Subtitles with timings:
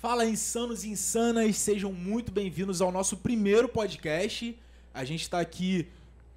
[0.00, 4.56] Fala, insanos e insanas, sejam muito bem-vindos ao nosso primeiro podcast.
[4.94, 5.88] A gente está aqui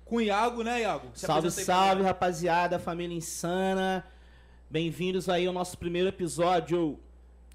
[0.03, 1.11] com o Iago, né, Iago?
[1.13, 4.03] Se salve, salve, rapaziada, família insana.
[4.67, 6.99] Bem-vindos aí ao nosso primeiro episódio.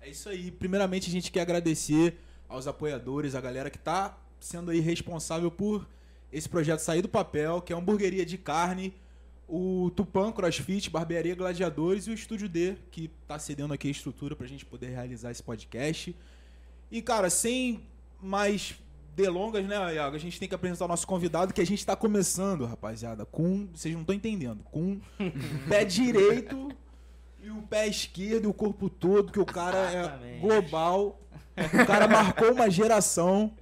[0.00, 0.52] É isso aí.
[0.52, 2.16] Primeiramente, a gente quer agradecer
[2.48, 5.88] aos apoiadores, a galera que está sendo aí responsável por
[6.32, 8.94] esse projeto sair do papel, que é a hamburgueria de carne
[9.48, 14.34] o Tupan CrossFit, Barbearia Gladiadores e o Estúdio D, que está cedendo aqui a estrutura
[14.34, 16.14] para a gente poder realizar esse podcast.
[16.90, 17.82] E, cara, sem
[18.20, 18.74] mais
[19.14, 20.16] delongas, né, Iago?
[20.16, 23.66] A gente tem que apresentar o nosso convidado, que a gente está começando, rapaziada, com.
[23.72, 24.62] Vocês não estão entendendo.
[24.64, 25.00] Com o
[25.68, 26.70] pé direito
[27.42, 30.36] e o pé esquerdo e o corpo todo, que o cara é Exatamente.
[30.36, 31.20] é global.
[31.56, 33.52] O cara marcou uma geração.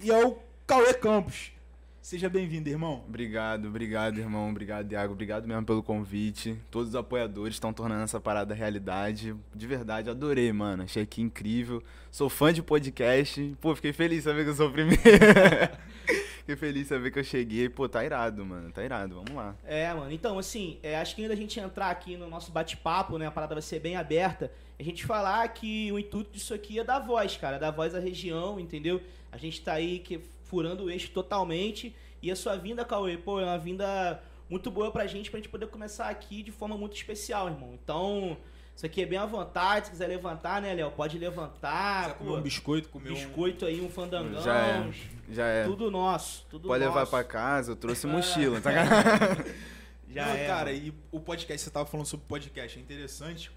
[0.00, 0.36] E é o
[0.66, 1.52] Cauê Campos.
[2.02, 3.04] Seja bem-vindo, irmão.
[3.06, 4.50] Obrigado, obrigado, irmão.
[4.50, 5.12] Obrigado, Iago.
[5.12, 6.58] Obrigado mesmo pelo convite.
[6.68, 9.36] Todos os apoiadores estão tornando essa parada realidade.
[9.54, 10.82] De verdade, adorei, mano.
[10.82, 11.80] Achei que incrível.
[12.10, 13.56] Sou fã de podcast.
[13.60, 15.00] Pô, fiquei feliz de saber que eu sou o primeiro.
[16.40, 17.68] fiquei feliz de saber que eu cheguei.
[17.68, 18.72] Pô, tá irado, mano.
[18.72, 19.14] Tá irado.
[19.14, 19.54] Vamos lá.
[19.64, 20.10] É, mano.
[20.10, 23.28] Então, assim, é, acho que antes da gente entrar aqui no nosso bate-papo, né?
[23.28, 24.50] A parada vai ser bem aberta.
[24.76, 27.60] A gente falar que o intuito disso aqui é dar voz, cara.
[27.60, 29.00] Dar voz à região, entendeu?
[29.30, 30.20] A gente tá aí que
[30.52, 31.96] furando o eixo totalmente.
[32.20, 35.48] E a sua vinda, Cauê, pô, é uma vinda muito boa pra gente, pra gente
[35.48, 37.70] poder começar aqui de forma muito especial, irmão.
[37.82, 38.36] Então,
[38.76, 39.86] isso aqui é bem à vontade.
[39.86, 40.90] Se quiser levantar, né, Léo?
[40.90, 42.10] Pode levantar.
[42.10, 43.68] Se comer um biscoito, comer biscoito um...
[43.68, 44.42] aí, um fandangão.
[44.42, 44.92] Já é.
[45.30, 45.64] Já é.
[45.64, 46.46] Tudo nosso.
[46.50, 46.98] Tudo Pode nosso.
[46.98, 48.70] levar pra casa, eu trouxe mochila, tá?
[50.06, 50.46] Já Não, é.
[50.46, 50.84] Cara, mano.
[50.84, 53.50] e o podcast, você tava falando sobre podcast, é interessante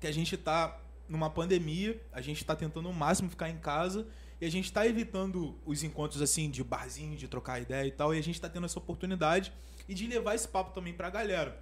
[0.00, 0.76] que a gente tá
[1.08, 4.04] numa pandemia, a gente tá tentando o máximo ficar em casa
[4.40, 8.14] e a gente está evitando os encontros assim de barzinho, de trocar ideia e tal.
[8.14, 9.52] E a gente está tendo essa oportunidade
[9.88, 11.60] e de levar esse papo também para a galera.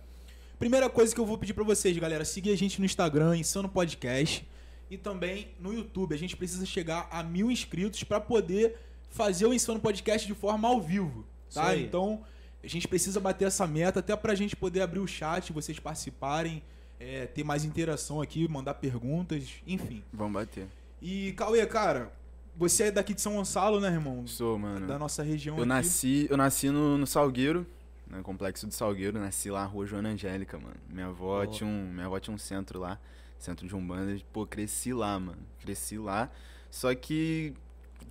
[0.58, 3.68] Primeira coisa que eu vou pedir para vocês, galera, seguir a gente no Instagram, Insano
[3.68, 4.46] Podcast.
[4.90, 6.14] E também no YouTube.
[6.14, 8.76] A gente precisa chegar a mil inscritos para poder
[9.10, 11.26] fazer o Insano Podcast de forma ao vivo.
[11.52, 11.76] Tá?
[11.76, 12.24] Então,
[12.62, 15.78] a gente precisa bater essa meta até para a gente poder abrir o chat, vocês
[15.78, 16.62] participarem,
[16.98, 20.02] é, ter mais interação aqui, mandar perguntas, enfim.
[20.12, 20.66] Vamos bater.
[21.00, 22.12] E, Cauê, cara,
[22.58, 24.26] você é daqui de São Gonçalo, né, irmão?
[24.26, 24.84] Sou, mano.
[24.86, 25.68] Da nossa região eu aqui.
[25.68, 27.64] Nasci, eu nasci no, no Salgueiro,
[28.10, 29.18] no Complexo do Salgueiro.
[29.20, 30.74] Nasci lá na Rua Joana Angélica, mano.
[30.88, 31.46] Minha avó, oh.
[31.46, 32.98] tinha um, minha avó tinha um centro lá,
[33.38, 34.20] centro de Umbanda.
[34.32, 35.38] Pô, cresci lá, mano.
[35.60, 36.28] Cresci lá.
[36.68, 37.54] Só que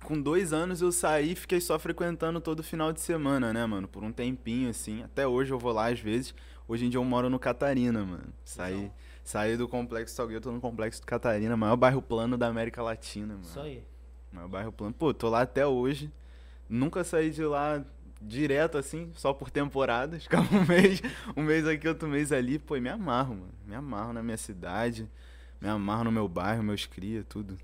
[0.02, 3.86] com dois anos eu saí e fiquei só frequentando todo final de semana, né, mano?
[3.86, 5.02] Por um tempinho, assim.
[5.02, 6.34] Até hoje eu vou lá às vezes.
[6.66, 8.32] Hoje em dia eu moro no Catarina, mano.
[8.44, 8.90] Saí,
[9.22, 13.34] saí do Complexo Salgueiro, tô no Complexo do Catarina, maior bairro plano da América Latina,
[13.34, 13.44] mano.
[13.44, 13.82] Isso aí.
[14.32, 14.92] Meu bairro plano.
[14.92, 16.10] Pô, tô lá até hoje.
[16.68, 17.84] Nunca saí de lá
[18.20, 20.22] direto assim, só por temporadas.
[20.24, 21.02] Ficava um mês,
[21.36, 22.58] um mês aqui, outro mês ali.
[22.58, 23.54] Pô, me amarro, mano.
[23.66, 25.08] Me amarro na minha cidade.
[25.60, 27.58] Me amarro no meu bairro, meus cria, tudo.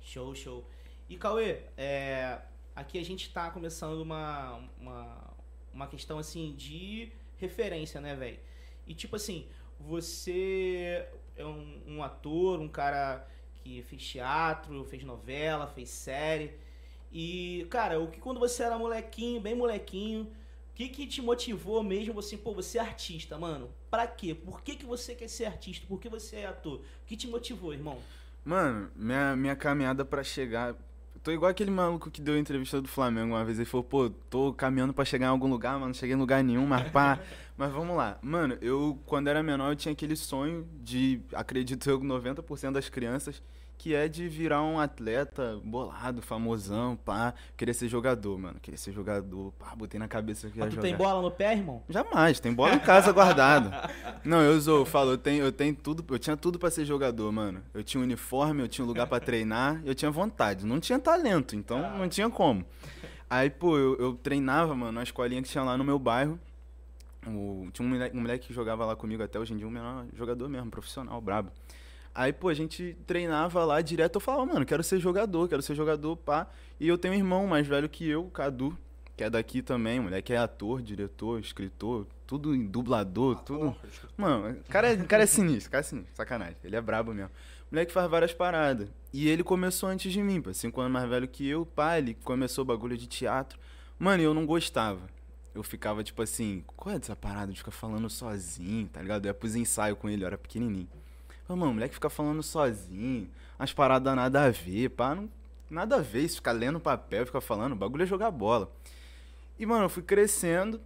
[0.00, 0.66] Show, show.
[1.08, 2.38] E Cauê, é,
[2.74, 5.34] aqui a gente tá começando uma, uma,
[5.72, 8.38] uma questão assim de referência, né, velho?
[8.86, 9.46] E tipo assim,
[9.78, 13.26] você é um, um ator, um cara
[13.68, 16.52] que fez teatro, fez novela, fez série.
[17.12, 21.82] E, cara, o que quando você era molequinho, bem molequinho, o que que te motivou
[21.82, 23.68] mesmo você, pô, você é artista, mano?
[23.90, 24.34] Pra quê?
[24.34, 25.86] Por que que você quer ser artista?
[25.86, 26.76] Por que você é ator?
[26.78, 27.98] O que te motivou, irmão?
[28.44, 30.74] Mano, minha, minha caminhada para chegar.
[31.22, 33.58] Tô igual aquele maluco que deu a entrevista do Flamengo uma vez.
[33.58, 36.42] Ele falou, pô, tô caminhando para chegar em algum lugar, mas não cheguei em lugar
[36.42, 37.18] nenhum, mas pá.
[37.56, 38.18] mas vamos lá.
[38.22, 43.42] Mano, eu, quando era menor, eu tinha aquele sonho de, acredito eu, 90% das crianças
[43.78, 47.32] que é de virar um atleta bolado, famosão, pá.
[47.56, 48.58] Querer ser jogador, mano.
[48.60, 50.82] Querer ser jogador, pá, botei na cabeça que ia tu jogar.
[50.82, 51.84] tem bola no pé, irmão?
[51.88, 53.70] Jamais, tem bola em casa guardado.
[54.24, 57.30] Não, eu sou, falo, eu tenho, eu tenho tudo, eu tinha tudo para ser jogador,
[57.30, 57.62] mano.
[57.72, 60.66] Eu tinha um uniforme, eu tinha um lugar para treinar, eu tinha vontade.
[60.66, 61.96] Não tinha talento, então ah.
[61.96, 62.66] não tinha como.
[63.30, 66.38] Aí, pô, eu, eu treinava, mano, na escolinha que tinha lá no meu bairro.
[67.26, 69.70] O, tinha um moleque, um moleque que jogava lá comigo até hoje em dia, um
[69.70, 71.52] menor jogador mesmo, profissional, brabo.
[72.18, 74.16] Aí, pô, a gente treinava lá direto.
[74.16, 76.48] Eu falava, mano, quero ser jogador, quero ser jogador, pá.
[76.80, 78.76] E eu tenho um irmão mais velho que eu, Cadu,
[79.16, 83.76] que é daqui também, moleque é ator, diretor, escritor, tudo em dublador, ah, tudo.
[84.16, 86.56] Mano, o cara, é, cara é sinistro, cara é sinistro, sacanagem.
[86.64, 87.30] Ele é brabo mesmo.
[87.70, 88.88] Moleque faz várias paradas.
[89.12, 92.14] E ele começou antes de mim, pô, cinco anos mais velho que eu, pá, ele
[92.24, 93.60] começou o bagulho de teatro.
[93.96, 95.02] Mano, eu não gostava.
[95.54, 99.24] Eu ficava tipo assim, qual é dessa parada de ficar falando sozinho, tá ligado?
[99.24, 100.88] Eu ia pros ensaios com ele, eu era pequenininho.
[101.48, 103.28] Mano, o moleque fica falando sozinho,
[103.58, 105.30] umas paradas nada a ver, pá, não,
[105.70, 108.70] nada a ver isso, ficar lendo papel, ficar falando, o bagulho é jogar bola.
[109.58, 110.80] E, mano, eu fui crescendo,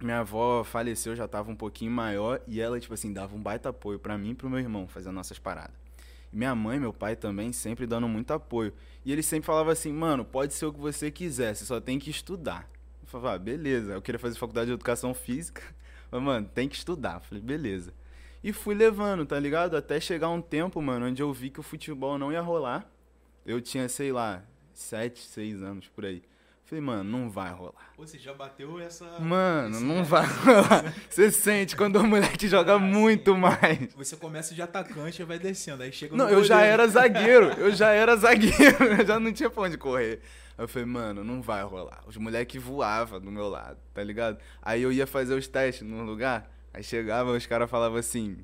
[0.00, 3.70] minha avó faleceu, já tava um pouquinho maior, e ela, tipo assim, dava um baita
[3.70, 5.76] apoio para mim e pro meu irmão fazer nossas paradas.
[6.32, 8.72] Minha mãe, meu pai também, sempre dando muito apoio.
[9.04, 11.98] E ele sempre falava assim, mano, pode ser o que você quiser, você só tem
[11.98, 12.68] que estudar.
[13.02, 13.94] Eu falava, ah, beleza.
[13.94, 15.62] Eu queria fazer faculdade de educação física.
[16.10, 17.14] Mas, mano, tem que estudar.
[17.14, 17.92] Eu falei, beleza.
[18.42, 19.76] E fui levando, tá ligado?
[19.76, 22.86] Até chegar um tempo, mano, onde eu vi que o futebol não ia rolar.
[23.44, 24.42] Eu tinha, sei lá,
[24.72, 26.22] sete, seis anos por aí.
[26.64, 27.92] Falei, mano, não vai rolar.
[27.96, 29.18] Pô, você já bateu essa.
[29.18, 30.94] Mano, esse não vai rolar.
[31.08, 33.38] Você sente quando o moleque joga Ah, muito sim.
[33.40, 33.94] mais.
[33.96, 35.82] Você começa de atacante e vai descendo.
[35.82, 37.46] Aí chega Não, no eu já era zagueiro.
[37.52, 38.84] Eu já era zagueiro.
[38.84, 40.20] Eu já não tinha pra onde correr.
[40.58, 42.02] Aí eu falei, mano, não vai rolar.
[42.06, 44.36] Os moleques voavam do meu lado, tá ligado?
[44.60, 46.50] Aí eu ia fazer os testes num lugar.
[46.78, 48.36] Aí chegava, os caras falavam assim: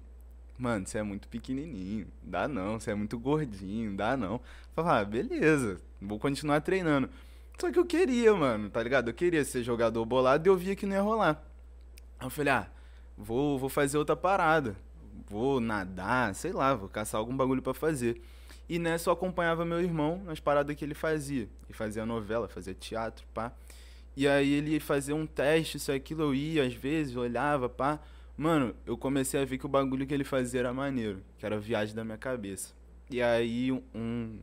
[0.58, 2.08] Mano, você é muito pequenininho.
[2.20, 2.81] Dá não.
[2.81, 3.96] Você é muito gordinho.
[3.96, 4.40] Dá não.
[4.75, 5.81] Falava, ah, beleza.
[6.02, 7.08] Vou continuar treinando.
[7.56, 9.08] Só que eu queria, mano, tá ligado?
[9.08, 11.44] Eu queria ser jogador bolado e eu via que não ia rolar.
[12.19, 12.66] Aí eu falei, ah,
[13.16, 14.75] vou, vou fazer outra parada.
[15.28, 18.20] Vou nadar, sei lá, vou caçar algum bagulho pra fazer.
[18.69, 21.48] E nessa eu acompanhava meu irmão nas paradas que ele fazia.
[21.69, 23.52] Ele fazia novela, fazia teatro, pá.
[24.16, 28.00] E aí ele fazia um teste, isso e aquilo, eu ia às vezes, olhava, pá.
[28.36, 31.58] Mano, eu comecei a ver que o bagulho que ele fazia era maneiro, que era
[31.58, 32.75] viagem da minha cabeça.
[33.10, 34.38] E aí um,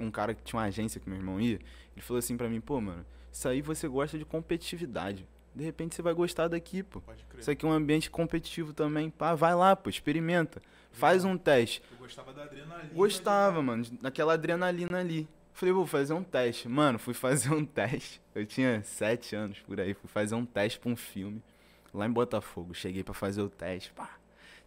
[0.00, 1.58] um cara que tinha uma agência que meu irmão ia,
[1.94, 5.26] ele falou assim pra mim, pô, mano, isso aí você gosta de competitividade.
[5.54, 7.00] De repente você vai gostar daqui, pô.
[7.00, 7.40] Pode crer.
[7.40, 9.34] Isso aqui é um ambiente competitivo também, pá.
[9.34, 10.60] Vai lá, pô, experimenta.
[10.90, 11.80] Faz um teste.
[11.92, 12.90] Eu gostava da adrenalina.
[12.92, 15.28] Gostava, de- mano, daquela adrenalina ali.
[15.52, 16.68] Falei, vou fazer um teste.
[16.68, 18.20] Mano, fui fazer um teste.
[18.34, 19.94] Eu tinha sete anos por aí.
[19.94, 21.40] Fui fazer um teste pra um filme
[21.94, 22.74] lá em Botafogo.
[22.74, 24.18] Cheguei pra fazer o teste, pá.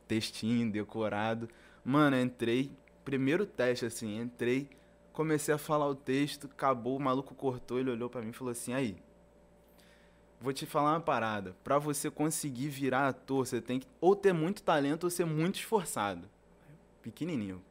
[0.08, 1.50] Textinho, decorado.
[1.84, 2.72] Mano, entrei.
[3.04, 4.70] Primeiro teste, assim, entrei.
[5.12, 6.46] Comecei a falar o texto.
[6.46, 7.80] Acabou, o maluco cortou.
[7.80, 8.98] Ele olhou pra mim e falou assim: aí.
[10.40, 11.56] Vou te falar uma parada.
[11.64, 15.56] Pra você conseguir virar ator, você tem que ou ter muito talento ou ser muito
[15.56, 16.30] esforçado.
[17.02, 17.62] Pequenininho.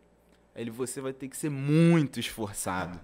[0.57, 2.99] Aí ele, você vai ter que ser muito esforçado.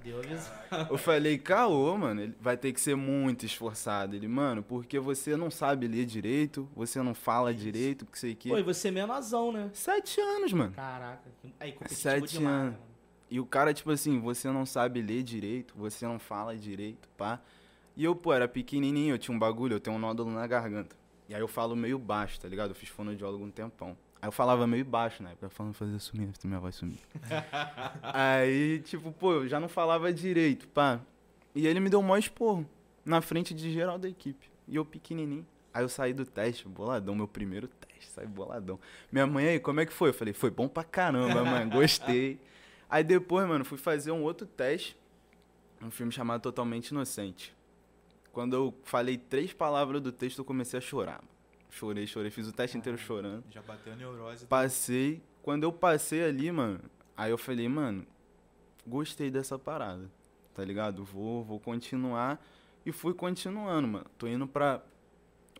[0.88, 4.16] Eu falei, caô, mano, ele vai ter que ser muito esforçado.
[4.16, 8.36] Ele, mano, porque você não sabe ler direito, você não fala direito, que sei o
[8.48, 9.68] Pô, e você é menorzão, né?
[9.74, 10.72] Sete anos, mano.
[10.72, 11.30] Caraca.
[11.60, 12.72] Aí, competitivo Sete demais, anos.
[12.72, 12.92] né, mano?
[13.30, 17.38] E o cara, tipo assim, você não sabe ler direito, você não fala direito, pá.
[17.94, 20.96] E eu, pô, era pequenininho, eu tinha um bagulho, eu tenho um nódulo na garganta.
[21.28, 22.70] E aí eu falo meio baixo, tá ligado?
[22.70, 23.94] Eu fiz fonoaudiólogo um tempão.
[24.22, 25.34] Aí eu falava meio baixo, né?
[25.40, 27.00] Pra falando fazer sumir, minha voz sumir.
[28.00, 31.00] aí, tipo, pô, eu já não falava direito, pá.
[31.52, 32.64] E ele me deu um maior esporro
[33.04, 34.48] na frente de geral da equipe.
[34.68, 35.44] E eu pequenininho.
[35.74, 38.78] Aí eu saí do teste, boladão, meu primeiro teste, saí boladão.
[39.10, 40.10] Minha mãe aí, como é que foi?
[40.10, 42.38] Eu falei, foi bom pra caramba, mãe, gostei.
[42.88, 44.94] Aí depois, mano, fui fazer um outro teste,
[45.80, 47.56] um filme chamado Totalmente Inocente.
[48.30, 51.14] Quando eu falei três palavras do texto, eu comecei a chorar.
[51.14, 51.28] mano.
[51.72, 53.44] Chorei, chorei, fiz o teste inteiro chorando.
[53.50, 54.44] Já bateu a neurose.
[54.46, 56.78] Passei, quando eu passei ali, mano,
[57.16, 58.06] aí eu falei, mano,
[58.86, 60.08] gostei dessa parada,
[60.54, 61.02] tá ligado?
[61.02, 62.44] Vou, vou continuar.
[62.84, 64.06] E fui continuando, mano.
[64.18, 64.82] Tô indo pra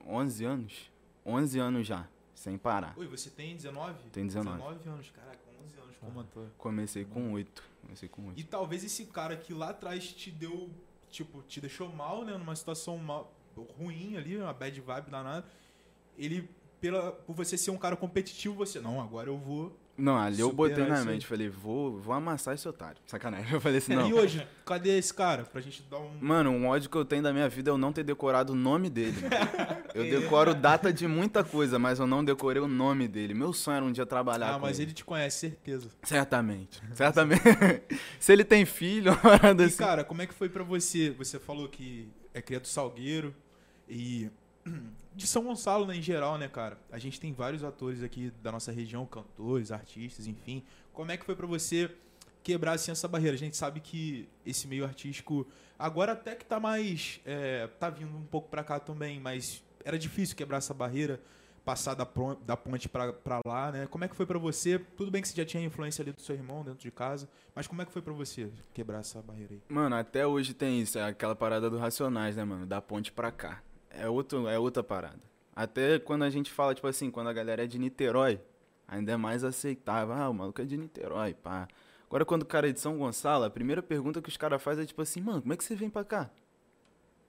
[0.07, 0.91] 11 anos.
[1.25, 2.93] 11 anos já, sem parar.
[2.99, 4.11] Oi, você tem 19?
[4.11, 4.59] Tenho 19.
[4.59, 6.47] 19 anos, caraca, 11 anos como ator.
[6.59, 7.63] Comecei com 8.
[7.81, 8.39] Comecei com 8.
[8.39, 10.69] E talvez esse cara que lá atrás te deu,
[11.11, 12.37] tipo, te deixou mal, né?
[12.37, 13.33] Numa situação mal,
[13.79, 15.47] ruim ali, uma bad vibe danada.
[16.19, 16.49] Ele,
[16.81, 19.79] pela, por você ser um cara competitivo, você, não, agora eu vou.
[19.95, 22.97] Não, ali eu botei na mente, falei, vou, vou amassar esse otário.
[23.07, 23.47] Sacanagem.
[23.53, 24.09] Eu falei assim, não.
[24.09, 25.45] E hoje, cadê esse cara?
[25.45, 26.11] Pra gente dar um.
[26.19, 28.57] Mano, um ódio que eu tenho da minha vida é eu não ter decorado o
[28.57, 29.15] nome dele.
[29.95, 33.35] Eu decoro data de muita coisa, mas eu não decorei o nome dele.
[33.35, 34.89] Meu sonho era um dia trabalhar Ah, mas ele.
[34.89, 35.91] ele te conhece, certeza.
[36.03, 36.81] Certamente.
[36.95, 37.43] Certamente.
[38.19, 39.77] Se ele tem filho, uma E, assim.
[39.77, 41.11] cara, como é que foi pra você?
[41.11, 43.35] Você falou que é criado do Salgueiro
[43.87, 44.31] e
[45.15, 46.79] de São Gonçalo, né, em geral, né, cara?
[46.91, 50.63] A gente tem vários atores aqui da nossa região, cantores, artistas, enfim.
[50.93, 51.91] Como é que foi pra você
[52.43, 53.35] quebrar assim essa barreira?
[53.35, 55.47] A gente sabe que esse meio artístico
[55.79, 59.99] agora até que tá mais é, tá vindo um pouco pra cá também, mas era
[59.99, 61.21] difícil quebrar essa barreira,
[61.65, 62.07] passar da,
[62.45, 63.87] da ponte pra lá, né?
[63.87, 64.79] Como é que foi pra você?
[64.79, 67.67] Tudo bem que você já tinha influência ali do seu irmão dentro de casa, mas
[67.67, 69.61] como é que foi pra você quebrar essa barreira aí?
[69.69, 70.99] Mano, até hoje tem isso.
[70.99, 72.67] É aquela parada do Racionais, né, mano?
[72.67, 73.63] Da ponte pra cá.
[73.99, 75.21] É, outro, é outra parada.
[75.55, 78.41] Até quando a gente fala, tipo assim, quando a galera é de Niterói,
[78.89, 80.15] ainda é mais aceitável.
[80.15, 81.69] Ah, o maluco é de Niterói, pá.
[82.07, 84.85] Agora, quando o cara é de São Gonçalo, a primeira pergunta que os caras fazem
[84.85, 86.31] é tipo assim, mano, como é que você vem pra cá?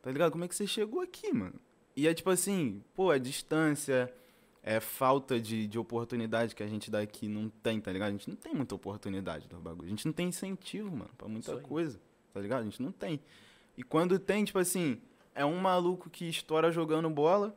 [0.01, 0.32] Tá ligado?
[0.32, 1.55] Como é que você chegou aqui, mano?
[1.96, 4.13] E é tipo assim, pô, é distância,
[4.62, 8.10] é falta de, de oportunidade que a gente daqui não tem, tá ligado?
[8.10, 9.88] A gente não tem muita oportunidade do bagulho.
[9.88, 12.00] A gente não tem incentivo, mano, pra muita coisa,
[12.34, 12.62] tá ligado?
[12.62, 13.20] A gente não tem.
[13.77, 15.01] E quando tem, tipo assim,
[15.36, 17.56] é um maluco que estoura jogando bola,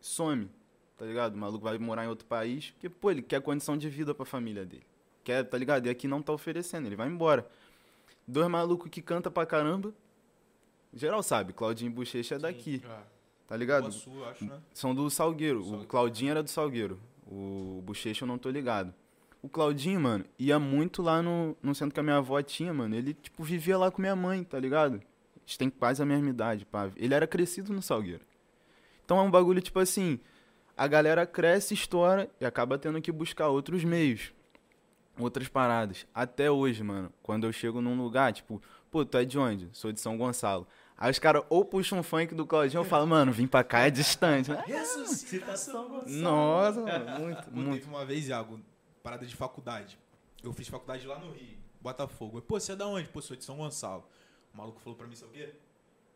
[0.00, 0.48] some,
[0.96, 1.34] tá ligado?
[1.34, 4.24] O maluco vai morar em outro país, porque, pô, ele quer condição de vida pra
[4.24, 4.86] família dele.
[5.24, 5.86] quer, tá ligado?
[5.86, 7.48] E aqui não tá oferecendo, ele vai embora.
[8.26, 9.92] Dois malucos que canta pra caramba.
[10.94, 12.82] Geral sabe, Claudinho e Bochecha é daqui,
[13.46, 13.90] tá ligado?
[13.92, 14.60] Sul, acho, né?
[14.72, 15.60] São do Salgueiro.
[15.60, 15.84] Salgueiro.
[15.84, 17.00] O Claudinho era do Salgueiro.
[17.26, 18.94] O Bochecha eu não tô ligado.
[19.42, 22.94] O Claudinho, mano, ia muito lá no, no centro que a minha avó tinha, mano.
[22.94, 25.00] Ele, tipo, vivia lá com minha mãe, tá ligado?
[25.46, 26.90] A gente tem quase a mesma idade, pá.
[26.96, 28.24] Ele era crescido no Salgueiro.
[29.04, 30.18] Então é um bagulho, tipo assim,
[30.76, 34.32] a galera cresce, estoura e acaba tendo que buscar outros meios.
[35.16, 36.04] Outras paradas.
[36.12, 38.60] Até hoje, mano, quando eu chego num lugar, tipo,
[38.90, 39.68] pô, tu é de onde?
[39.72, 40.66] Sou de São Gonçalo.
[40.98, 43.86] Aí os caras ou puxam um funk do Claudinho ou falam, mano, vim pra cá
[43.86, 44.50] é distante.
[44.50, 44.64] né?
[45.06, 46.20] Citação Gonçalo.
[46.20, 47.74] Nossa, mano, muito, Pô, muito.
[47.74, 48.60] teve uma vez, Iago,
[49.02, 49.98] parada de faculdade.
[50.42, 52.38] Eu fiz faculdade lá no Rio, Botafogo.
[52.38, 53.08] Eu, Pô, você é da onde?
[53.08, 54.04] Pô, sou de São Gonçalo.
[54.56, 55.50] O maluco falou pra mim, sabe o quê?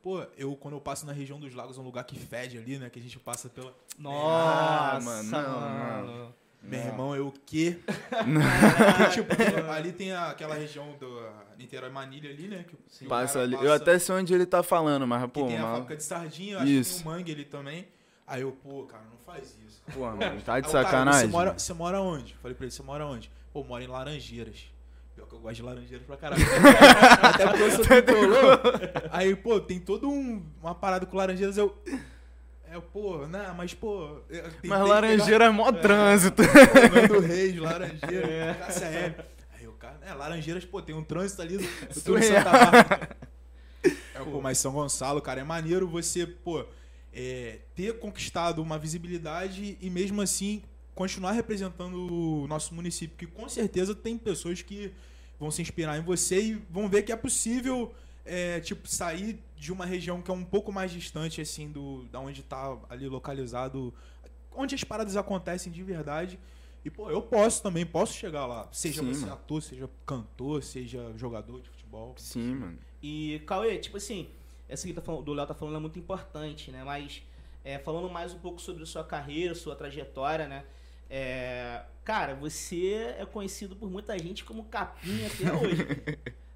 [0.03, 2.79] Pô, eu, quando eu passo na região dos lagos, é um lugar que fede ali,
[2.79, 2.89] né?
[2.89, 3.75] Que a gente passa pela.
[3.99, 6.35] Nossa, Ah, mano, não, mano.
[6.63, 6.87] Meu Não.
[6.87, 7.79] irmão, eu o quê?
[7.87, 11.23] Porque, tipo, tem- ali tem a- aquela região do
[11.59, 12.65] Niterói Manilha ali, né?
[12.69, 13.55] Que, que Passa ali.
[13.57, 15.73] passa- Eu até sei onde ele tá falando, mas, Que pô, tem a mal...
[15.75, 16.97] fábrica de sardinha, acho Isso.
[16.99, 17.89] que tem o mangue ali também.
[18.27, 19.83] Aí eu, pô, cara, não faz isso.
[19.93, 21.21] Pô, mano, tá de Aí o cara, sacanagem.
[21.23, 22.35] você, mora, você mora onde?
[22.37, 23.31] Falei pra ele, você mora onde?
[23.53, 24.65] Pô, mora em Laranjeiras.
[25.21, 26.43] Pior que eu gosto de Laranjeiras pra caralho.
[27.23, 28.61] Até porque eu sou tricolor.
[29.11, 31.77] Aí, pô, tem todo um, uma parada com Laranjeiras, eu...
[32.65, 34.21] É, pô, não, mas, pô...
[34.31, 36.43] eu tentei Mas Laranjeira é mó trânsito.
[36.43, 39.15] pegar- Pô, Nando Reis, Laranjeiras, Cássia M.
[39.59, 39.99] Aí o cara...
[40.03, 42.23] É, Laranjeiras, pô, tem um trânsito ali do, do.
[42.23, 43.17] Santa Marta.
[44.15, 46.65] É, pô, mas São Gonçalo, cara, é maneiro você, pô,
[47.13, 50.63] é, ter conquistado uma visibilidade e mesmo assim
[50.95, 54.93] continuar representando o nosso município, que com certeza tem pessoas que
[55.39, 57.95] vão se inspirar em você e vão ver que é possível,
[58.25, 62.21] é, tipo, sair de uma região que é um pouco mais distante, assim, do da
[62.21, 63.93] onde tá ali localizado,
[64.53, 66.39] onde as paradas acontecem de verdade.
[66.85, 68.69] E, pô, eu posso também, posso chegar lá.
[68.73, 69.33] Seja Sim, você mano.
[69.35, 72.15] ator, seja cantor, seja jogador de futebol.
[72.17, 72.79] Sim, mano.
[73.03, 74.29] E, Cauê, tipo assim,
[74.69, 76.83] essa que tá falando, do Léo tá falando é muito importante, né?
[76.85, 77.23] Mas,
[77.65, 80.65] é, falando mais um pouco sobre sua carreira, sua trajetória, né?
[81.11, 85.85] É, cara, você é conhecido por muita gente como Capim até hoje.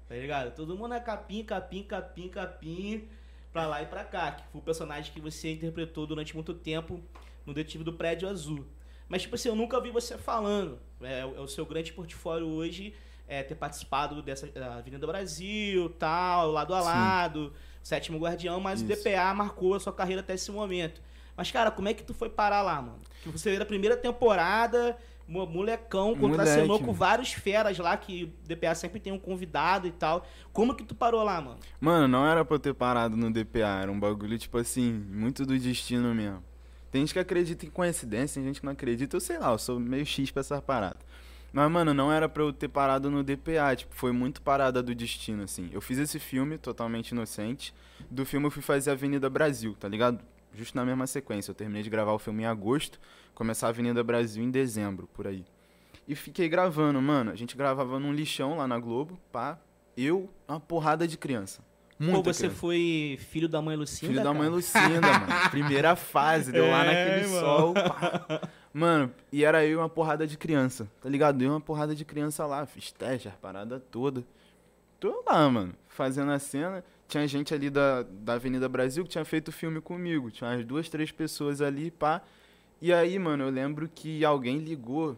[0.07, 0.55] tá ligado?
[0.55, 3.07] Todo mundo é Capim, Capim, Capim, Capim,
[3.51, 4.31] pra lá e pra cá.
[4.31, 7.01] Que foi o personagem que você interpretou durante muito tempo
[7.45, 8.65] no Detetive do Prédio Azul.
[9.09, 10.79] Mas, tipo assim, eu nunca vi você falando.
[11.01, 12.95] É, é o seu grande portfólio hoje
[13.27, 16.87] é, ter participado dessa da Avenida Brasil, tal, lado a Sim.
[16.87, 19.03] lado, Sétimo Guardião, mas o Isso.
[19.03, 21.01] DPA marcou a sua carreira até esse momento.
[21.37, 22.99] Mas, cara, como é que tu foi parar lá, mano?
[23.23, 28.47] Que você veio da primeira temporada, mo- molecão, contracenou com vários feras lá, que o
[28.47, 30.25] DPA sempre tem um convidado e tal.
[30.53, 31.57] Como que tu parou lá, mano?
[31.79, 35.45] Mano, não era pra eu ter parado no DPA, era um bagulho, tipo assim, muito
[35.45, 36.43] do destino mesmo.
[36.91, 39.57] Tem gente que acredita em coincidência, tem gente que não acredita, eu sei lá, eu
[39.57, 41.01] sou meio X pra essas paradas.
[41.51, 44.93] Mas, mano, não era pra eu ter parado no DPA, tipo, foi muito parada do
[44.95, 45.69] destino, assim.
[45.71, 47.73] Eu fiz esse filme, totalmente inocente.
[48.09, 50.19] Do filme eu fui fazer Avenida Brasil, tá ligado?
[50.55, 51.51] Justo na mesma sequência.
[51.51, 52.99] Eu terminei de gravar o filme em agosto,
[53.33, 55.45] começar a Avenida Brasil em dezembro, por aí.
[56.07, 57.31] E fiquei gravando, mano.
[57.31, 59.59] A gente gravava num lixão lá na Globo, pá.
[59.97, 61.63] Eu, uma porrada de criança.
[61.97, 62.59] Muita Pô, você criança.
[62.59, 64.11] foi filho da mãe Lucinda?
[64.11, 64.49] Filho da mãe?
[64.49, 65.25] Lucinda, mano.
[65.49, 67.45] Primeira fase, deu lá É, naquele mano.
[67.45, 67.73] sol.
[67.73, 68.41] pá.
[68.75, 71.41] Mano, e era eu uma porrada de criança, tá ligado?
[71.41, 74.21] Eu uma porrada de criança lá, fiz teste, as paradas toda.
[74.99, 76.83] Tô lá, mano, fazendo a cena.
[77.07, 80.31] Tinha gente ali da, da Avenida Brasil que tinha feito filme comigo.
[80.31, 82.21] Tinha umas duas, três pessoas ali, pá.
[82.81, 85.17] E aí, mano, eu lembro que alguém ligou.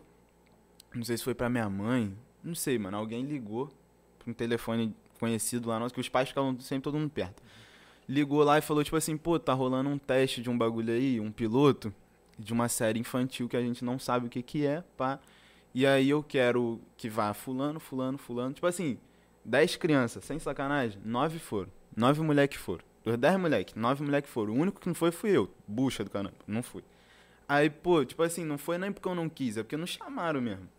[0.93, 2.15] Não sei se foi pra minha mãe.
[2.43, 2.97] Não sei, mano.
[2.97, 3.71] Alguém ligou
[4.19, 7.41] pra um telefone conhecido lá nosso, que os pais ficavam sempre todo mundo perto.
[8.07, 11.19] Ligou lá e falou, tipo assim, pô, tá rolando um teste de um bagulho aí,
[11.19, 11.93] um piloto,
[12.37, 15.19] de uma série infantil que a gente não sabe o que que é, pá.
[15.73, 18.53] E aí eu quero que vá fulano, fulano, fulano.
[18.53, 18.97] Tipo assim,
[19.43, 21.76] 10 crianças, sem sacanagem, 9 foram.
[21.97, 22.85] 9 moleque foram.
[23.03, 24.53] Dos 10 moleque, 9 moleque foram.
[24.53, 25.49] O único que não foi fui eu.
[25.67, 26.83] Bucha do caramba, não fui.
[27.49, 30.39] Aí, pô, tipo assim, não foi nem porque eu não quis, é porque não chamaram
[30.39, 30.69] mesmo.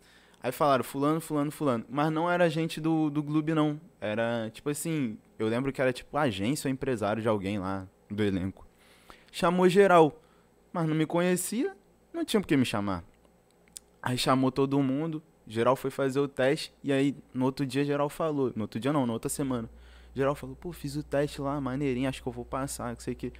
[0.41, 1.83] Aí falaram, fulano, fulano, fulano.
[1.89, 3.81] Mas não era gente do, do clube, não.
[3.99, 8.23] Era, tipo assim, eu lembro que era tipo agência ou empresário de alguém lá do
[8.23, 8.65] elenco.
[9.29, 10.21] Chamou geral.
[10.71, 11.75] Mas não me conhecia,
[12.13, 13.03] não tinha por que me chamar.
[14.01, 18.07] Aí chamou todo mundo, geral foi fazer o teste, e aí no outro dia geral
[18.07, 18.53] falou.
[18.55, 19.67] No outro dia não, na outra semana.
[20.15, 23.13] Geral falou, pô, fiz o teste lá, maneirinho, acho que eu vou passar, não sei
[23.13, 23.33] o que.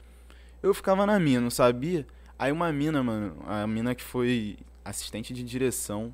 [0.61, 2.05] Eu ficava na minha, não sabia.
[2.37, 6.13] Aí uma mina, mano, a mina que foi assistente de direção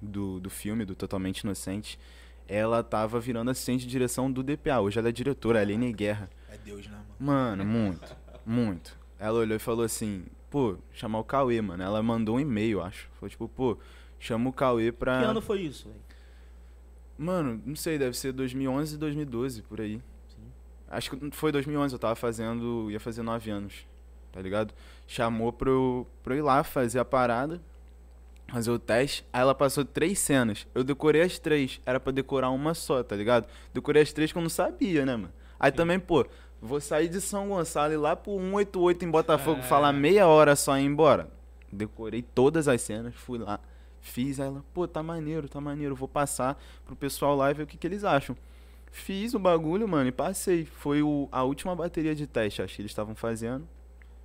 [0.00, 1.98] do, do filme, do Totalmente Inocente,
[2.48, 4.80] ela tava virando assistente de direção do DPA.
[4.80, 6.30] Hoje ela é diretora, a Aline Guerra.
[6.50, 7.14] É Deus, né, mano?
[7.18, 8.98] Mano, muito, muito.
[9.18, 11.82] Ela olhou e falou assim, pô, chamar o Cauê, mano.
[11.82, 13.08] Ela mandou um e-mail, acho.
[13.20, 13.78] Foi tipo, pô,
[14.18, 15.20] chama o Cauê pra.
[15.20, 16.00] Que ano foi isso, velho?
[17.22, 19.96] Mano, não sei, deve ser 2011, 2012, por aí.
[20.28, 20.42] Sim.
[20.88, 23.86] Acho que foi 2011, eu tava fazendo, ia fazer nove anos,
[24.32, 24.72] tá ligado?
[25.06, 27.60] Chamou pra eu, pra eu ir lá fazer a parada,
[28.48, 29.22] fazer o teste.
[29.30, 30.66] Aí ela passou três cenas.
[30.74, 33.46] Eu decorei as três, era pra decorar uma só, tá ligado?
[33.74, 35.32] Decorei as três que eu não sabia, né, mano?
[35.58, 36.24] Aí também, pô,
[36.58, 39.62] vou sair de São Gonçalo e ir lá pro 188 em Botafogo, É.
[39.64, 41.28] falar meia hora só e ir embora.
[41.70, 43.60] Decorei todas as cenas, fui lá,
[44.00, 47.62] fiz aí ela, pô, tá maneiro, tá maneiro, vou passar pro pessoal lá e ver
[47.64, 48.36] o que, que eles acham.
[48.92, 50.64] Fiz o bagulho, mano, e passei.
[50.64, 53.66] Foi o, a última bateria de teste, acho que eles estavam fazendo.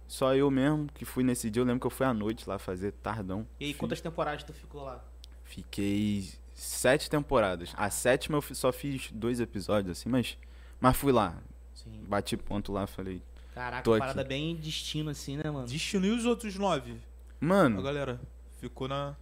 [0.08, 1.62] Só eu mesmo que fui nesse dia.
[1.62, 3.48] Eu lembro que eu fui à noite lá fazer, tardão.
[3.60, 5.04] E aí, Fiz- quantas temporadas tu ficou lá?
[5.44, 7.74] Fiquei sete temporadas.
[7.78, 10.38] A sétima eu só fiz dois episódios, assim, mas,
[10.80, 11.38] mas fui lá.
[11.74, 12.04] Sim.
[12.08, 13.22] Bati ponto lá, falei.
[13.54, 14.30] Caraca, Tô parada aqui.
[14.30, 15.68] bem destino, assim, né, mano?
[15.68, 16.94] Destino e os outros nove?
[17.42, 18.20] A Mano, galera
[18.60, 19.16] ficou na.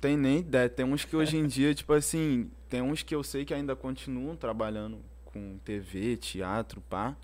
[0.00, 0.68] Tem nem ideia.
[0.68, 3.76] Tem uns que hoje em dia, tipo assim, tem uns que eu sei que ainda
[3.76, 7.16] continuam trabalhando com TV, teatro, pá.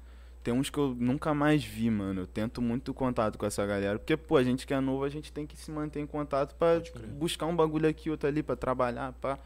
[0.42, 2.20] Tem uns que eu nunca mais vi, mano.
[2.20, 3.98] Eu tento muito contato com essa galera.
[3.98, 6.54] Porque, pô, a gente que é novo, a gente tem que se manter em contato
[6.54, 6.80] pra
[7.18, 9.40] buscar um bagulho aqui, outro ali, pra trabalhar, pá.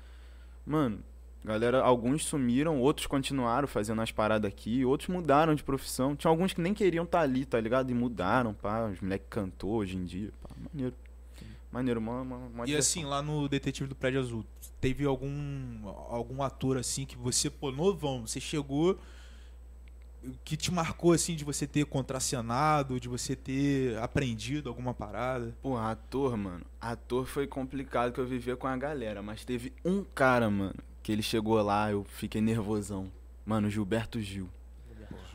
[0.67, 1.03] Mano,
[1.43, 6.15] galera, alguns sumiram, outros continuaram fazendo as paradas aqui, outros mudaram de profissão.
[6.15, 7.91] Tinha alguns que nem queriam estar ali, tá ligado?
[7.91, 8.85] E mudaram, pá.
[8.89, 10.51] Os moleques cantou hoje em dia, pá.
[10.71, 10.95] Maneiro.
[11.73, 12.79] Maneiro, uma, uma, uma E diversão.
[13.03, 14.45] assim, lá no Detetive do Prédio Azul,
[14.81, 18.99] teve algum algum ator assim que você, pô, novão, você chegou
[20.45, 25.57] que te marcou assim de você ter contracenado, de você ter aprendido alguma parada?
[25.62, 26.65] Pô, ator, mano.
[26.81, 31.11] Ator foi complicado que eu vivia com a galera, mas teve um cara, mano, que
[31.12, 33.11] ele chegou lá, eu fiquei nervosão.
[33.47, 34.49] Mano, Gilberto Gil.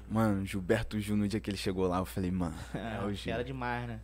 [0.08, 3.34] Mano, Gilberto Gil, no dia que ele chegou lá, eu falei, mano, é o Gil.
[3.34, 4.00] Era demais, né?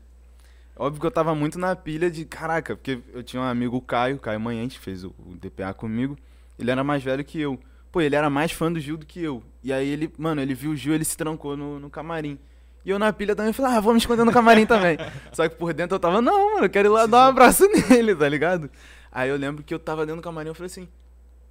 [0.76, 3.82] Óbvio que eu tava muito na pilha de, caraca, porque eu tinha um amigo, o
[3.82, 6.18] Caio, Caio Manhães, fez o, o DPA comigo.
[6.58, 7.60] Ele era mais velho que eu.
[7.92, 9.44] Pô, ele era mais fã do Gil do que eu.
[9.64, 12.40] E aí ele, mano, ele viu o Gil, ele se trancou no, no camarim.
[12.86, 14.98] E eu na pilha também falei, ah, vou me esconder no camarim também.
[15.32, 17.68] Só que por dentro eu tava, não, mano, eu quero ir lá dar um abraço
[17.90, 18.70] nele, tá ligado?
[19.12, 20.88] Aí eu lembro que eu tava dentro do camarim, eu falei assim,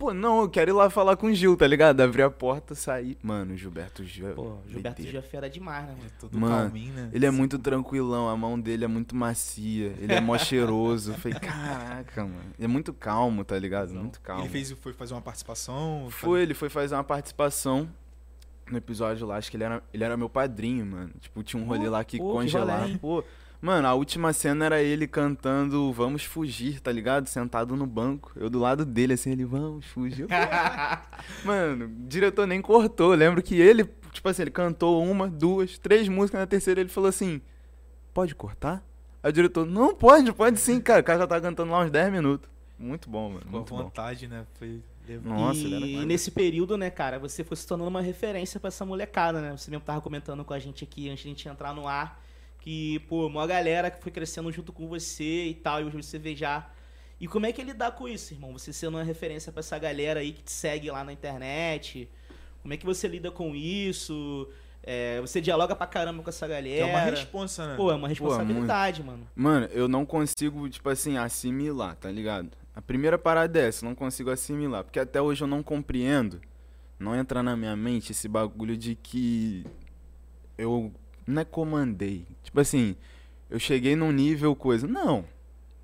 [0.01, 2.01] pô, não, eu quero ir lá falar com o Gil, tá ligado?
[2.01, 3.19] Abri a porta, saí.
[3.23, 4.31] Mano, o Gilberto Gil.
[4.31, 5.03] é Pô, Gilberto.
[5.03, 6.05] Gil é fera demais, né, mano?
[6.07, 7.11] É todo Mano, calminho, né?
[7.13, 11.13] Ele é muito tranquilão, a mão dele é muito macia, ele é mó cheiroso.
[11.13, 12.41] Eu falei, caraca, mano.
[12.59, 13.93] Ele é muito calmo, tá ligado?
[13.93, 14.43] Muito calmo.
[14.43, 16.09] Ele fez, foi fazer uma participação?
[16.11, 17.87] Foi, ele foi fazer uma participação
[18.71, 21.11] no episódio lá, acho que ele era, ele era meu padrinho, mano.
[21.21, 22.89] Tipo, tinha um rolê lá que pô, que congelava.
[22.89, 22.97] hein?
[22.99, 23.23] Pô,
[23.61, 27.27] mano, a última cena era ele cantando Vamos Fugir, tá ligado?
[27.27, 28.33] Sentado no banco.
[28.37, 30.27] Eu do lado dele, assim, ele, vamos fugir.
[31.45, 33.13] Mano, o diretor nem cortou.
[33.13, 36.41] Eu lembro que ele, tipo assim, ele cantou uma, duas, três músicas.
[36.41, 37.41] Na terceira ele falou assim:
[38.13, 38.85] Pode cortar?
[39.23, 41.01] Aí o diretor, não pode, pode sim, cara.
[41.01, 42.49] O cara já tá cantando lá uns 10 minutos.
[42.79, 43.43] Muito bom, mano.
[43.43, 43.83] Com a Muito bom.
[43.83, 44.47] vontade, né?
[44.55, 44.83] Foi.
[45.25, 48.69] Nossa, ele era e nesse período, né, cara, você foi se tornando uma referência pra
[48.69, 49.57] essa molecada, né?
[49.57, 52.23] Você mesmo tava comentando com a gente aqui antes de a gente entrar no ar
[52.61, 56.19] que, pô, uma galera que foi crescendo junto com você e tal, e hoje você
[56.19, 56.71] vê já.
[57.19, 58.53] E como é que é lidar com isso, irmão?
[58.53, 62.09] Você sendo uma referência pra essa galera aí que te segue lá na internet.
[62.63, 64.49] Como é que você lida com isso?
[64.83, 66.87] É, você dialoga pra caramba com essa Que galera.
[66.87, 67.77] é uma responsa, né?
[67.77, 69.27] Pô, é uma responsabilidade, mano.
[69.35, 72.51] Mano, eu não consigo, tipo assim, assimilar, tá ligado?
[72.75, 74.85] A primeira parada é essa, eu não consigo assimilar.
[74.85, 76.41] Porque até hoje eu não compreendo,
[76.99, 79.67] não entra na minha mente esse bagulho de que
[80.57, 80.91] eu
[81.31, 82.27] não é comandei.
[82.43, 82.95] Tipo assim,
[83.49, 84.87] eu cheguei num nível coisa.
[84.87, 85.25] Não.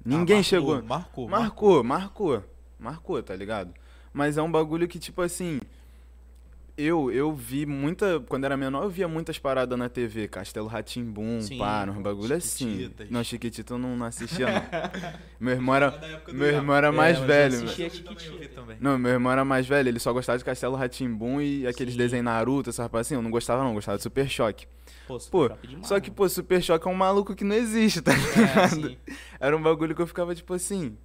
[0.05, 0.83] Ninguém Ah, marcou, chegou.
[0.83, 1.29] Marcou.
[1.29, 2.45] Marcou, marcou.
[2.79, 3.73] Marcou, tá ligado?
[4.13, 5.61] Mas é um bagulho que, tipo assim.
[6.79, 8.21] Eu, eu vi muita.
[8.29, 10.29] Quando era menor, eu via muitas paradas na TV.
[10.29, 12.93] Castelo Ratimbum, pá, uns bagulho assim.
[13.09, 14.63] Não, Chiquitita eu não, não assistia, não.
[15.41, 16.21] meu irmão era.
[16.35, 17.61] Meu irmão era É, mais eu velho.
[18.55, 18.77] também.
[18.79, 21.99] Não, meu irmão era mais velho, ele só gostava de Castelo Ratimbum e aqueles Sim.
[21.99, 23.15] desenhos Naruto, essa rapaz assim.
[23.15, 24.67] Eu não gostava, não, gostava de Super Choque.
[25.07, 28.01] Pô, Pô, top demais, Só que, pô, Super Choque é um maluco que não existe,
[28.03, 28.71] tá É, ligado?
[28.89, 28.99] sim.
[29.39, 30.97] Era um bagulho que eu ficava tipo assim.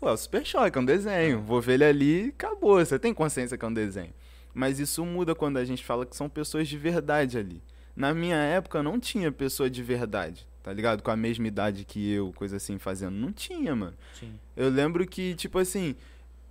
[0.00, 1.40] Pô, é o Super Choque, é um desenho.
[1.42, 2.78] Vou ver ele ali e acabou.
[2.84, 4.12] Você tem consciência que é um desenho.
[4.52, 7.62] Mas isso muda quando a gente fala que são pessoas de verdade ali.
[7.94, 11.02] Na minha época não tinha pessoa de verdade, tá ligado?
[11.02, 13.14] Com a mesma idade que eu, coisa assim, fazendo.
[13.14, 13.94] Não tinha, mano.
[14.18, 14.32] Sim.
[14.56, 15.94] Eu lembro que, tipo assim,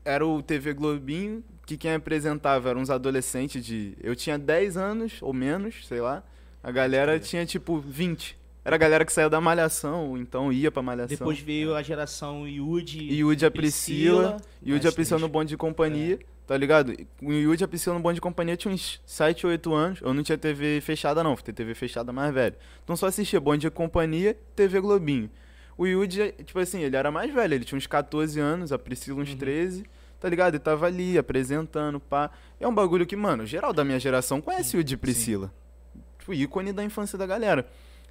[0.05, 3.97] era o TV Globinho, que quem apresentava eram uns adolescentes de.
[4.01, 6.23] Eu tinha 10 anos ou menos, sei lá.
[6.63, 7.27] A galera crer.
[7.27, 8.37] tinha, tipo, 20.
[8.65, 11.17] Era a galera que saiu da malhação, ou então ia pra malhação.
[11.17, 13.11] Depois veio a geração Yudi.
[13.13, 14.37] Yudi e a Priscila.
[14.65, 16.93] Yudi e a Priscila no bonde de companhia, tá ligado?
[17.21, 19.99] O Yudi e a Priscila no bonde de companhia tinha uns 7, 8 anos.
[20.01, 21.35] Eu não tinha TV fechada, não.
[21.37, 22.55] Fui TV fechada mais velho.
[22.83, 25.29] Então só assistia bonde de companhia, TV Globinho.
[25.77, 27.53] O Yudi, tipo assim, ele era mais velho.
[27.53, 29.37] Ele tinha uns 14 anos, a Priscila uns Uhum.
[29.37, 29.85] 13.
[30.19, 30.53] tá ligado?
[30.55, 32.29] E tava ali apresentando, pá.
[32.59, 35.49] É um bagulho que, mano, geral da minha geração conhece o de Priscila.
[36.19, 37.65] Tipo, ícone da infância da galera.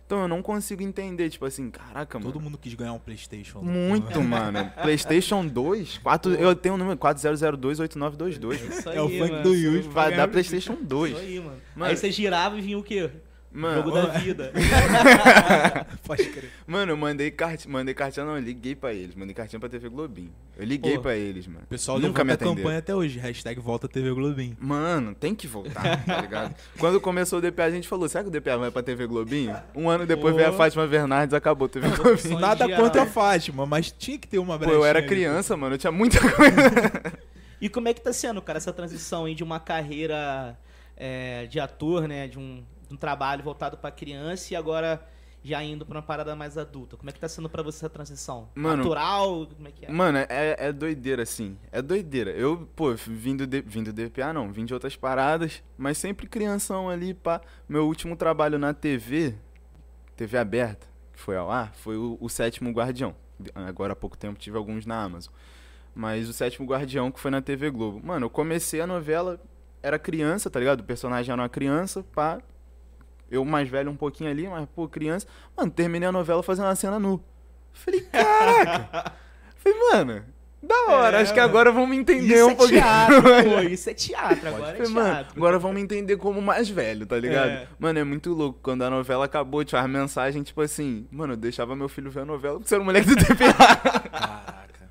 [0.07, 2.33] Então eu não consigo entender, tipo assim, caraca, mano.
[2.33, 3.61] Todo mundo quis ganhar um Playstation.
[3.61, 3.71] né?
[3.71, 4.73] Muito, mano.
[4.81, 8.55] PlayStation 2, 4, eu tenho o número 40028922.
[8.71, 9.43] Isso É o funk mano.
[9.43, 9.83] do Yuri.
[9.83, 11.13] Vai dar PlayStation 2.
[11.13, 11.57] Isso aí, mano.
[11.77, 11.91] Mano.
[11.91, 13.11] Aí você girava e vinha o quê?
[13.51, 14.53] Mano, Jogo da vida.
[16.05, 16.51] Pode crer.
[16.67, 19.89] mano, eu mandei cartinha, mandei cartinha, não, eu liguei pra eles, mandei cartinha pra TV
[19.89, 20.31] Globinho.
[20.57, 21.03] Eu liguei Pô.
[21.03, 21.63] pra eles, mano.
[21.65, 22.57] O pessoal Nunca me levanta a atenderam.
[22.57, 23.19] campanha até hoje.
[23.19, 24.57] Hashtag volta TV Globinho.
[24.61, 26.55] Mano, tem que voltar, tá ligado?
[26.79, 29.57] Quando começou o DPA, a gente falou, será que o DPA vai pra TV Globinho?
[29.75, 30.39] Um ano depois Pô.
[30.39, 32.39] veio a Fátima Bernardes, acabou a TV Globinho.
[32.39, 33.07] Nada de contra a.
[33.07, 35.09] Fátima, mas tinha que ter uma Pô, brechinha eu era ali.
[35.09, 37.19] criança, mano, eu tinha muita coisa.
[37.61, 40.57] E como é que tá sendo, cara, essa transição aí de uma carreira
[40.97, 42.29] é, de ator, né?
[42.29, 45.07] De um, um trabalho voltado pra criança e agora
[45.43, 46.97] já indo pra uma parada mais adulta.
[46.97, 48.49] Como é que tá sendo pra você essa transição?
[48.55, 49.47] Mano, Natural?
[49.47, 49.91] Como é que é?
[49.91, 51.57] Mano, é, é doideira, assim.
[51.71, 52.31] É doideira.
[52.33, 54.51] Eu, pô, vim do, D- vim do DPA, não.
[54.53, 57.41] Vim de outras paradas, mas sempre crianção ali, pá.
[57.69, 59.35] Meu último trabalho na TV,
[60.17, 63.15] TV aberta, que foi ao ar, foi o, o Sétimo Guardião.
[63.55, 65.33] Agora há pouco tempo tive alguns na Amazon.
[65.95, 68.05] Mas o Sétimo Guardião, que foi na TV Globo.
[68.05, 69.41] Mano, eu comecei a novela,
[69.83, 70.81] era criança, tá ligado?
[70.81, 72.41] O personagem era uma criança, pá.
[73.31, 75.27] Eu mais velho um pouquinho ali, mas, pô, criança.
[75.57, 77.23] Mano, terminei a novela fazendo uma cena nu.
[77.73, 79.13] Falei, caraca!
[79.57, 80.25] Falei, mano,
[80.63, 81.51] da hora, É, acho que mano.
[81.51, 82.81] agora vamos entender Isso um é pouquinho.
[82.81, 83.45] teatro, mais.
[83.47, 83.61] pô.
[83.61, 85.33] Isso é teatro, agora é Falei, mano, teatro.
[85.37, 87.49] agora vamos entender como mais velho, tá ligado?
[87.51, 87.69] É.
[87.79, 88.59] Mano, é muito louco.
[88.63, 92.21] Quando a novela acabou, tinha uma mensagem, tipo assim, mano, eu deixava meu filho ver
[92.21, 93.53] a novela porque você era um moleque do TPA.
[94.11, 94.89] Caraca.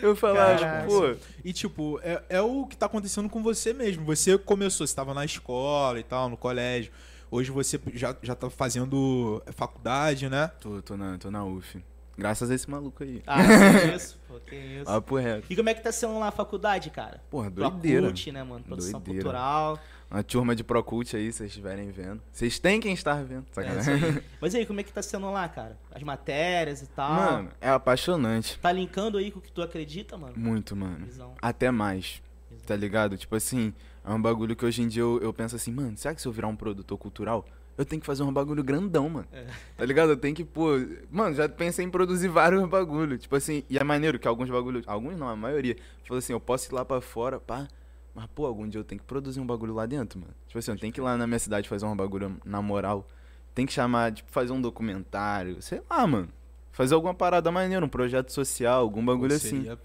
[0.00, 0.86] Eu falava, Caraca.
[0.86, 1.14] pô.
[1.44, 4.04] E, tipo, é, é o que tá acontecendo com você mesmo.
[4.04, 6.92] Você começou, você tava na escola e tal, no colégio.
[7.30, 10.48] Hoje você já, já tá fazendo faculdade, né?
[10.60, 11.82] Tô, tô, na, tô na UF.
[12.16, 13.22] Graças a esse maluco aí.
[13.26, 14.84] Ah, que isso, pô, que isso.
[14.86, 15.46] Papo reto.
[15.48, 17.22] E como é que tá sendo lá a faculdade, cara?
[17.30, 18.02] Porra, doideira.
[18.08, 18.64] Procult, né, mano?
[18.64, 19.22] Produção Doideira.
[19.22, 19.78] cultural.
[20.10, 22.20] Uma turma de Procult aí, se vocês estiverem vendo.
[22.32, 23.94] Vocês têm quem estar vendo, É, sacanagem.
[23.94, 24.22] aí.
[24.40, 25.78] Mas aí, como é que tá sendo lá, cara?
[25.94, 27.12] As matérias e tal.
[27.12, 28.58] Mano, é apaixonante.
[28.58, 30.32] Tá linkando aí com o que tu acredita, mano?
[30.34, 31.04] Muito, mano.
[31.06, 31.34] Visão.
[31.40, 32.20] Até mais.
[32.50, 32.64] visão.
[32.66, 33.16] Tá ligado?
[33.16, 33.72] Tipo assim,
[34.08, 36.26] é um bagulho que hoje em dia eu, eu penso assim, mano, será que se
[36.26, 37.44] eu virar um produtor cultural,
[37.76, 39.28] eu tenho que fazer um bagulho grandão, mano?
[39.30, 39.44] É.
[39.76, 40.10] Tá ligado?
[40.10, 40.70] Eu tenho que, pô.
[41.10, 43.20] Mano, já pensei em produzir vários bagulhos.
[43.20, 44.82] Tipo assim, e é maneiro que alguns bagulhos.
[44.86, 45.76] Alguns não, a maioria.
[46.04, 47.68] Falou assim, eu posso ir lá pra fora, pá.
[48.14, 50.32] Mas, pô, algum dia eu tenho que produzir um bagulho lá dentro, mano.
[50.46, 53.06] Tipo assim, eu tenho que ir lá na minha cidade fazer um bagulho na moral.
[53.54, 55.60] Tem que chamar, tipo, fazer um documentário.
[55.60, 56.30] Sei lá, mano.
[56.72, 59.58] Fazer alguma parada maneira, um projeto social, algum bagulho assim.
[59.58, 59.78] Seria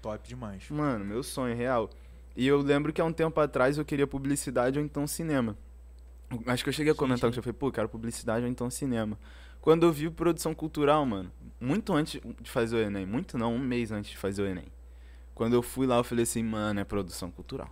[0.00, 0.70] top demais.
[0.70, 1.90] Mano, meu sonho real.
[2.36, 5.56] E eu lembro que há um tempo atrás eu queria publicidade ou então cinema.
[6.46, 7.32] Acho que eu cheguei a comentar sim.
[7.32, 9.18] que eu falei, pô, quero publicidade ou então cinema.
[9.60, 13.58] Quando eu vi produção cultural, mano, muito antes de fazer o Enem, muito não, um
[13.58, 14.66] mês antes de fazer o Enem.
[15.34, 17.70] Quando eu fui lá, eu falei assim, mano, é produção cultural.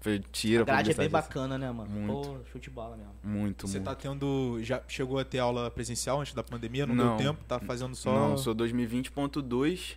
[0.00, 1.90] Falei, tira A grade é bem bacana, né, mano?
[1.90, 2.28] Muito.
[2.28, 3.12] Pô, show de bola mesmo.
[3.24, 3.88] Muito, Você muito.
[3.88, 4.58] tá tendo.
[4.62, 6.86] Já chegou a ter aula presencial antes da pandemia?
[6.86, 7.16] Não, Não.
[7.16, 7.44] deu tempo?
[7.44, 9.96] Tá fazendo só Não, sou 2020.2,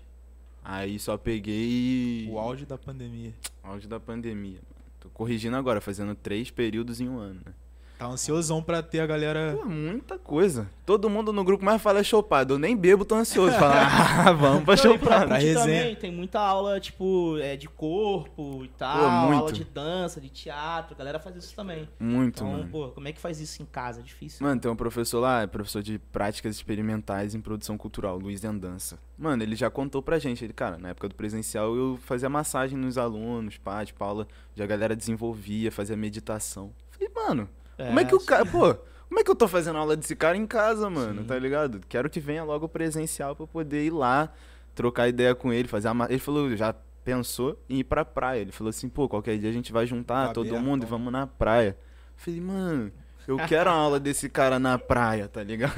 [0.63, 3.33] aí só peguei o auge da pandemia.
[3.63, 4.59] auge da pandemia.
[4.61, 4.91] Mano.
[4.99, 7.53] Tô corrigindo agora, fazendo três períodos em um ano, né?
[7.99, 9.57] Tá ansiosão pra ter a galera.
[9.62, 10.69] Pô, muita coisa.
[10.85, 12.53] Todo mundo no grupo mais fala é chopado.
[12.53, 13.51] Eu nem bebo, tô ansioso.
[13.59, 13.75] Fala,
[14.25, 15.55] ah, vamos pra resenha.
[15.59, 19.39] também tem muita aula, tipo, é, de corpo e tal, Pô, muito.
[19.41, 21.89] aula de dança, de teatro, a galera faz isso também.
[21.99, 22.69] Muito, Então, mano.
[22.71, 24.01] pô, como é que faz isso em casa?
[24.01, 24.47] Difícil.
[24.47, 28.97] Mano, tem um professor lá, é professor de práticas experimentais em produção cultural, Luiz Dança.
[29.17, 32.77] Mano, ele já contou pra gente, ele, cara, na época do presencial eu fazia massagem
[32.77, 36.71] nos alunos, pá, tipo, aula, já a galera desenvolvia, fazia meditação.
[36.91, 37.49] Falei, mano,
[37.87, 38.75] como é que o cara, pô,
[39.07, 41.27] como é que eu tô fazendo aula desse cara em casa, mano, Sim.
[41.27, 41.81] tá ligado?
[41.87, 44.31] Quero que venha logo presencial pra eu poder ir lá,
[44.75, 45.93] trocar ideia com ele, fazer a.
[46.09, 48.41] Ele falou, já pensou em ir pra praia.
[48.41, 50.85] Ele falou assim, pô, qualquer dia a gente vai juntar Tá todo aberto, mundo e
[50.85, 51.75] vamos na praia.
[52.15, 52.91] Falei, mano,
[53.27, 55.73] eu quero a aula desse cara na praia, tá ligado?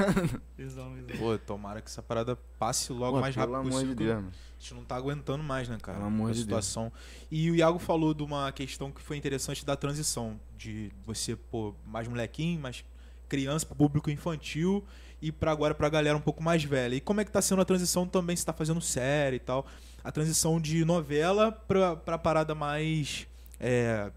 [1.17, 3.95] Pô, tomara que essa parada passe logo Pô, mais pelo rápido amor possível.
[3.95, 4.31] de que Deus, mano.
[4.61, 5.97] A gente não tá aguentando mais, né, cara?
[5.97, 6.91] Pelo amor a de situação.
[7.31, 10.39] E o Iago falou de uma questão que foi interessante da transição.
[10.55, 12.85] De você, pô, mais molequinho, mais
[13.27, 14.85] criança, pro público infantil
[15.19, 16.93] e pra agora pra galera um pouco mais velha.
[16.93, 19.65] E como é que tá sendo a transição também, se tá fazendo série e tal?
[20.03, 23.25] A transição de novela pra, pra parada mais.
[23.59, 24.11] é,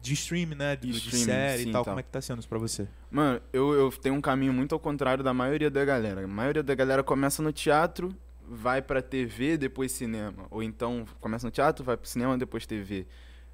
[0.00, 0.76] de stream, né?
[0.76, 1.82] De, de série sim, e tal.
[1.82, 1.90] tá.
[1.90, 2.86] Como é que tá sendo isso pra você?
[3.10, 6.22] Mano, eu, eu tenho um caminho muito ao contrário da maioria da galera.
[6.22, 8.14] A maioria da galera começa no teatro,
[8.50, 10.46] vai pra TV, depois cinema.
[10.50, 13.06] Ou então começa no teatro, vai pro cinema, depois TV.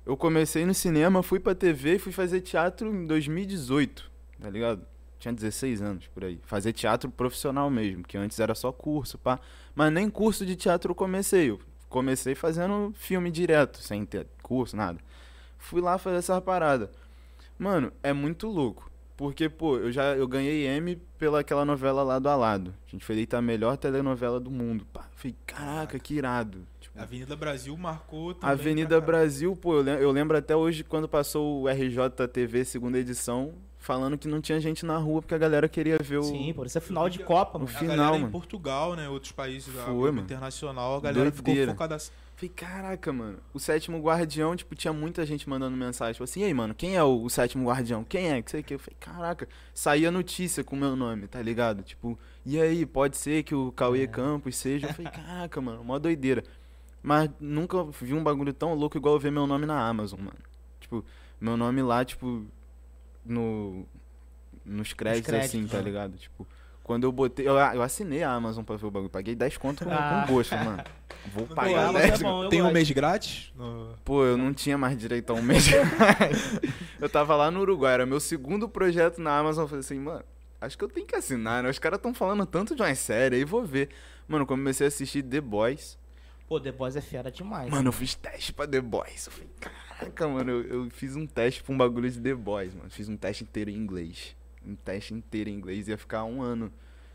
[0.07, 4.87] Eu comecei no cinema, fui pra TV e fui fazer teatro em 2018, tá ligado?
[5.19, 6.39] Tinha 16 anos por aí.
[6.45, 9.41] Fazer teatro profissional mesmo, que antes era só curso, pá.
[9.75, 11.51] Mas nem curso de teatro eu comecei.
[11.51, 14.99] Eu comecei fazendo filme direto, sem ter curso, nada.
[15.57, 16.91] Fui lá fazer essa parada.
[17.59, 18.91] Mano, é muito louco.
[19.17, 22.75] Porque, pô, eu já eu ganhei M pela aquela novela lá do Alado.
[22.87, 24.85] A gente foi eleita a melhor telenovela do mundo.
[24.93, 26.67] Pá, falei, caraca, que irado.
[26.81, 28.51] Tipo, Avenida Brasil marcou também.
[28.53, 29.01] Avenida.
[29.01, 34.19] Brasil, pô, eu lem- eu lembro até hoje quando passou o RJTV segunda edição, falando
[34.19, 36.23] que não tinha gente na rua porque a galera queria ver o.
[36.25, 37.77] Sim, por isso é final de Copa, No mano.
[37.77, 38.33] A final, galera em mano.
[38.33, 39.09] Portugal, né?
[39.09, 40.21] Outros países, a Foi, Globo mano.
[40.23, 41.61] internacional, a galera Doideira.
[41.61, 42.11] ficou focada assim.
[42.37, 43.39] Falei, caraca, mano.
[43.53, 46.15] O sétimo guardião, tipo, tinha muita gente mandando mensagem.
[46.15, 48.03] Tipo assim, e aí, mano, quem é o, o sétimo guardião?
[48.03, 48.43] Quem é?
[48.43, 48.75] Que sei que.
[48.75, 51.83] Eu falei, caraca, saía notícia com o meu nome, tá ligado?
[51.85, 54.07] Tipo, e aí, pode ser que o Cauê É.
[54.09, 54.89] Campos seja.
[54.89, 56.43] Eu falei, caraca, mano, mó doideira.
[57.01, 60.39] Mas nunca vi um bagulho tão louco igual eu ver meu nome na Amazon, mano.
[60.81, 61.05] Tipo,
[61.41, 62.45] meu nome lá, tipo,
[63.25, 63.87] no.
[64.65, 65.85] Nos créditos, créditos, assim, tá né?
[65.85, 66.17] ligado?
[66.17, 66.47] Tipo,
[66.85, 67.49] quando eu botei.
[67.49, 69.11] Eu, eu assinei a Amazon pra ver o bagulho.
[69.11, 70.25] Paguei 10 conto com, Ah.
[70.29, 70.85] com gosto, mano.
[71.33, 73.53] Vou pagar Amazon 10 é bom, Tem um mês grátis?
[74.05, 75.67] Pô, eu não tinha mais direito a um mês.
[77.01, 79.65] eu tava lá no Uruguai, era meu segundo projeto na Amazon.
[79.65, 80.23] Eu falei assim, mano,
[80.61, 81.71] acho que eu tenho que assinar, né?
[81.71, 83.89] Os caras tão falando tanto de uma série, aí vou ver.
[84.29, 85.99] Mano, comecei a assistir The Boys.
[86.47, 87.71] Pô, The Boys é fera demais.
[87.71, 89.27] Mano, eu fiz teste pra The Boys.
[89.27, 92.75] Eu falei, caraca, mano, eu, eu fiz um teste pra um bagulho de The Boys,
[92.75, 92.91] mano.
[92.91, 94.37] Fiz um teste inteiro em inglês.
[94.67, 95.89] Um teste inteiro em inglês.
[95.89, 96.73] Ia ficar um ano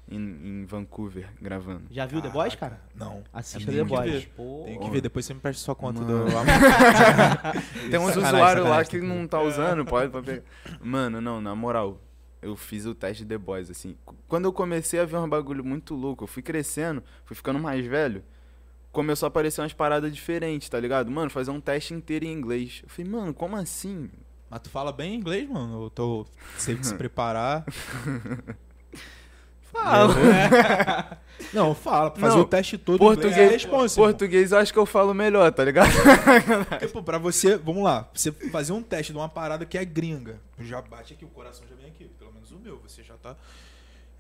[0.08, 1.84] em, em Vancouver gravando.
[1.92, 2.82] Já viu The Boys, cara?
[2.96, 3.24] Não.
[3.32, 4.28] Assista Eu The Boys.
[4.66, 6.26] Tem que ver, depois você me presta sua conta Mano.
[6.26, 6.32] do
[7.90, 10.44] Tem uns usuários lá que não tá usando, pode, pode pegar.
[10.82, 12.02] Mano, não, na moral,
[12.42, 13.96] eu fiz o teste de The Boys, assim.
[14.06, 17.60] Qu- Quando eu comecei a ver um bagulho muito louco, eu fui crescendo, fui ficando
[17.60, 18.24] mais velho,
[18.92, 21.12] começou a aparecer umas paradas diferentes, tá ligado?
[21.12, 22.82] Mano, fazer um teste inteiro em inglês.
[22.84, 24.10] Eu falei, mano, como assim?
[24.50, 25.84] Mas tu fala bem inglês, mano?
[25.84, 26.26] Eu tô.
[26.56, 27.66] Que se preparar.
[29.72, 30.14] Fala.
[31.54, 32.12] Não, fala.
[32.12, 33.96] Pra fazer Não, o teste todo Português, inglês é responsa.
[33.96, 35.90] português eu acho que eu falo melhor, tá ligado?
[36.68, 39.86] Porque, pô, pra você, vamos lá, você fazer um teste de uma parada que é
[39.86, 43.16] gringa, já bate aqui, o coração já vem aqui, pelo menos o meu, você já
[43.16, 43.38] tá,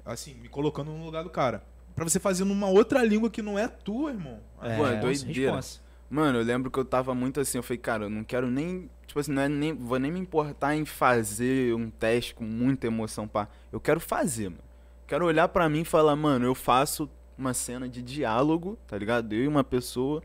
[0.05, 1.63] assim, me colocando no lugar do cara.
[1.93, 4.39] Pra você fazer numa outra língua que não é tua, irmão.
[4.61, 5.55] É, Pô, é nossa, doideira.
[5.55, 5.79] responsa.
[6.09, 8.89] Mano, eu lembro que eu tava muito assim, eu falei, cara, eu não quero nem,
[9.05, 12.87] tipo assim, não é nem, vou nem me importar em fazer um teste com muita
[12.87, 13.47] emoção, pá.
[13.71, 14.63] Eu quero fazer, mano.
[15.05, 19.33] Quero olhar pra mim e falar, mano, eu faço uma cena de diálogo, tá ligado?
[19.33, 20.23] Eu e uma pessoa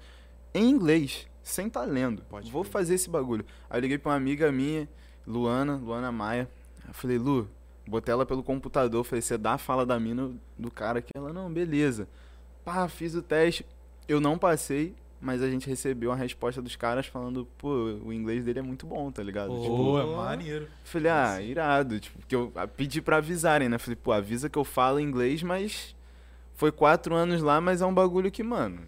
[0.55, 2.23] em inglês, sem tá lendo.
[2.23, 2.73] Pode vou crer.
[2.73, 3.45] fazer esse bagulho.
[3.69, 4.89] Aí eu liguei pra uma amiga minha,
[5.27, 6.49] Luana, Luana Maia.
[6.87, 7.49] Eu falei, Lu,
[7.87, 11.11] botei ela pelo computador, falei, você dá a fala da mina do cara aqui.
[11.15, 12.09] Ela, não, beleza.
[12.65, 13.67] Pá, fiz o teste.
[14.09, 14.95] Eu não passei,
[15.25, 17.69] mas a gente recebeu a resposta dos caras falando, pô,
[18.05, 19.49] o inglês dele é muito bom, tá ligado?
[19.49, 19.61] Pô.
[19.63, 20.69] Tipo, Pô, é maneiro.
[20.85, 21.99] falei, ah, irado.
[21.99, 23.79] Tipo, porque eu pedi pra avisarem, né?
[23.79, 25.97] Falei, pô, avisa que eu falo inglês, mas
[26.53, 28.83] foi quatro anos lá, mas é um bagulho que, mano,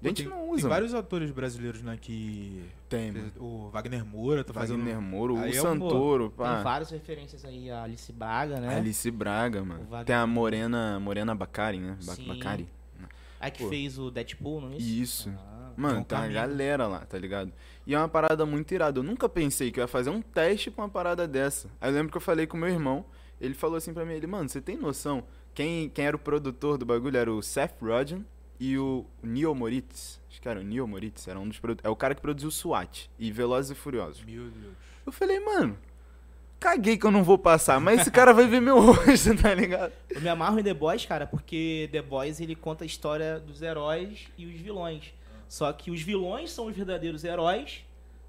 [0.00, 0.62] a gente tem, não Tem usa.
[0.62, 0.68] mano.
[0.68, 2.62] vários atores brasileiros, né, que...
[2.88, 3.32] Tem, mano.
[3.40, 4.78] O Wagner Moura tá fazendo...
[4.78, 6.62] Wagner Moro, Aí o Santoro, Tem pá.
[6.62, 8.76] várias referências aí a Alice Braga, né?
[8.76, 9.80] Alice Braga, mano.
[9.84, 10.56] Wagner Tem a Moura.
[10.56, 11.96] Morena, Morena Bacari, né?
[11.98, 12.26] Sim.
[12.28, 12.68] Bacari.
[13.40, 13.70] A que Pô.
[13.70, 15.28] fez o Deadpool, não é isso?
[15.28, 15.34] Isso.
[15.36, 17.52] Ah, Mano, Então, tem uma galera lá, tá ligado?
[17.86, 18.98] E é uma parada muito irada.
[19.00, 21.68] Eu nunca pensei que eu ia fazer um teste com uma parada dessa.
[21.80, 23.04] Aí eu lembro que eu falei com meu irmão,
[23.40, 25.24] ele falou assim pra mim, ele, mano, você tem noção?
[25.54, 28.24] Quem, quem era o produtor do bagulho era o Seth Rogen
[28.58, 30.20] e o Neil Moritz.
[30.30, 33.10] Acho que era o Neil Moritz, era um dos É o cara que produziu SWAT
[33.18, 34.24] e Velozes e Furiosos.
[34.24, 34.74] Meu Deus.
[35.04, 35.76] Eu falei, mano,
[36.60, 39.92] caguei que eu não vou passar, mas esse cara vai ver meu rosto, tá ligado?
[40.08, 43.60] Eu me amarro em The Boys, cara, porque The Boys ele conta a história dos
[43.60, 45.12] heróis e os vilões.
[45.52, 47.84] Só que os vilões são os verdadeiros heróis,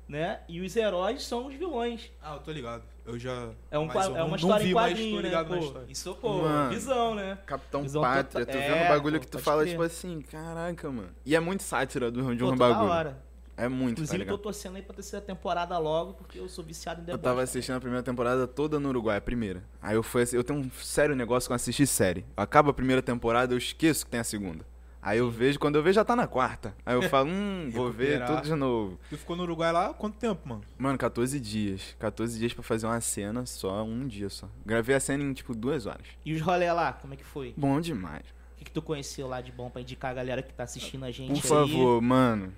[0.10, 0.42] né?
[0.46, 2.12] E os heróis são os vilões.
[2.22, 2.84] Ah, eu tô ligado.
[3.06, 3.48] Eu já...
[3.72, 5.44] É, um, mas é não- uma não história vi, em quadrinho, tô né?
[5.46, 5.86] Pô, história.
[5.88, 6.70] isso, pô, Mano.
[6.70, 7.38] visão, né?
[7.46, 10.22] Capitão Visão Pátria, total- tu vendo é, o bagulho pô, que tu fala, tipo assim,
[10.24, 11.10] caraca, mano.
[11.26, 12.90] E é muito sátira do, de um bagulho.
[12.90, 13.24] hora.
[13.56, 14.36] É muito, tá Inclusive, ligado?
[14.36, 17.24] tô torcendo aí pra terceira temporada logo, porque eu sou viciado em The Eu Boys.
[17.24, 17.44] tava cara.
[17.46, 19.64] assistindo a primeira temporada toda no Uruguai, a primeira.
[19.82, 22.26] Aí eu fui eu tenho um sério negócio com assistir série.
[22.36, 24.66] Acaba a primeira temporada, eu esqueço que tem a segunda.
[25.06, 26.74] Aí eu vejo, quando eu vejo já tá na quarta.
[26.86, 28.98] Aí eu falo, hum, vou ver tudo de novo.
[29.10, 30.62] Tu ficou no Uruguai lá quanto tempo, mano?
[30.78, 31.94] Mano, 14 dias.
[32.00, 34.48] 14 dias pra fazer uma cena só, um dia só.
[34.66, 36.08] Gravei a cena em tipo duas horas.
[36.26, 37.54] E os rolê lá, como é que foi?
[37.58, 38.24] Bom demais.
[38.54, 41.04] O que, que tu conheceu lá de bom pra indicar a galera que tá assistindo
[41.04, 41.68] a gente Por aí?
[41.70, 42.54] favor, mano.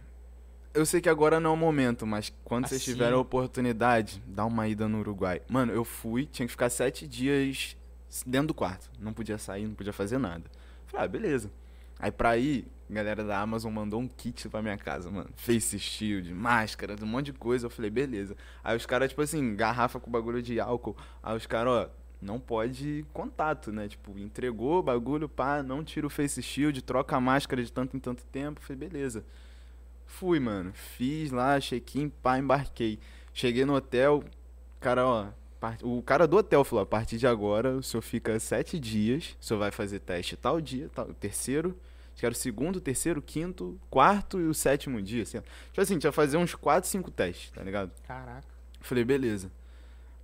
[0.72, 2.92] Eu sei que agora não é o momento, mas quando vocês Assim.
[2.92, 5.42] tiverem a oportunidade, dá uma ida no Uruguai.
[5.48, 7.76] Mano, eu fui, tinha que ficar sete dias
[8.26, 8.92] dentro do quarto.
[9.00, 10.44] Não podia sair, não podia fazer nada.
[10.86, 11.50] Falei, ah, beleza.
[12.00, 15.30] Aí pra ir, a galera da Amazon mandou um kit pra minha casa, mano.
[15.36, 17.66] Face shield, máscara, um monte de coisa.
[17.66, 18.36] Eu falei, beleza.
[18.64, 20.96] Aí os caras, tipo assim, garrafa com bagulho de álcool.
[21.24, 21.90] Aí os caras, ó,
[22.22, 23.88] não pode contato, né?
[23.88, 27.96] Tipo, entregou o bagulho, pá, não tira o face shield, troca a máscara de tanto
[27.98, 28.60] em tanto tempo.
[28.60, 29.26] Eu falei, beleza.
[30.06, 30.72] Fui, mano.
[30.74, 33.00] Fiz lá, check-in, pá, embarquei.
[33.34, 34.24] Cheguei no hotel,
[34.80, 35.28] cara, ó.
[35.82, 39.46] O cara do hotel falou: a partir de agora o senhor fica sete dias, o
[39.46, 41.70] senhor vai fazer teste tal dia, tal, terceiro,
[42.12, 45.40] acho que era o segundo, terceiro, quinto, quarto e o sétimo dia, assim.
[45.40, 47.92] Tipo assim, tinha que fazer uns quatro, cinco testes, tá ligado?
[48.08, 48.48] Caraca.
[48.82, 49.52] Falei, beleza.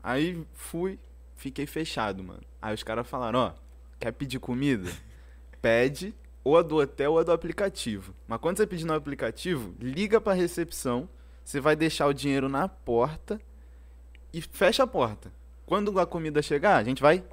[0.04, 1.00] Aí fui,
[1.36, 2.42] fiquei fechado, mano.
[2.62, 3.54] Aí os caras falaram, ó,
[4.00, 4.90] quer pedir comida?
[5.62, 6.14] Pede
[6.44, 8.14] ou a do hotel ou a do aplicativo.
[8.28, 11.08] Mas quando você pedir no aplicativo, liga pra recepção,
[11.44, 13.40] você vai deixar o dinheiro na porta
[14.34, 15.32] e fecha a porta.
[15.66, 17.24] Quando a comida chegar, a gente vai.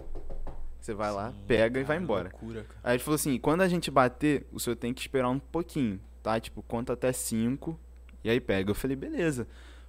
[0.81, 2.31] Você vai lá, Sim, pega e cara, vai embora.
[2.31, 2.67] Loucura.
[2.83, 6.01] Aí ele falou assim: quando a gente bater, o senhor tem que esperar um pouquinho,
[6.23, 6.39] tá?
[6.39, 7.79] Tipo, conta até cinco
[8.23, 8.71] e aí pega.
[8.71, 9.47] Eu falei: beleza.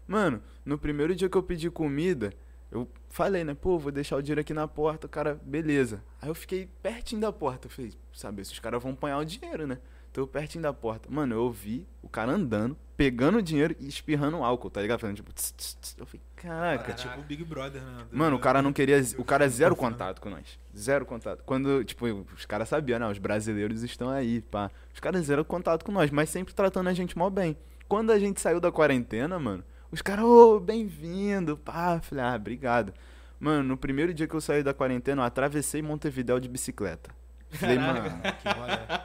[0.08, 2.34] Mano, no primeiro dia que eu pedi comida,
[2.72, 3.54] eu falei, né?
[3.54, 6.04] Pô, vou deixar o dinheiro aqui na porta, o cara, beleza.
[6.20, 7.68] Aí eu fiquei pertinho da porta.
[7.68, 9.78] Eu falei: sabe, esses caras vão apanhar o dinheiro, né?
[10.12, 11.08] Tô pertinho da porta.
[11.12, 15.00] Mano, eu ouvi o cara andando, pegando dinheiro e espirrando álcool, tá ligado?
[15.00, 15.32] Fazendo tipo.
[15.32, 15.96] tss, tss, tss.
[15.98, 16.94] Eu falei: É caraca.
[16.94, 18.04] tipo o Big Brother, né?
[18.12, 19.02] Mano, o cara não queria.
[19.18, 20.60] O cara é zero contato com nós.
[20.78, 21.42] Zero contato.
[21.46, 23.08] Quando, tipo, os caras sabiam, né?
[23.08, 24.70] Os brasileiros estão aí, pá.
[24.94, 27.56] Os caras zero contato com nós, mas sempre tratando a gente mal bem.
[27.88, 32.02] Quando a gente saiu da quarentena, mano, os caras, ô, bem-vindo, pá.
[32.02, 32.94] Falei, ah, obrigado.
[33.40, 37.10] Mano, no primeiro dia que eu saí da quarentena, eu atravessei Montevidéu de bicicleta.
[37.52, 38.02] Falei, mano,
[38.42, 39.00] Que rolê.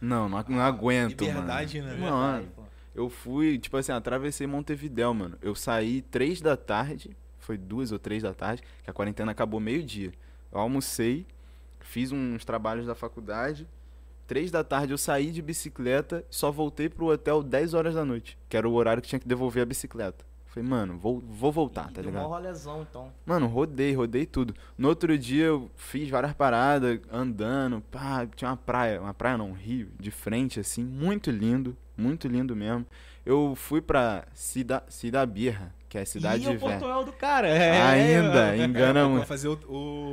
[0.00, 2.32] não, não, não aguento, Liberdade, mano.
[2.38, 2.44] né?
[2.56, 2.57] Pô.
[2.98, 5.38] Eu fui, tipo assim, atravessei Montevidéu, mano.
[5.40, 9.60] Eu saí três da tarde, foi duas ou três da tarde, que a quarentena acabou
[9.60, 10.12] meio-dia.
[10.50, 11.24] Eu almocei,
[11.78, 13.68] fiz uns trabalhos da faculdade.
[14.26, 18.36] Três da tarde eu saí de bicicleta, só voltei pro hotel 10 horas da noite,
[18.48, 20.26] que era o horário que tinha que devolver a bicicleta.
[20.46, 22.26] Falei, mano, vou, vou voltar, tá ligado?
[22.26, 23.12] rolezão, então.
[23.24, 24.54] Mano, rodei, rodei tudo.
[24.76, 29.50] No outro dia eu fiz várias paradas, andando, pá, tinha uma praia, uma praia não,
[29.50, 32.86] um rio, de frente, assim, muito lindo, muito lindo mesmo.
[33.26, 36.60] Eu fui pra Cida, Cidabirra, que é a cidade e é o velha.
[36.60, 37.48] portunhal do cara.
[37.48, 39.26] É, Ainda, é, engana Vou muito.
[39.26, 39.52] fazer o,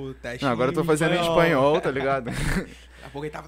[0.09, 0.43] o teste.
[0.43, 2.25] Não, agora eu tô fazendo em espanhol, tá ligado?
[2.35, 3.47] Daqui a pouco ele tava.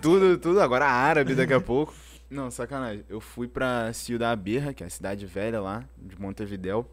[0.00, 1.94] Tudo, tudo, agora árabe daqui a pouco.
[2.30, 3.04] Não, sacanagem.
[3.08, 6.90] Eu fui pra Ciudad Berra, que é a cidade velha lá, de Montevidéu.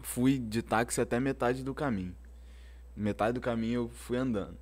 [0.00, 2.14] Fui de táxi até metade do caminho.
[2.96, 4.56] Metade do caminho eu fui andando.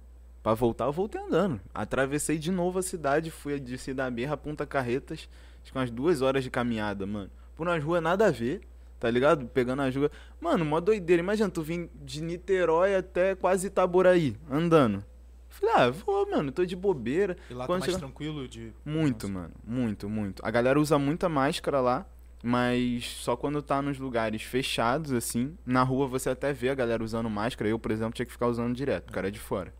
[0.44, 1.58] Pra voltar, eu voltei andando.
[1.74, 5.26] Atravessei de novo a cidade, fui de Ciudad Berra a Punta Carretas.
[5.62, 7.30] Acho que umas duas horas de caminhada, mano.
[7.56, 8.60] Por umas ruas nada a ver,
[9.00, 9.46] tá ligado?
[9.46, 10.10] Pegando as ruas.
[10.38, 11.22] Mano, mó doideira.
[11.22, 15.02] Imagina, tu vim de Niterói até quase Itaboraí, andando.
[15.48, 17.38] Falei, ah, vou, mano, tô de bobeira.
[17.48, 18.70] E lá tá mais chega- tranquilo de.
[18.84, 19.54] Muito, mano.
[19.66, 20.44] Muito, muito.
[20.44, 22.04] A galera usa muita máscara lá,
[22.42, 25.56] mas só quando tá nos lugares fechados, assim.
[25.64, 27.70] Na rua você até vê a galera usando máscara.
[27.70, 29.72] Eu, por exemplo, tinha que ficar usando direto, o cara é de fora.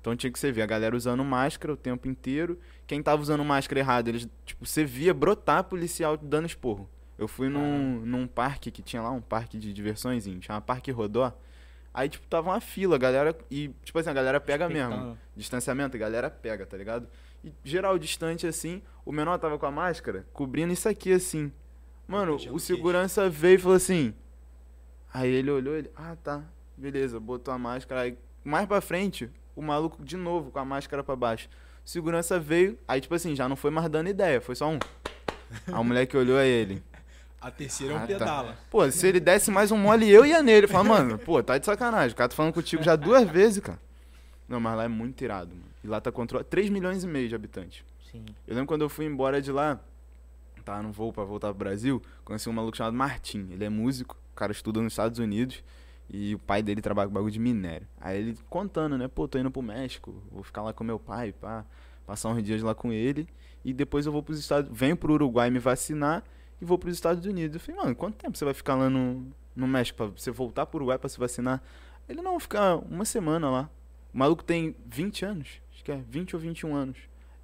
[0.00, 2.58] Então tinha que você ver a galera usando máscara o tempo inteiro.
[2.86, 6.88] Quem tava usando máscara errado, eles, tipo, você via brotar policial dando esporro.
[7.18, 11.36] Eu fui num, num parque que tinha lá, um parque de diversões, chama Parque Rodó.
[11.92, 13.36] Aí, tipo, tava uma fila, a galera.
[13.50, 15.18] E, tipo assim, a galera pega mesmo.
[15.34, 17.08] Distanciamento, a galera pega, tá ligado?
[17.42, 21.52] E geral distante assim, o menor tava com a máscara cobrindo isso aqui assim.
[22.06, 24.14] Mano, o segurança veio e falou assim.
[25.12, 26.42] Aí ele olhou, ele, ah tá,
[26.76, 28.02] beleza, botou a máscara.
[28.02, 31.48] Aí mais pra frente, o maluco de novo com a máscara pra baixo.
[31.84, 34.78] O segurança veio, aí tipo assim, já não foi mais dando ideia, foi só um.
[35.66, 36.82] Aí o moleque olhou a ele.
[37.40, 38.06] A terceira é Ah, um tá.
[38.08, 38.58] pedala.
[38.68, 40.66] Pô, se ele desse mais um mole, eu ia nele.
[40.66, 42.12] Fala, mano, pô, tá de sacanagem.
[42.12, 43.78] O cara tá falando contigo já duas vezes, cara.
[44.48, 45.68] Não, mas lá é muito irado, mano.
[45.84, 46.48] E lá tá controlado.
[46.50, 47.84] 3 milhões e meio de habitantes.
[48.10, 48.24] Sim.
[48.44, 49.78] Eu lembro quando eu fui embora de lá,
[50.64, 53.46] tá no voo pra voltar pro Brasil, conheci um maluco chamado Martim.
[53.52, 55.62] Ele é músico, o cara estuda nos Estados Unidos
[56.10, 57.86] e o pai dele trabalha com bagulho de minério.
[58.00, 59.08] Aí ele contando, né?
[59.08, 61.64] Pô, tô indo pro México, vou ficar lá com meu pai, pá,
[62.06, 63.28] passar uns dias lá com ele
[63.64, 66.24] e depois eu vou pros Estados venho pro Uruguai me vacinar
[66.60, 67.54] e vou pros Estados Unidos.
[67.54, 70.66] Eu falei, mano, quanto tempo você vai ficar lá no, no México pra você voltar
[70.66, 71.62] pro Uruguai pra se vacinar?
[72.08, 73.70] Ele não, ficar uma semana lá.
[74.12, 76.96] O maluco tem 20 anos, acho que é 20 ou 21 anos.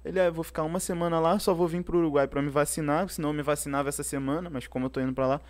[0.03, 3.07] Ele é, vou ficar uma semana lá, só vou vir pro Uruguai pra me vacinar,
[3.09, 5.41] senão eu me vacinava essa semana, mas como eu tô indo pra lá.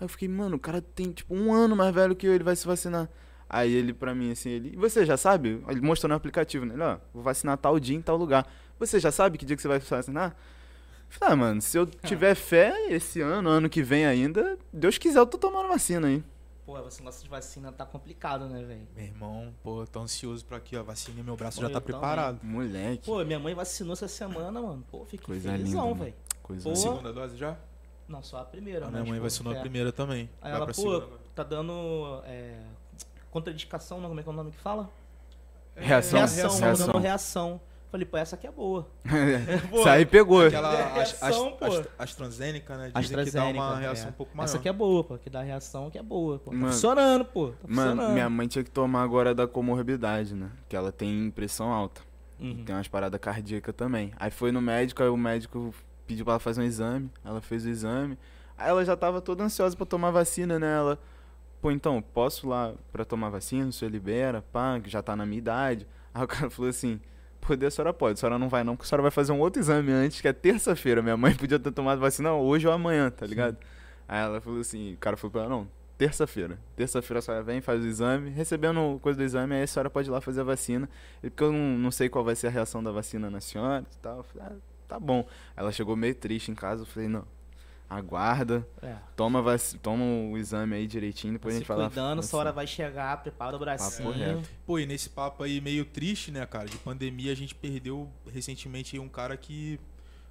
[0.00, 2.44] Aí eu fiquei, mano, o cara tem tipo um ano mais velho que eu, ele
[2.44, 3.08] vai se vacinar.
[3.48, 5.62] Aí ele pra mim assim, ele, e você já sabe?
[5.68, 6.74] Ele mostrou no aplicativo, né?
[6.74, 8.46] Ele, ó, vou vacinar tal dia em tal lugar.
[8.78, 10.36] Você já sabe que dia que você vai se vacinar?
[11.08, 15.18] Falei, ah, mano, se eu tiver fé esse ano, ano que vem ainda, Deus quiser,
[15.18, 16.22] eu tô tomando vacina aí.
[16.66, 18.86] Pô, esse negócio de vacina tá complicado, né, velho?
[18.94, 20.82] Meu irmão, pô, tô ansioso pra aqui, ó.
[20.82, 21.98] Vacina e meu braço Pô, já tá eu também.
[21.98, 22.40] preparado.
[22.42, 24.84] Moleque, Pô, minha mãe vacinou essa semana, mano.
[24.90, 26.14] Pô, fiquei Coisa felizão, velho.
[26.42, 27.56] coisa Pô, Segunda dose já?
[28.08, 28.92] Não, só a primeira, A né?
[28.92, 29.56] minha mãe tipo, vacinou é.
[29.58, 30.30] a primeira também.
[30.40, 32.58] Aí Vai ela, pra pô, segunda tá dando é,
[33.30, 34.08] contraindicação, não?
[34.08, 34.88] Como é que é o nome que fala?
[35.76, 36.86] Reação, reação, reação.
[36.86, 37.60] tá dando reação.
[37.90, 38.86] Falei, pô, essa aqui é boa.
[39.72, 40.44] Isso aí pegou.
[40.46, 41.64] Aquela Reação, pô.
[41.64, 42.90] Ast- AstraZeneca, né?
[42.94, 44.10] Dizem que dá AstraZeneca, uma reação é.
[44.10, 44.44] um pouco maior.
[44.44, 45.16] Essa aqui é boa, pô.
[45.18, 46.50] Que dá reação que é boa, pô.
[46.50, 46.72] Tá Mano.
[46.72, 47.48] funcionando, pô.
[47.48, 48.12] Tá Mano, funcionando.
[48.12, 50.50] minha mãe tinha que tomar agora da comorbidade, né?
[50.68, 52.02] Que ela tem pressão alta.
[52.38, 52.62] Uhum.
[52.62, 54.12] Tem umas paradas cardíacas também.
[54.18, 55.74] Aí foi no médico, aí o médico
[56.08, 57.10] pediu pra ela fazer um exame.
[57.24, 58.18] Ela fez o exame.
[58.56, 60.76] Aí ela já tava toda ansiosa pra tomar vacina, né?
[60.76, 60.98] Ela,
[61.60, 63.68] pô, então, posso ir lá pra tomar vacina?
[63.68, 65.86] O senhor libera, pá, que já tá na minha idade.
[66.12, 66.98] Aí o cara falou assim:
[67.40, 69.40] poder a senhora pode, a senhora não vai não, porque a senhora vai fazer um
[69.40, 71.02] outro exame antes, que é terça-feira.
[71.02, 73.56] Minha mãe podia ter tomado vacina hoje ou amanhã, tá ligado?
[74.08, 76.58] Aí ela falou assim: o cara falou pra ela: não, terça-feira.
[76.76, 78.30] Terça-feira a senhora vem, faz o exame.
[78.30, 80.88] Recebendo coisa do exame, aí a senhora pode ir lá fazer a vacina.
[81.22, 83.84] E Porque eu não, não sei qual vai ser a reação da vacina na senhora
[83.92, 84.18] e tal.
[84.18, 84.56] Eu falei, ah,
[84.88, 85.26] tá bom.
[85.56, 86.82] Ela chegou meio triste em casa.
[86.82, 87.24] Eu falei, não,
[87.88, 88.96] aguarda, É.
[89.16, 89.60] toma, vac...
[89.82, 91.86] toma o exame aí direitinho, depois a gente vai lá.
[91.86, 92.38] cuidando, essa vacina.
[92.40, 94.10] hora vai chegar, prepara o bracinho.
[94.10, 94.48] reto.
[94.66, 96.66] Pô, e nesse papo aí meio triste, né, cara?
[96.68, 99.78] De pandemia, a gente perdeu recentemente aí um cara que.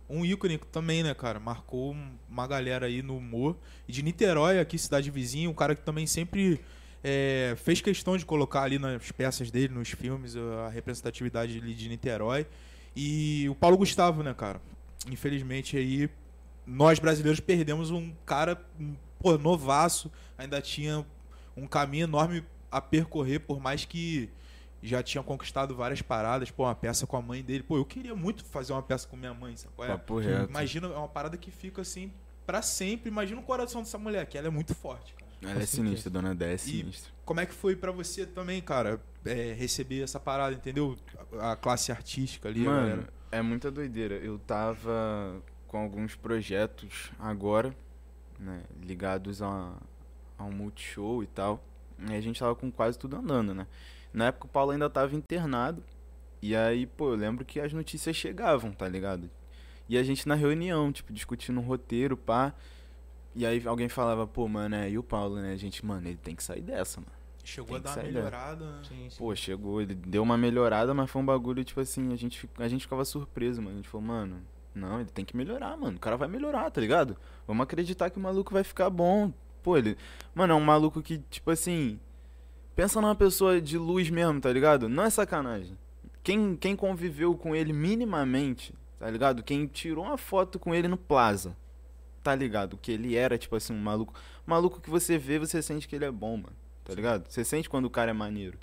[0.10, 1.38] Um ícone também, né, cara?
[1.38, 3.58] Marcou um- uma galera aí no humor.
[3.88, 6.62] E de Niterói, aqui, cidade vizinha, um cara que também sempre
[7.04, 10.36] é, fez questão de colocar ali nas peças dele, nos filmes,
[10.66, 12.46] a representatividade ali de Niterói.
[13.00, 14.60] E o Paulo Gustavo, né, cara?
[15.08, 16.10] Infelizmente aí,
[16.66, 21.06] nós brasileiros perdemos um cara, um, pô, novaço, ainda tinha
[21.56, 24.32] um caminho enorme a percorrer, por mais que
[24.82, 27.62] já tinha conquistado várias paradas, pô, uma peça com a mãe dele.
[27.62, 29.76] Pô, eu queria muito fazer uma peça com minha mãe, sabe?
[29.76, 29.92] qual é?
[30.50, 32.12] Imagina, é uma parada que fica assim
[32.48, 33.12] pra sempre.
[33.12, 35.27] Imagina o coração dessa mulher, que ela é muito forte, cara.
[35.42, 37.12] Ela é sinistra, dona Dé é E- sinistra.
[37.26, 40.98] Como é que foi pra você também, cara, é, receber essa parada, entendeu?
[41.40, 43.14] A, a classe artística ali, Mano, galera.
[43.32, 44.16] é muita doideira.
[44.16, 47.76] Eu tava com alguns projetos agora,
[48.40, 49.74] né, ligados a,
[50.38, 51.62] a um multishow e tal.
[52.10, 53.68] E a gente tava com quase tudo andando, né?
[54.14, 55.84] Na época o Paulo ainda tava internado.
[56.42, 59.30] E aí, pô, eu lembro que as notícias chegavam, tá ligado?
[59.90, 62.54] E a gente na reunião, tipo, discutindo um roteiro, pá.
[63.38, 65.54] E aí alguém falava, pô, mano, é, e o Paulo, né?
[65.54, 67.12] A gente, mano, ele tem que sair dessa, mano.
[67.44, 68.66] Chegou tem a dar uma melhorada.
[68.66, 68.82] né?
[68.84, 69.18] Sim, sim.
[69.20, 72.68] Pô, chegou, ele deu uma melhorada, mas foi um bagulho, tipo assim, a gente, a
[72.68, 73.76] gente ficava surpreso, mano.
[73.76, 74.42] A gente falou, mano,
[74.74, 75.98] não, ele tem que melhorar, mano.
[75.98, 77.16] O cara vai melhorar, tá ligado?
[77.46, 79.32] Vamos acreditar que o maluco vai ficar bom.
[79.62, 79.96] Pô, ele.
[80.34, 82.00] Mano, é um maluco que, tipo assim.
[82.76, 84.90] Pensa numa pessoa de luz mesmo, tá ligado?
[84.90, 85.78] Não é sacanagem.
[86.24, 89.44] Quem, quem conviveu com ele minimamente, tá ligado?
[89.44, 91.56] Quem tirou uma foto com ele no Plaza,
[92.28, 92.76] tá ligado?
[92.76, 94.14] Que ele era, tipo assim, um maluco.
[94.46, 96.58] Maluco que você vê, você sente que ele é bom, mano.
[96.84, 97.26] Tá ligado?
[97.30, 98.58] Você sente quando o cara é maneiro.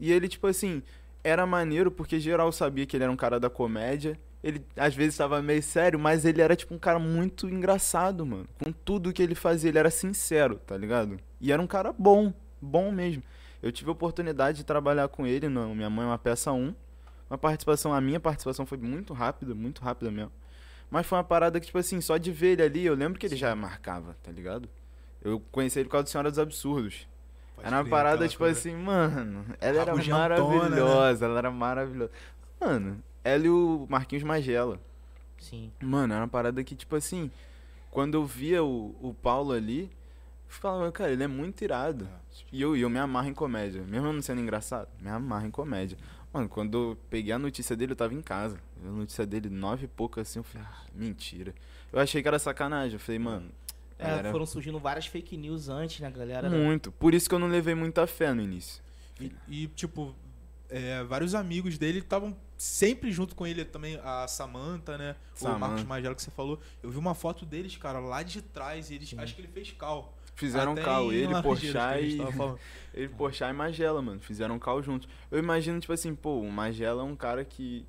[0.00, 0.82] E ele, tipo assim,
[1.22, 4.18] era maneiro porque geral sabia que ele era um cara da comédia.
[4.42, 8.48] Ele às vezes estava meio sério, mas ele era tipo um cara muito engraçado, mano.
[8.60, 11.16] Com tudo que ele fazia, ele era sincero, tá ligado?
[11.40, 13.22] E era um cara bom, bom mesmo.
[13.62, 16.74] Eu tive a oportunidade de trabalhar com ele no Minha Mãe é uma Peça 1.
[17.30, 20.32] Uma participação, a minha participação foi muito rápida, muito rápida mesmo.
[20.90, 23.26] Mas foi uma parada que, tipo assim, só de ver ele ali, eu lembro que
[23.26, 24.68] ele já marcava, tá ligado?
[25.22, 27.06] Eu conheci ele por causa do Senhora dos Absurdos.
[27.54, 28.58] Pode Era uma crer, parada, tipo coisa.
[28.58, 30.38] assim, mano, ela era Rabugentona, né?
[30.40, 32.10] maravilhosa, ela era maravilhosa.
[32.60, 34.80] Mano, ela e o Marquinhos Magela.
[35.38, 35.70] Sim.
[35.80, 37.30] Mano, era uma parada que, tipo assim,
[37.90, 39.90] quando eu via o, o Paulo ali, eu
[40.48, 42.08] falava, cara, ele é muito irado.
[42.52, 43.82] E eu, e eu me amarro em comédia.
[43.82, 45.96] Mesmo eu não sendo engraçado, me amarro em comédia.
[46.32, 48.60] Mano, quando eu peguei a notícia dele, eu tava em casa.
[48.84, 51.54] A notícia dele, nove e pouco assim, eu falei, ah, mentira.
[51.92, 52.94] Eu achei que era sacanagem.
[52.94, 53.50] Eu falei, mano.
[53.98, 56.48] É, foram surgindo várias fake news antes, né, galera?
[56.48, 56.90] muito.
[56.92, 58.82] Por isso que eu não levei muita fé no início.
[59.20, 60.14] E, e, tipo,
[60.70, 65.16] é, vários amigos dele estavam sempre junto com ele também, a Samantha, né?
[65.34, 65.58] O Samantha.
[65.58, 66.60] Marcos Magela que você falou.
[66.82, 68.90] Eu vi uma foto deles, cara, lá de trás.
[68.90, 70.14] E eles, acho que ele fez cal.
[70.40, 72.18] Fizeram Até cal, em ele, Porchat e.
[72.98, 74.20] Ele, Porchat e Magela, mano.
[74.20, 75.06] Fizeram cal juntos.
[75.30, 77.86] Eu imagino, tipo assim, pô, o Magela é um cara que.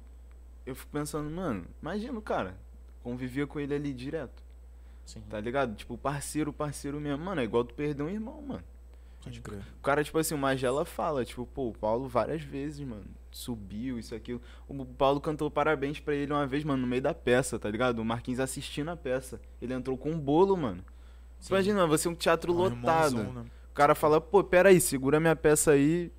[0.65, 2.57] Eu fico pensando, mano, imagina o cara.
[3.01, 4.43] Convivia com ele ali direto,
[5.05, 5.21] Sim.
[5.29, 5.75] tá ligado?
[5.75, 7.23] Tipo, parceiro, parceiro mesmo.
[7.23, 8.63] Mano, é igual tu perder um irmão, mano.
[9.23, 9.61] Pode crer.
[9.79, 13.97] O cara, tipo assim, o Magela fala, tipo, pô, o Paulo várias vezes, mano, subiu,
[13.97, 14.41] isso, aquilo.
[14.67, 17.99] O Paulo cantou parabéns pra ele uma vez, mano, no meio da peça, tá ligado?
[17.99, 19.39] O Marquinhos assistindo a peça.
[19.61, 20.83] Ele entrou com um bolo, mano.
[21.41, 21.53] Sim.
[21.53, 23.17] Imagina, você é um teatro Um lotado.
[23.17, 23.45] irmãozão, né?
[23.71, 26.11] O cara fala, pô, pera aí, segura minha peça aí.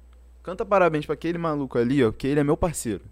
[0.42, 3.02] Canta parabéns pra aquele maluco ali, ó, que ele é meu parceiro.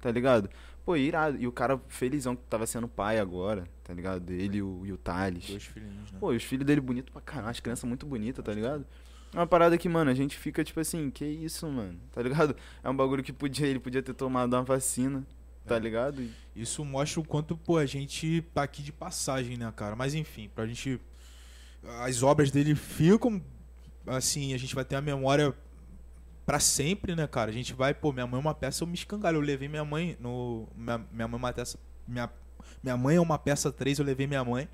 [0.00, 0.50] Tá ligado?
[0.84, 1.38] Pô, irado.
[1.40, 4.30] E o cara felizão que tava sendo pai agora, tá ligado?
[4.30, 5.46] Ele e o, e o Thales.
[5.48, 6.18] Dois filhinhos, né?
[6.18, 8.84] Pô, e os filhos dele bonitos pra caralho, as crianças muito bonitas, tá ligado?
[9.32, 12.54] É uma parada que, mano, a gente fica tipo assim, que isso, mano, tá ligado?
[12.82, 15.24] É um bagulho que podia, ele podia ter tomado uma vacina,
[15.66, 15.78] tá É.
[15.78, 16.20] ligado?
[16.22, 19.96] E- Isso mostra o quanto, pô, a gente tá aqui de passagem, né, cara?
[19.96, 21.00] Mas enfim, pra gente.
[22.00, 23.42] As obras dele ficam.
[24.06, 25.54] Assim, a gente vai ter a memória
[26.44, 27.50] pra sempre, né, cara?
[27.50, 29.36] A gente vai, pô, minha mãe é uma peça, eu me escangalho.
[29.36, 30.68] Eu levei minha mãe no.
[30.76, 31.78] Minha, minha mãe é uma peça.
[32.06, 32.30] Minha,
[32.82, 34.68] minha mãe é uma peça 3, eu levei minha mãe.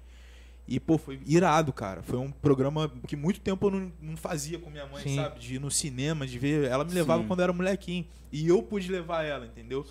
[0.67, 2.03] E, pô, foi irado, cara.
[2.03, 5.17] Foi um programa que muito tempo eu não, não fazia com minha mãe, Sim.
[5.17, 5.41] sabe?
[5.41, 6.69] De ir no cinema, de ver.
[6.69, 7.29] Ela me levava Sim.
[7.29, 8.07] quando eu era molequinho.
[8.31, 9.85] E eu pude levar ela, entendeu?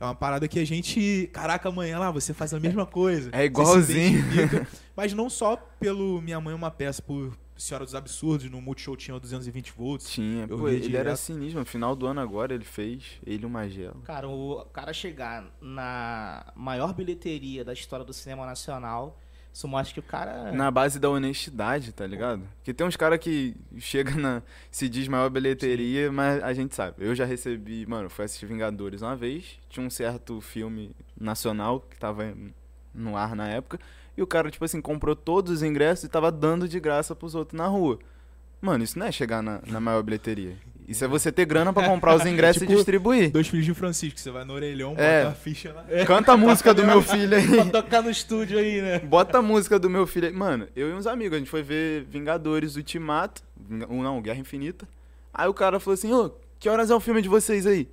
[0.00, 1.28] É uma parada que a gente.
[1.32, 3.30] Caraca, amanhã lá, você faz a mesma coisa.
[3.34, 4.22] É igualzinho.
[4.96, 8.96] Mas não só pelo Minha Mãe é uma peça, por Senhora dos Absurdos, no Multishow
[8.96, 10.08] tinha o 220 volts.
[10.08, 10.46] Tinha.
[10.48, 11.16] Eu Pô, ele era direto.
[11.16, 11.58] sinistro.
[11.60, 14.00] No final do ano agora ele fez ele o Magelo.
[14.04, 19.18] Cara, o cara chegar na maior bilheteria da história do cinema nacional,
[19.52, 20.52] isso mostra que o cara.
[20.52, 22.42] Na base da honestidade, tá ligado?
[22.58, 24.42] Porque tem uns caras que chega na.
[24.70, 26.96] se diz maior bilheteria, mas a gente sabe.
[26.98, 29.58] Eu já recebi, mano, fui assistir Vingadores uma vez.
[29.68, 32.32] Tinha um certo filme nacional que tava
[32.94, 33.80] no ar na época.
[34.16, 37.34] E o cara, tipo assim, comprou todos os ingressos e tava dando de graça pros
[37.34, 37.98] outros na rua.
[38.60, 40.56] Mano, isso não é chegar na, na maior bilheteria.
[40.88, 43.30] Isso é você ter grana pra comprar os ingressos Tipo, e distribuir.
[43.30, 45.24] Dois filhos de Francisco, você vai no orelhão, É.
[45.24, 45.84] bota a ficha lá.
[46.06, 47.46] Canta a música do meu filho aí.
[47.46, 48.98] Pra tocar no estúdio aí, né?
[49.00, 50.32] Bota a música do meu filho aí.
[50.32, 53.42] Mano, eu e uns amigos, a gente foi ver Vingadores Ultimato.
[53.68, 54.88] Não, Guerra Infinita.
[55.34, 57.82] Aí o cara falou assim, ô, que horas é o filme de vocês aí?
[57.82, 57.88] Eu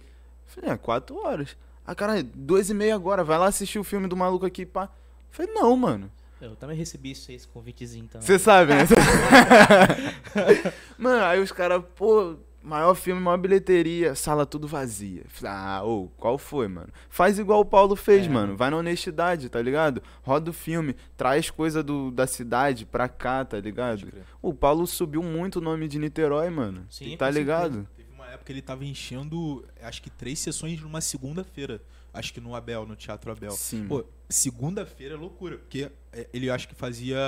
[0.61, 1.57] falei, é, quatro horas.
[1.85, 4.83] Ah, cara, duas e meia agora, vai lá assistir o filme do maluco aqui, pá.
[4.83, 4.89] Eu
[5.31, 6.09] falei, não, mano.
[6.41, 8.25] Eu também recebi isso, esse convitezinho também.
[8.25, 8.83] Você sabe, né?
[10.97, 12.35] mano, aí os caras, pô,
[12.65, 15.23] maior filme, maior bilheteria, sala tudo vazia.
[15.43, 16.89] Ah, ô, qual foi, mano?
[17.09, 18.29] Faz igual o Paulo fez, É.
[18.29, 18.57] mano.
[18.57, 20.01] Vai na honestidade, tá ligado?
[20.23, 24.07] Roda o filme, traz coisa do, da cidade pra cá, tá ligado?
[24.41, 26.85] O Paulo subiu muito o nome de Niterói, mano.
[26.89, 27.87] Sim, tá ligado?
[27.95, 31.81] Teve uma época que ele tava enchendo, acho que três sessões numa segunda-feira.
[32.13, 33.51] Acho que no Abel, no Teatro Abel.
[33.51, 33.87] Sim.
[33.87, 37.19] Pô, segunda-feira é loucura, porque é, ele acho que fazia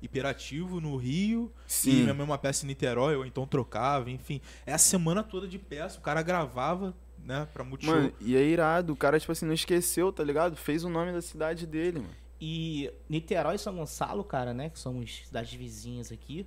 [0.00, 2.02] hiperativo no Rio e Sim.
[2.02, 4.40] minha mãe uma peça em Niterói, ou então trocava, enfim.
[4.64, 6.94] É a semana toda de peça, o cara gravava,
[7.24, 7.94] né, pra Multishow.
[7.94, 8.92] Mano, e é irado.
[8.92, 10.56] O cara, tipo assim, não esqueceu, tá ligado?
[10.56, 12.14] Fez o nome da cidade dele, mano.
[12.40, 14.70] E Niterói e São Gonçalo, cara, né?
[14.70, 16.46] Que somos cidades vizinhas aqui.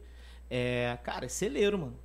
[0.50, 1.96] É, cara, é celeiro, mano.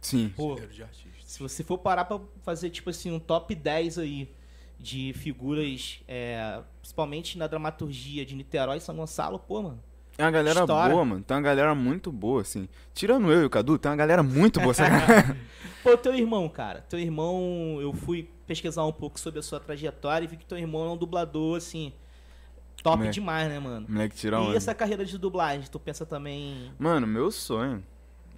[0.00, 0.32] Sim.
[0.36, 1.24] Pô, Celeiro de artistas.
[1.24, 4.32] se você for parar pra fazer, tipo assim, um top 10 aí
[4.78, 9.82] de figuras, é, principalmente na dramaturgia de Niterói e São Gonçalo, pô, mano.
[10.18, 10.92] É uma galera História.
[10.94, 11.22] boa, mano.
[11.22, 12.68] Tem uma galera muito boa, assim.
[12.94, 14.72] Tirando eu e o Cadu, tem uma galera muito boa.
[14.72, 14.90] sabe?
[15.82, 16.80] Pô, teu irmão, cara.
[16.88, 20.56] Teu irmão, eu fui pesquisar um pouco sobre a sua trajetória e vi que teu
[20.58, 21.92] irmão é um dublador, assim,
[22.82, 23.14] top Moleque.
[23.14, 23.86] demais, né, mano?
[23.88, 24.56] Moleque, tira E onda.
[24.56, 26.72] essa carreira de dublagem, tu pensa também.
[26.78, 27.84] Mano, meu sonho.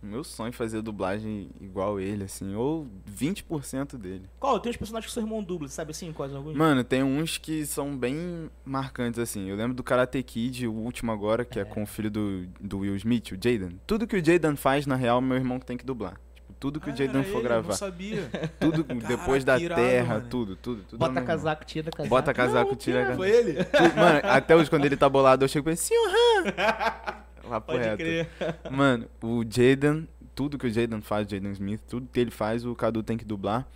[0.03, 2.55] Meu sonho é fazer dublagem igual ele, assim.
[2.55, 4.23] Ou 20% dele.
[4.39, 4.59] Qual?
[4.61, 6.13] Tem os personagens que seu irmão dubla, sabe assim?
[6.13, 6.57] Quais alguns?
[6.57, 9.49] Mano, tem uns que são bem marcantes, assim.
[9.49, 12.79] Eu lembro do Karate Kid, o último agora, que é, com o filho do, do
[12.79, 13.81] Will Smith, o Jaden.
[13.87, 16.21] Tudo que o Jaden faz, na real, meu irmão tem que dublar.
[16.35, 17.69] Tipo, tudo que Ah, o Jaden for ele, eu gravar.
[17.69, 18.31] não sabia.
[18.61, 20.27] Tudo depois da irado, terra, mano.
[20.31, 20.97] tudo, tudo, tudo.
[21.05, 22.09] é Bota casaco, tira casaco.
[22.09, 23.17] Bota casaco, tira casaco.
[23.19, 23.65] Foi ele?
[23.65, 27.19] Tudo- Mano, até hoje, quando ele tá bolado, eu chego e penso, senhor Han!
[27.49, 27.97] Pro Pode reto.
[27.97, 28.29] crer.
[28.71, 32.65] Mano, o Jaden, tudo que o Jaden faz, o Jaden Smith, tudo que ele faz,
[32.65, 33.67] o Cadu tem que dublar.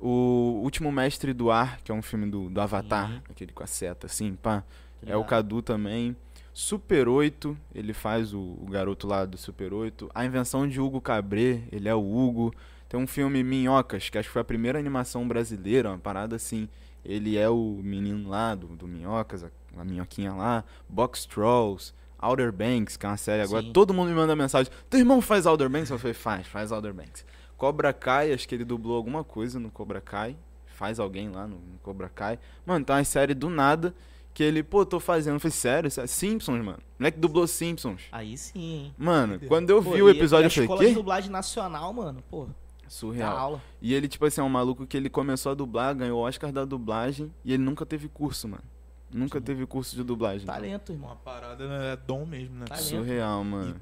[0.00, 3.20] O Último Mestre do Ar, que é um filme do, do Avatar, Sim.
[3.30, 4.62] aquele com a seta, assim, pá.
[5.02, 5.24] É o Ligado.
[5.28, 6.16] Cadu também.
[6.52, 10.10] Super 8, ele faz o, o garoto lá do Super 8.
[10.12, 12.52] A invenção de Hugo Cabré, ele é o Hugo.
[12.88, 16.68] Tem um filme Minhocas, que acho que foi a primeira animação brasileira, uma parada assim.
[17.04, 20.64] Ele é o menino lá do, do Minhocas, a, a minhoquinha lá.
[20.88, 23.62] Box Trolls, Outer Banks, que é uma série agora.
[23.64, 23.72] Sim.
[23.72, 24.72] Todo mundo me manda mensagem.
[24.90, 25.90] Teu irmão faz Outer Banks?
[25.90, 27.24] Eu falei, faz, faz Outer Banks.
[27.56, 30.36] Cobra Kai, acho que ele dublou alguma coisa no Cobra Kai.
[30.66, 32.38] Faz alguém lá no, no Cobra Kai.
[32.64, 33.94] Mano, tá uma série do nada
[34.32, 35.34] que ele, pô, tô fazendo.
[35.34, 35.90] Eu falei, sério?
[36.06, 36.78] Simpsons, mano.
[36.98, 38.02] Moleque dublou Simpsons.
[38.12, 38.94] Aí sim, hein?
[38.96, 40.94] Mano, quando eu Pô, vi o e- episódio, eu falei, escola de quê?
[40.94, 42.46] dublagem nacional, mano, pô,
[42.86, 43.36] Surreal.
[43.36, 43.62] aula.
[43.82, 46.52] E ele, tipo assim, é um maluco que ele começou a dublar, ganhou o Oscar
[46.52, 48.62] da dublagem e ele nunca teve curso, mano.
[49.10, 49.44] Nunca Sim.
[49.44, 50.46] teve curso de dublagem.
[50.46, 51.08] Talento, irmão.
[51.10, 52.66] Uma parada é dom mesmo, né?
[52.66, 52.84] Talento.
[52.86, 53.80] Surreal, mano.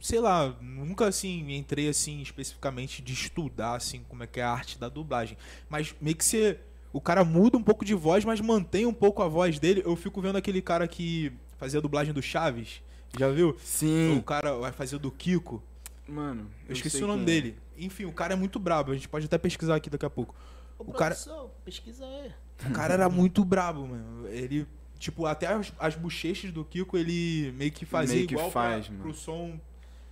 [0.00, 4.50] sei lá, nunca assim entrei assim especificamente de estudar assim como é que é a
[4.50, 5.36] arte da dublagem,
[5.68, 6.58] mas meio que você
[6.92, 9.82] o cara muda um pouco de voz, mas mantém um pouco a voz dele.
[9.84, 12.82] Eu fico vendo aquele cara que fazia a dublagem do Chaves,
[13.18, 13.50] já viu?
[13.50, 14.22] O Sim.
[14.26, 15.62] cara vai fazer do Kiko.
[16.08, 17.40] Mano, Eu esqueci sei o nome quem é.
[17.40, 17.56] dele.
[17.78, 18.90] Enfim, o cara é muito brabo.
[18.90, 20.34] A gente pode até pesquisar aqui daqui a pouco.
[20.76, 21.16] Ô, O cara-
[21.64, 22.32] pesquisa aí.
[22.68, 24.28] O cara era muito brabo, mano.
[24.28, 24.66] Ele,
[24.98, 28.86] tipo, até as, as bochechas do Kiko, ele meio que fazia Meio que igual faz,
[28.86, 29.04] pra, mano.
[29.04, 29.58] pro som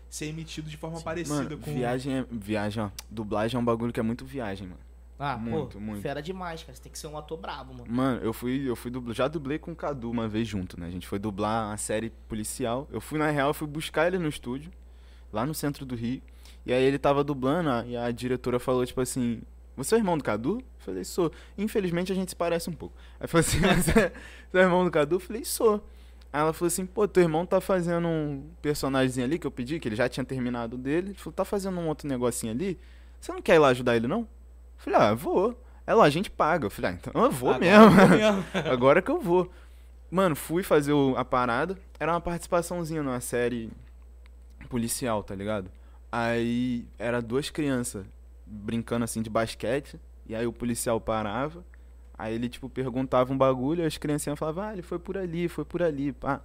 [0.09, 1.05] ser emitido de forma Sim.
[1.05, 1.75] parecida Mano, com...
[1.75, 2.25] viagem é.
[2.31, 2.91] Viagem, ó.
[3.11, 4.81] Dublagem é um bagulho que é muito viagem, mano.
[5.21, 6.01] Ah, Muito, pô, muito.
[6.01, 6.77] fera demais, cara.
[6.77, 7.87] Você tem que ser um ator brabo, mano.
[7.93, 9.17] Mano, eu fui, eu fui dublar.
[9.17, 10.87] Já dublei com o Cadu uma vez junto, né?
[10.87, 12.87] A gente foi dublar a série policial.
[12.93, 14.71] Eu fui, na real, eu fui buscar ele no estúdio.
[15.33, 16.23] lá no centro do Rio.
[16.65, 19.43] E aí ele tava dublando, e a diretora falou, tipo assim,
[19.79, 20.59] você é irmão do Cadu?
[20.59, 21.33] Eu falei, sou.
[21.57, 22.95] Infelizmente a gente se parece um pouco.
[23.19, 24.13] Aí falou assim, você,
[24.51, 25.17] você é irmão do Cadu?
[25.17, 25.83] Eu falei, sou.
[26.33, 29.81] Aí ela falou assim, pô, teu irmão tá fazendo um personagem ali que eu pedi,
[29.81, 31.09] que ele já tinha terminado dele.
[31.11, 32.79] Ele falou, tá fazendo um outro negocinho ali.
[33.21, 34.21] Você não quer ir lá ajudar ele, não?
[34.21, 34.27] Eu
[34.77, 35.59] falei, ah, vou.
[35.87, 36.67] Ela, a gente paga.
[36.67, 38.01] Eu falei, ah, então eu vou Agora mesmo.
[38.01, 38.45] eu mesmo.
[38.71, 39.51] Agora que eu vou.
[40.11, 41.79] Mano, fui fazer o- a parada.
[41.99, 43.71] Era uma participaçãozinha numa série
[44.69, 45.71] policial, tá ligado?
[46.11, 48.05] Aí era duas crianças
[48.49, 49.99] brincando assim de basquete.
[50.27, 51.65] E aí o policial parava.
[52.17, 53.83] Aí ele, tipo, perguntava um bagulho.
[53.83, 56.41] E as criancinhas falavam, ah, ele foi por ali, foi por ali, pá.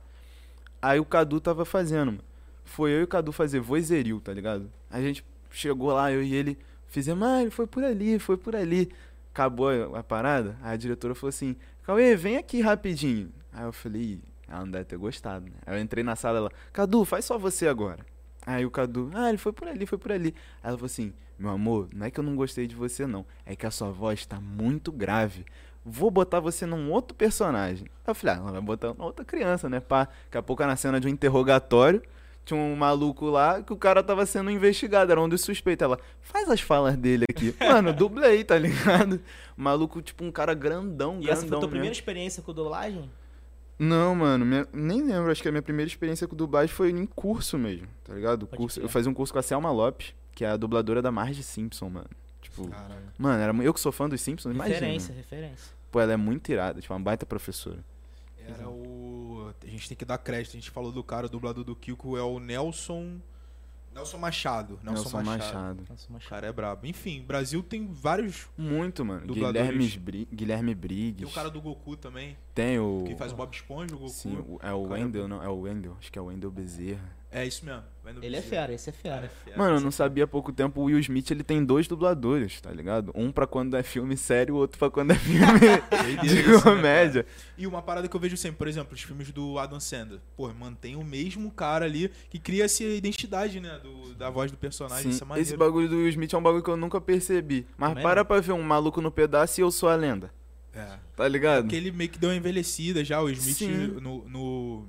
[0.81, 2.23] Aí o Cadu tava fazendo, mano.
[2.65, 4.69] Foi eu e o Cadu fazer vozerio, tá ligado?
[4.89, 8.55] A gente chegou lá, eu e ele fizemos, ah, ele foi por ali, foi por
[8.55, 8.89] ali.
[9.31, 13.31] Acabou a, parada, a diretora falou assim, Cauê, vem aqui rapidinho.
[13.51, 15.57] Aí eu falei, "Ih, ela não deve ter gostado, né?
[15.65, 18.05] Aí eu entrei na sala, ela, Cadu, faz só você agora.
[18.45, 20.35] Aí o Cadu, ah, ele foi por ali, foi por ali.
[20.61, 23.25] Aí ela falou assim, meu amor, não é que eu não gostei de você não,
[23.45, 25.45] é que a sua voz tá muito grave.
[25.85, 27.87] Vou botar você num outro personagem.
[28.05, 29.79] Aí eu falei, ah, ela vai botar uma outra criança, né?
[29.81, 32.01] Pá, daqui a pouco na cena de um interrogatório,
[32.45, 35.83] tinha um maluco lá que o cara tava sendo investigado, era um dos suspeitos.
[35.83, 37.53] Ela, faz as falas dele aqui.
[37.59, 39.19] Mano, dublei, tá ligado?
[39.57, 41.69] Maluco, tipo, um cara grandão, E grandão essa foi a tua mesmo.
[41.71, 43.09] primeira experiência com dublagem?
[43.77, 45.31] Não, mano, minha- nem lembro.
[45.31, 48.45] Acho que a minha primeira experiência com dublagem foi em curso mesmo, tá ligado?
[48.47, 51.11] Pode Curso, eu fazia um curso com a Selma Lopes, que é a dubladora da
[51.11, 52.09] Marge Simpson, mano.
[52.41, 53.13] Tipo, Caraca.
[53.17, 54.75] mano, era, eu que sou fã dos Simpsons, imagina.
[54.79, 55.73] Referência, referência.
[55.91, 57.83] Pô, ela é muito irada, tipo, uma baita professora.
[58.47, 59.53] Era o.
[59.63, 60.51] A gente tem que dar crédito.
[60.51, 63.19] A gente falou do cara, o dublador do Kiko é o Nelson.
[63.93, 64.79] Nelson Machado.
[64.83, 65.37] Nelson, Nelson Machado.
[65.53, 65.83] Machado.
[65.87, 66.87] Nossa, uma O cara é brabo.
[66.87, 68.47] Enfim, o Brasil tem vários.
[68.57, 69.25] Muito, mano.
[69.27, 69.69] Dubladores.
[69.69, 70.27] Guilherme, Bri...
[70.33, 71.17] Guilherme Briggs.
[71.23, 73.03] Tem o cara do Goku também, Tem o...
[73.05, 74.09] que faz o Bob Esponja, o Goku.
[74.11, 75.43] Sim, o- é o cara é Wendel, não.
[75.43, 75.95] É o Wendel.
[75.99, 77.15] Acho que é o Wendel Bezerra.
[77.33, 77.81] É isso mesmo.
[78.03, 79.25] Vai no Ele é fera, esse é fera.
[79.25, 79.57] é fera.
[79.57, 82.69] Mano, eu não sabia há pouco tempo, o Will Smith, ele tem dois dubladores, tá
[82.69, 83.11] ligado?
[83.15, 85.41] Um pra quando é filme sério, o outro pra quando é filme
[86.21, 87.25] de isso, né, comédia.
[87.57, 90.19] E uma parada que eu vejo sempre, por exemplo, os filmes do Adam Sandler.
[90.35, 93.79] Pô, mantém o mesmo cara ali que cria essa identidade, né?
[93.81, 95.11] Do, da voz do personagem.
[95.11, 97.65] Sim, é esse bagulho do Will Smith é um bagulho que eu nunca percebi.
[97.77, 98.25] Mas Também para não.
[98.27, 100.29] pra ver um maluco no pedaço e eu sou a lenda,
[100.75, 100.97] É.
[101.15, 101.63] tá ligado?
[101.63, 103.87] Porque ele meio que deu uma envelhecida já, o Smith Sim.
[104.01, 104.85] no, no-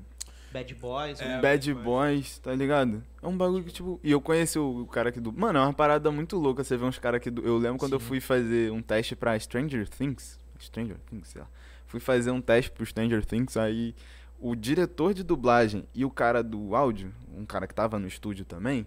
[0.55, 1.21] Bad Boys.
[1.21, 3.03] É, Bad Boys, tá ligado?
[3.21, 3.99] É um bagulho que, tipo.
[4.05, 5.33] E eu conheci o, cara que do.
[5.33, 7.29] Mano, é uma parada muito louca você ver uns caras que.
[7.31, 8.07] do- Eu lembro quando eu Sim.
[8.07, 10.39] fui fazer um teste pra Stranger Things.
[10.61, 11.49] Stranger Things, sei lá.
[11.87, 13.95] Fui fazer um teste pro Stranger Things, aí
[14.41, 18.45] o diretor de dublagem e o cara do áudio, um cara que tava no estúdio
[18.45, 18.87] também,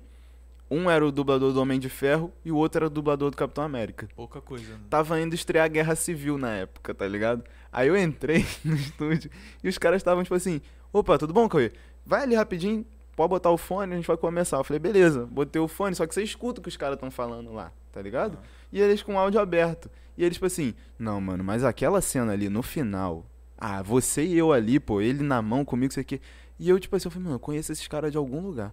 [0.70, 3.38] um era o dublador do Homem de Ferro e o outro era o dublador do
[3.38, 4.08] Capitão América.
[4.16, 4.74] pouca coisa.
[4.74, 4.80] Né?
[4.90, 7.44] Tava indo estrear a Guerra Civil na época, tá ligado?
[7.72, 9.32] Aí eu entrei no estúdio
[9.64, 10.62] e os caras estavam tipo assim:
[10.92, 11.72] opa, tudo bom, Cauê?
[12.06, 12.86] Vai ali rapidinho,
[13.16, 14.58] pode botar o fone, a gente vai começar.
[14.58, 17.12] Eu falei, beleza, botei o fone, só que você escuta o que os caras estão
[17.12, 18.34] falando lá, tá ligado?
[18.34, 18.44] Aham.
[18.72, 19.90] E eles com o áudio aberto.
[20.18, 23.26] E eles, tipo assim, não, mano, mas aquela cena ali no final,
[23.58, 26.22] ah, você e eu ali, pô, ele na mão comigo, isso aqui.
[26.60, 28.72] E eu, tipo assim, eu falei, mano, eu conheço esses caras de algum lugar.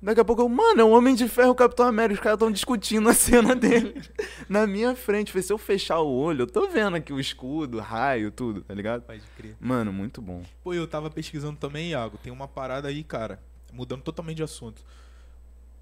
[0.00, 2.36] Daqui a pouco eu, mano, é um Homem de Ferro, o Capitão América, os caras
[2.36, 4.00] estão discutindo a cena dele
[4.48, 5.32] na minha frente.
[5.32, 8.74] Falei, se eu fechar o olho, eu tô vendo aqui o escudo, raio, tudo, tá
[8.74, 9.02] ligado?
[9.02, 9.56] Pode crer.
[9.58, 10.42] Mano, muito bom.
[10.62, 12.18] Pô, eu tava pesquisando também, Iago.
[12.22, 13.40] Tem uma parada aí, cara.
[13.72, 14.82] Mudando totalmente de assunto.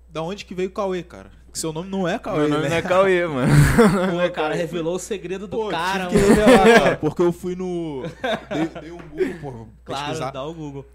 [0.08, 1.30] Da onde que veio o Cauê, cara?
[1.52, 2.68] Que seu nome não é Cauê, Meu nome né?
[2.68, 3.52] não é Cauê, mano.
[4.12, 6.40] Pô, o cara revelou o segredo do Pô, cara, tive que mano.
[6.46, 8.02] revelar, cara, porque eu fui no...
[8.48, 10.30] Dei, dei um Google, pô, Claro, pesquisar.
[10.30, 10.86] dá o Google.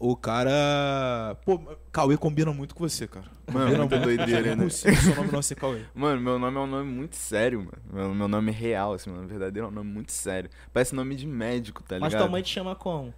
[0.00, 1.36] O cara...
[1.44, 1.60] Pô,
[1.92, 3.26] Cauê combina muito com você, cara.
[3.52, 3.98] Mano, muito.
[3.98, 4.68] doideira, É né?
[4.70, 5.82] seu nome não ser Cauê.
[5.94, 7.72] Mano, meu nome é um nome muito sério, mano.
[7.92, 10.48] Meu, meu nome real, assim, meu nome verdadeiro é um nome muito sério.
[10.72, 12.22] Parece nome de médico, tá Mas ligado?
[12.22, 13.12] tua mãe te chama como?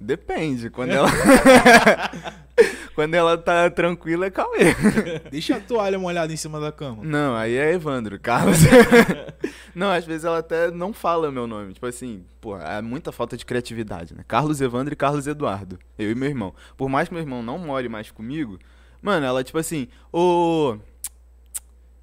[0.00, 0.70] Depende.
[0.70, 1.08] Quando ela.
[2.98, 4.74] Quando ela tá tranquila, é Cauê.
[5.30, 7.04] Deixa a toalha molhada em cima da cama.
[7.04, 8.58] Não, aí é Evandro, Carlos.
[9.72, 11.74] não, às vezes ela até não fala meu nome.
[11.74, 14.24] Tipo assim, pô, é muita falta de criatividade, né?
[14.26, 15.78] Carlos Evandro e Carlos Eduardo.
[15.96, 16.52] Eu e meu irmão.
[16.76, 18.58] Por mais que meu irmão não more mais comigo,
[19.00, 20.76] mano, ela tipo assim, ô.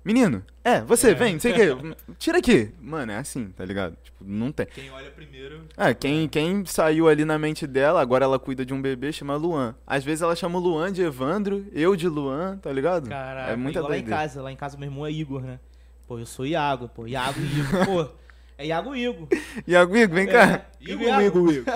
[0.05, 1.95] Menino, é, você, vem, não sei o quê.
[2.19, 2.71] Tira aqui.
[2.79, 3.97] Mano, é assim, tá ligado?
[4.03, 4.67] Tipo, não tem.
[4.67, 5.63] Quem olha primeiro...
[5.75, 9.35] É, quem, quem saiu ali na mente dela, agora ela cuida de um bebê, chama
[9.35, 9.75] Luan.
[9.87, 13.09] Às vezes ela chama o Luan de Evandro, eu de Luan, tá ligado?
[13.09, 14.41] Caraca, é muita igual lá em casa.
[14.43, 15.59] Lá em casa meu irmão é Igor, né?
[16.07, 17.07] Pô, eu sou Iago, pô.
[17.07, 17.85] Iago e Igor.
[17.87, 18.09] Pô,
[18.59, 19.27] é Iago e Igor.
[19.67, 20.67] Iago, Igor, vem cá.
[20.79, 21.21] É, Igor, Iago.
[21.23, 21.73] Igor, Igor.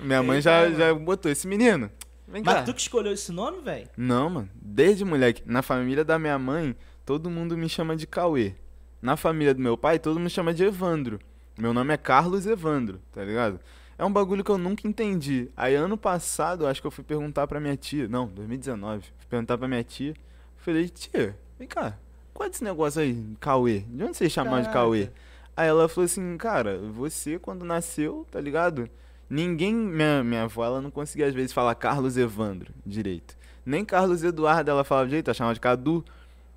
[0.00, 1.90] Minha mãe já, já botou esse menino.
[2.28, 2.54] Vem cá.
[2.54, 3.88] Mas tu que escolheu esse nome, velho?
[3.96, 4.48] Não, mano.
[4.54, 5.42] Desde moleque.
[5.44, 8.54] Na família da minha mãe, todo mundo me chama de Cauê.
[9.00, 11.18] Na família do meu pai, todo mundo chama de Evandro.
[11.58, 13.60] Meu nome é Carlos Evandro, tá ligado?
[13.96, 15.50] É um bagulho que eu nunca entendi.
[15.56, 18.08] Aí ano passado, acho que eu fui perguntar pra minha tia.
[18.08, 19.02] Não, 2019.
[19.02, 20.14] Fui perguntar pra minha tia.
[20.56, 21.98] Falei, tia, vem cá,
[22.32, 23.80] qual é esse negócio aí, Cauê?
[23.80, 24.68] De onde vocês chamam de.
[24.70, 25.10] Cauê?
[25.56, 28.88] Aí ela falou assim, cara, você quando nasceu, tá ligado?
[29.30, 33.36] Ninguém, minha, minha avó, ela não conseguia às vezes falar Carlos Evandro direito.
[33.64, 36.04] Nem Carlos Eduardo ela falava direito, ela chamava de Cadu.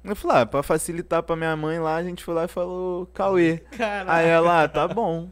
[0.04, 3.06] Eu falei, ah, pra facilitar pra minha mãe lá, a gente foi lá e falou
[3.08, 3.58] Cauê.
[3.78, 4.14] Caraca.
[4.14, 5.30] Aí ela, ah, tá bom.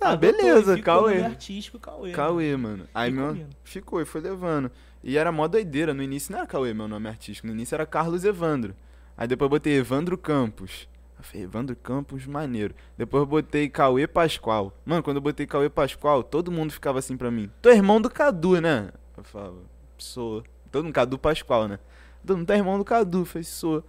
[0.00, 1.22] Ah, Adotou beleza, nome Cauê.
[1.22, 2.12] artístico Cauê.
[2.12, 2.86] Cauê, mano.
[2.94, 3.46] Aí Ficou meu.
[3.64, 4.70] Ficou e foi levando.
[5.02, 5.92] E era mó doideira.
[5.92, 7.46] No início não era Cauê, meu nome artístico.
[7.48, 8.74] No início era Carlos Evandro.
[9.16, 10.88] Aí depois botei Evandro Campos.
[11.18, 12.74] Eu falei, Evandro Campos, maneiro.
[12.96, 14.72] Depois eu botei Cauê Pascoal.
[14.84, 17.50] Mano, quando eu botei Cauê Pascoal, todo mundo ficava assim pra mim.
[17.60, 18.90] Tu é irmão do Cadu, né?
[19.16, 19.56] Eu falava,
[19.96, 20.44] sou.
[20.70, 21.80] Todo mundo, Cadu Pascoal, né?
[22.24, 23.20] Todo mundo, tu é irmão do Cadu.
[23.22, 23.84] Eu falei, sou.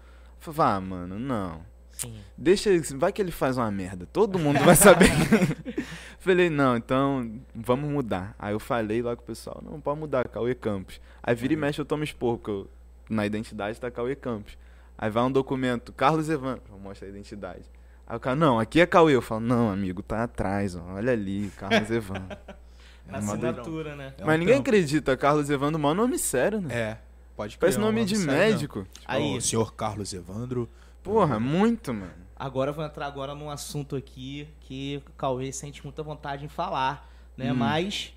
[0.58, 1.62] Ah, mano, não.
[1.92, 2.16] Sim.
[2.38, 4.08] Deixa, ele- vai que ele faz uma merda.
[4.12, 5.10] Todo mundo vai saber.
[6.20, 8.36] falei, não, então vamos mudar.
[8.40, 11.00] Aí eu falei lá com o pessoal, não, pode mudar, Cauê Campos.
[11.22, 12.70] Aí vira e mexe eu tomo esporro, porque eu,
[13.10, 14.58] na identidade tá Cauê Campos.
[14.98, 17.64] Aí vai um documento, Carlos Evandro, eu mostro a identidade.
[18.08, 19.14] Aí o cara, não, aqui é Cauê.
[19.16, 22.38] Eu falo, não, amigo, tá atrás, ó, olha ali, Carlos Evandro.
[23.08, 24.14] Na É assinatura, né?
[24.20, 24.70] É um Mas ninguém trampo.
[24.70, 26.74] acredita, Carlos Evandro, maior nome sério, né?
[26.74, 26.98] É,
[27.40, 27.60] pode crer.
[27.60, 28.86] Parece nome de médico.
[29.06, 29.38] Aí.
[29.38, 30.70] O senhor Carlos Evandro.
[31.02, 32.12] Porra, muito, mano.
[32.36, 36.50] Agora eu vou entrar agora num assunto aqui que o Cauê sente muita vontade em
[36.50, 37.52] falar, né?
[37.52, 37.56] Hum.
[37.56, 38.14] Mas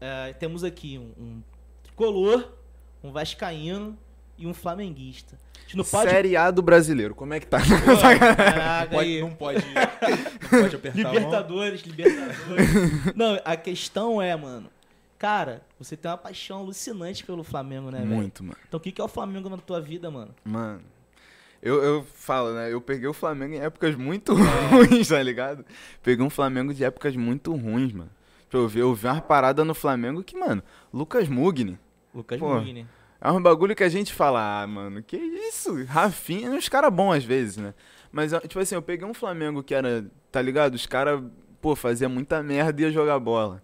[0.00, 1.42] é, temos aqui um, um
[1.84, 2.52] tricolor,
[3.02, 3.96] um vascaíno
[4.36, 5.38] e um flamenguista.
[5.72, 6.10] A não pode...
[6.10, 7.58] Série A do brasileiro, como é que tá?
[7.58, 9.20] Pô, caraca, Pode, aí.
[9.20, 9.64] não pode.
[9.64, 11.14] Não pode apertar a mão.
[11.14, 12.68] Libertadores, Libertadores.
[13.14, 14.68] não, a questão é, mano.
[15.24, 18.10] Cara, você tem uma paixão alucinante pelo Flamengo, né, velho?
[18.10, 18.58] Muito, mano.
[18.68, 20.34] Então o que, que é o Flamengo na tua vida, mano?
[20.44, 20.82] Mano,
[21.62, 22.70] eu, eu falo, né?
[22.70, 24.34] Eu peguei o Flamengo em épocas muito
[24.68, 25.64] ruins, tá ligado?
[26.02, 28.10] Peguei um Flamengo de épocas muito ruins, mano.
[28.52, 30.62] Eu ver, eu vi uma parada no Flamengo que, mano,
[30.92, 31.78] Lucas Mugni.
[32.14, 32.56] Lucas Pô.
[32.56, 32.86] Mugni.
[33.18, 35.84] É um bagulho que a gente fala, ah, mano, que isso?
[35.86, 37.72] Rafinha, uns caras bons às vezes, né?
[38.12, 40.74] Mas, tipo assim, eu peguei um Flamengo que era, tá ligado?
[40.74, 41.18] Os caras,
[41.62, 43.62] pô, fazia muita merda e ia jogar bola.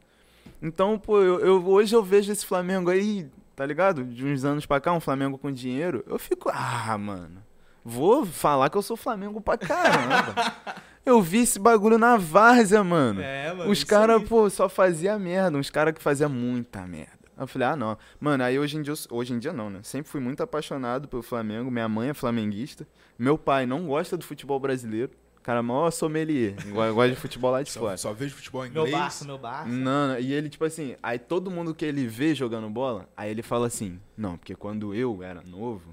[0.63, 4.05] Então, pô, eu, eu- hoje eu vejo esse Flamengo aí, tá ligado?
[4.05, 6.05] De uns anos pra cá, um Flamengo com dinheiro.
[6.07, 7.43] Eu fico, ah, mano,
[7.85, 10.35] vou falar que eu sou Flamengo pra caramba.
[11.05, 13.23] eu vi esse bagulho na várzea, mano.
[13.23, 13.71] É, mano.
[13.71, 15.57] Os caras, pô, só fazia merda.
[15.57, 17.19] Uns caras que fazia muita merda.
[17.39, 17.97] Eu falei, ah, não.
[18.21, 19.81] Mano, aí hoje em dia, hoje em dia não, né?
[19.83, 21.71] Sempre fui muito apaixonado pelo Flamengo.
[21.71, 22.87] Minha mãe é flamenguista.
[23.19, 25.11] Meu pai não gosta do futebol brasileiro.
[25.43, 26.55] Cara, maior sommelier.
[26.69, 27.97] Go- Gosta de futebol lá de Só, fora.
[27.97, 28.91] só vejo futebol Meu inglês.
[28.91, 29.69] Barça, meu Barça.
[29.69, 33.31] Não, não, e ele, tipo assim, aí todo mundo que ele vê jogando bola, aí
[33.31, 35.93] ele fala assim, não, porque quando eu era novo,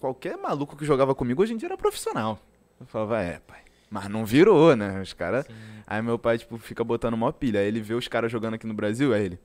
[0.00, 2.38] qualquer maluco que jogava comigo hoje em dia era profissional.
[2.80, 3.60] Eu falava, é, pai.
[3.90, 5.00] Mas não virou, né?
[5.00, 5.46] Os caras.
[5.86, 7.60] Aí meu pai, tipo, fica botando mó pilha.
[7.60, 9.38] Aí ele vê os caras jogando aqui no Brasil, aí ele.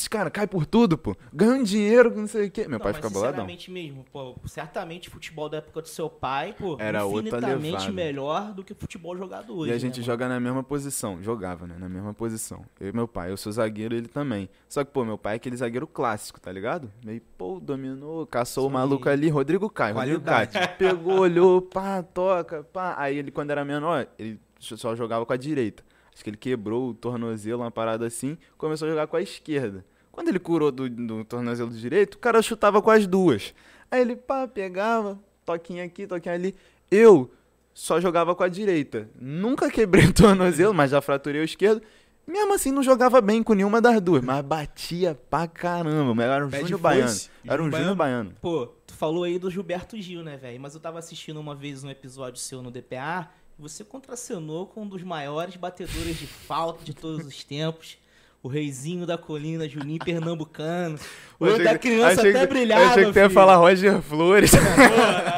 [0.00, 1.14] Esses caras caem por tudo, pô.
[1.30, 2.62] Ganham dinheiro, não sei o quê.
[2.62, 3.32] Meu Não, pai fica boladão.
[3.32, 8.54] sinceramente mesmo, pô, certamente o futebol da época do seu pai, pô, Era infinitamente melhor
[8.54, 9.68] do que o futebol jogado hoje.
[9.68, 10.04] E a né, gente mano?
[10.06, 11.22] joga na mesma posição.
[11.22, 11.76] Jogava, né?
[11.78, 12.64] Na mesma posição.
[12.80, 13.30] Eu e meu pai.
[13.30, 14.48] Eu sou zagueiro, ele também.
[14.70, 16.90] Só que, pô, meu pai é aquele zagueiro clássico, tá ligado?
[17.04, 18.74] Meio, pô, dominou, caçou o Sim.
[18.74, 19.96] maluco ali, Rodrigo Caio.
[19.96, 20.22] Rodrigo.
[20.22, 20.48] Caio.
[20.78, 22.94] Pegou, olhou, pá, toca, pá.
[22.96, 25.89] Aí ele, quando era menor, ele só jogava com a direita.
[26.20, 29.82] Acho que ele quebrou o tornozelo, uma parada assim, começou a jogar com a esquerda.
[30.12, 33.54] Quando ele curou do, do tornozelo direito, o cara chutava com as duas.
[33.90, 36.54] Aí ele, pá, pegava, toquinha aqui, toquinha ali.
[36.90, 37.30] Eu
[37.72, 39.08] só jogava com a direita.
[39.18, 41.80] Nunca quebrei o tornozelo, mas já fraturei o esquerdo.
[42.26, 46.22] Mesmo assim, não jogava bem com nenhuma das duas, mas batia pra caramba.
[46.22, 47.16] Era um Pé Júnior Baiano.
[47.46, 48.34] Era um Júnior Baiano.
[48.42, 50.60] Pô, tu falou aí do Gilberto Gil, né, velho?
[50.60, 53.30] Mas eu tava assistindo uma vez um episódio seu no DPA
[53.60, 57.98] você contracenou com um dos maiores batedores de falta de todos os tempos.
[58.42, 60.98] O reizinho da colina, Juninho Pernambucano.
[61.38, 64.50] O olho da criança achei até brilhava, Achei que tu ia falar Roger Flores.
[64.52, 64.60] Pô,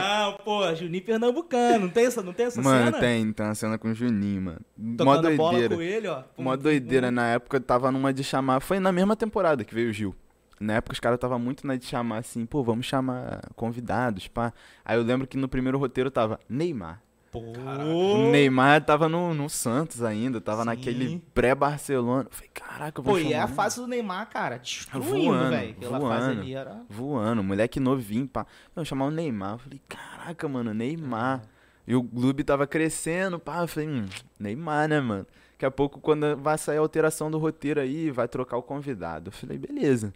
[0.01, 1.87] não, pô, Juninho Pernambucano.
[1.87, 3.01] Não tem essa, não tem essa Mano, cena?
[3.01, 4.61] tem, tem uma cena com o Juninho, mano.
[4.79, 5.75] Mó Tocando bola doideira.
[5.75, 6.23] com ele, ó.
[6.23, 7.09] Pum, Uma pum, doideira.
[7.09, 7.15] pum.
[7.15, 8.61] Na época tava numa de chamar.
[8.61, 10.15] Foi na mesma temporada que veio o Gil.
[10.61, 14.53] Na época os caras tava muito na de chamar assim, pô, vamos chamar convidados, pá.
[14.85, 17.03] Aí eu lembro que no primeiro roteiro tava Neymar.
[17.33, 20.67] Pô, O Neymar tava no, no Santos ainda, tava Sim.
[20.67, 22.29] naquele pré-Barcelona.
[22.29, 25.49] Eu Falei, caraca, eu vou Pô, e é a fase do Neymar, cara, destruindo, Voando,
[25.49, 25.71] velho.
[25.71, 26.41] Aquela fase voando.
[26.43, 26.83] ali era...
[26.91, 28.47] voando, moleque novinho, pá.
[28.77, 29.55] Não, chamar o Neymar.
[29.55, 31.41] Eu falei, caraca, mano, Neymar.
[31.87, 33.63] E o clube tava crescendo, pá.
[33.63, 34.07] Eu falei, hum,
[34.39, 35.27] Neymar, né, mano?
[35.53, 39.29] Daqui a pouco, quando vai sair a alteração do roteiro aí, vai trocar o convidado.
[39.29, 40.13] Eu falei, beleza.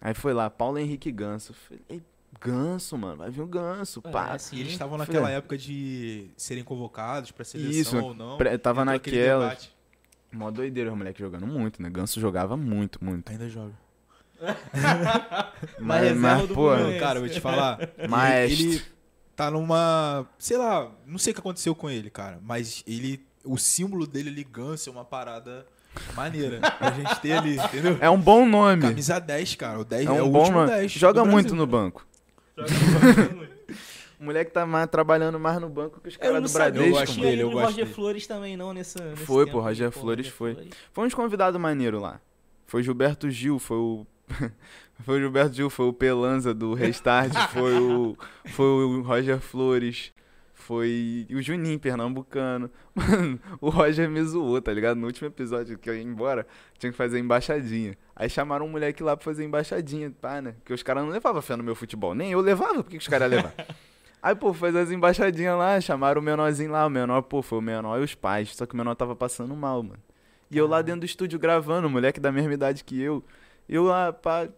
[0.00, 1.52] Aí foi lá, Paulo Henrique Ganso.
[1.52, 2.02] Eu falei,
[2.40, 4.34] Ganso, mano, vai vir o Ganso, pá.
[4.34, 4.56] É, sim.
[4.56, 5.06] E eles estavam Filha.
[5.06, 8.38] naquela época de serem convocados pra seleção Isso, ou não.
[8.62, 9.56] Tava naquela.
[10.32, 11.88] Mó doideira, os moleque jogando muito, né?
[11.88, 13.30] Ganso jogava muito, muito.
[13.30, 13.72] Ainda joga.
[15.78, 16.70] Mas reserva do pô.
[17.00, 17.78] Cara, vou te falar.
[18.08, 18.82] Mas- Ele, ele
[19.34, 20.26] tá numa.
[20.38, 22.38] Sei lá, não sei o que aconteceu com ele, cara.
[22.42, 23.24] Mas ele.
[23.44, 25.64] O símbolo dele ali, Ganso, é uma parada
[26.16, 26.60] maneira.
[26.80, 27.96] A gente ter ali, entendeu?
[28.00, 28.82] é um bom nome.
[28.82, 29.78] Camisa 10, cara.
[29.78, 30.70] O 10 É é, um o bom último nome.
[30.72, 30.92] 10.
[30.92, 31.56] Joga muito Brasil.
[31.56, 32.04] no banco.
[34.18, 36.88] O moleque tá mais, trabalhando mais no banco que os caras do sabia Bradesco.
[36.88, 37.94] Eu gosto tinha dele, eu gosto Roger dele.
[37.94, 40.70] Flores também, não, nessa, nesse Foi, tempo pô, Roger Flores foi.
[40.90, 42.18] Foi uns convidados maneiros lá.
[42.66, 44.06] Foi Gilberto Gil, foi o.
[45.04, 48.16] foi o Gilberto Gil, foi o Pelanza do Restart, foi o.
[48.46, 50.12] Foi o Roger Flores,
[50.66, 52.68] foi o Juninho Pernambucano.
[52.92, 54.98] Mano, o Roger me zoou, tá ligado?
[54.98, 56.44] No último episódio que eu ia embora,
[56.76, 57.96] tinha que fazer embaixadinha.
[58.16, 60.54] Aí chamaram um moleque lá pra fazer embaixadinha, pá, né?
[60.58, 62.16] Porque os caras não levavam fé no meu futebol.
[62.16, 63.54] Nem eu levava, por que que os caras levar?
[64.20, 66.84] Aí, pô, fez as embaixadinhas lá, chamaram o menorzinho lá.
[66.84, 68.56] O menor, pô, foi o menor e os pais.
[68.56, 70.00] Só que o menor tava passando mal, mano.
[70.50, 73.22] E eu lá dentro do estúdio gravando, o moleque da mesma idade que eu.
[73.68, 74.48] Eu lá, pá,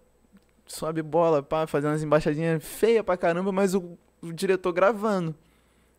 [0.66, 5.34] sobe bola, pá, fazendo as embaixadinhas feias pra caramba, mas o, o diretor gravando.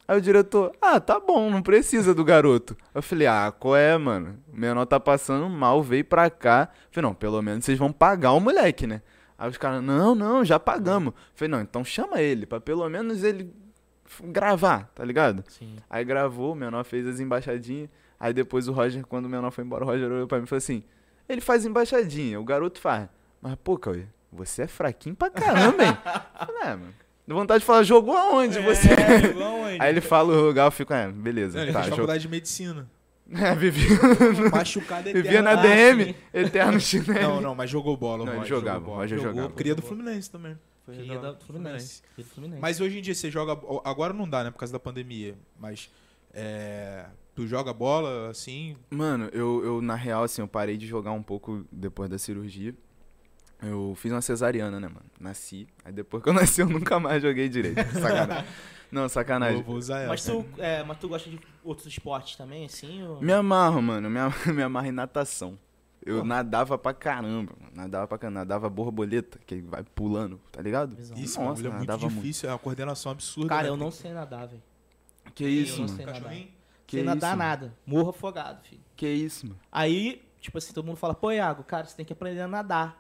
[0.10, 2.76] Aí o diretor, ah, tá bom, não precisa do garoto.
[2.96, 4.40] Eu falei, ah, qual é, mano?
[4.52, 6.68] O menor tá passando mal, veio pra cá.
[6.72, 9.04] Eu falei, não, pelo menos vocês vão pagar o moleque, né?
[9.38, 11.14] Aí os caras, não, não, já pagamos.
[11.14, 13.54] Eu falei, não, então chama ele, pra pelo menos ele
[14.24, 15.44] gravar, tá ligado?
[15.48, 15.76] Sim.
[15.88, 17.88] Aí gravou, o menor fez as embaixadinhas.
[18.20, 20.48] Aí depois o Roger, quando o menor foi embora, o Roger olhou pra mim e
[20.48, 20.84] falou assim:
[21.30, 23.08] ele faz embaixadinha, o garoto faz.
[23.40, 25.96] Mas, pô, Cauê, você é fraquinho pra caramba, hein?
[26.36, 26.94] Falei, é, mano.
[27.30, 28.88] Deu vontade de falar, jogou aonde você?
[28.90, 29.78] É, igual onde?
[29.80, 31.58] Aí ele fala o lugar, eu fico, é, beleza.
[31.60, 31.98] Não, ele tá, fez jogo.
[31.98, 32.90] faculdade de medicina.
[33.32, 33.96] É, vivia,
[34.52, 35.22] Machucado eterno.
[35.22, 37.36] vivia na Ah, DM, eterno chinelo.
[37.36, 38.26] Não, não, mas jogou bola.
[38.26, 39.08] Não, ele jogava, jogou bola.
[39.08, 39.50] Jogou, jogava.
[39.54, 40.58] Cria do Fluminense também.
[40.88, 42.02] Jogar da Fluminense.
[42.18, 42.60] Do Fluminense.
[42.60, 43.52] Mas hoje em dia você joga.
[43.86, 44.50] Agora não dá, né?
[44.50, 45.36] Por causa da pandemia.
[45.60, 45.92] Mas.
[46.34, 47.06] é,
[47.36, 48.76] tu joga bola assim.
[48.90, 52.74] Mano, eu, eu, na real, assim, eu parei de jogar um pouco depois da cirurgia.
[53.62, 55.06] Eu fiz uma cesariana, né, mano?
[55.20, 55.68] Nasci.
[55.84, 57.78] Aí depois que eu nasci, eu nunca mais joguei direito.
[57.94, 58.46] Sacanagem.
[58.92, 59.56] Não, sacanagem.
[59.58, 60.08] Vou, vou usar essa.
[60.08, 63.04] Mas tu, é, mas tu gosta de outros esportes também, assim?
[63.04, 63.22] Ou...
[63.22, 64.10] Me amarro, mano.
[64.10, 65.60] Me, am- me amarro em natação.
[66.06, 66.26] Eu Pô.
[66.26, 67.54] nadava pra caramba.
[67.60, 67.72] mano.
[67.76, 68.40] Nadava pra caramba.
[68.40, 70.96] Nadava borboleta, que vai pulando, tá ligado?
[71.18, 72.50] Isso, Nossa, é muito difícil.
[72.50, 73.50] É uma coordenação absurda.
[73.50, 73.70] Cara, né?
[73.70, 74.64] eu não sei nadar, velho.
[75.36, 75.96] Que Eu isso, não mano?
[75.98, 76.32] sei nadar.
[76.88, 77.38] Que sei nadar isso?
[77.38, 77.74] nada.
[77.86, 78.82] Morro afogado, filho.
[78.96, 79.60] Que isso, mano?
[79.72, 82.99] Aí, tipo assim, todo mundo fala, pô, Iago, cara, você tem que aprender a nadar.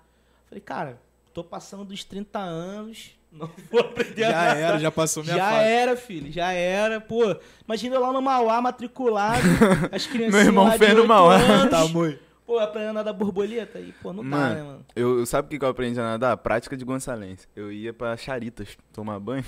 [0.49, 0.99] Falei, cara,
[1.33, 4.57] tô passando dos 30 anos, não vou aprender a Já nadar.
[4.57, 5.63] era, já passou minha Já fase.
[5.69, 6.99] era, filho, já era.
[6.99, 7.35] Pô,
[7.65, 9.41] imagina lá no Mauá, matriculado,
[9.91, 11.35] as crianças Meu irmão fez no 8 Mauá.
[11.35, 12.19] anos, Tá, amor.
[12.47, 13.79] pô, aprendendo a nadar borboleta.
[13.79, 14.85] E, pô, não Mano, né, mano?
[14.95, 16.35] Eu, sabe o que que eu aprendi a nadar?
[16.37, 17.47] Prática de Gonçalense.
[17.55, 19.45] Eu ia pra Charitas tomar banho.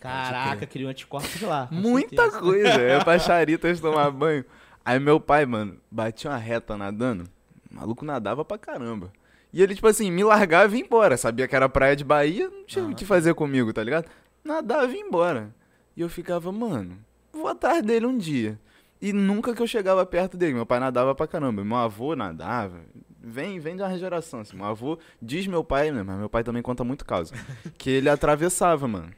[0.00, 1.66] Caraca, queria um anticorpos lá.
[1.72, 2.40] Muita certeza.
[2.40, 2.80] coisa.
[2.80, 4.44] Eu ia pra Charitas tomar banho.
[4.84, 7.24] Aí meu pai, mano, batia uma reta nadando.
[7.70, 9.12] O maluco nadava pra caramba.
[9.52, 11.16] E ele, tipo assim, me largava e ia embora.
[11.16, 14.06] Sabia que era praia de Bahia, não tinha o que fazer comigo, tá ligado?
[14.44, 15.54] Nadava e ia embora.
[15.96, 16.98] E eu ficava, mano,
[17.32, 18.58] vou atrás dele um dia.
[19.00, 20.54] E nunca que eu chegava perto dele.
[20.54, 21.64] Meu pai nadava pra caramba.
[21.64, 22.80] Meu avô nadava.
[23.20, 24.56] Vem, vem de uma geração, assim.
[24.56, 26.02] Meu avô diz meu pai, né?
[26.02, 27.34] Mas meu pai também conta muito causa.
[27.78, 29.10] que ele atravessava, mano.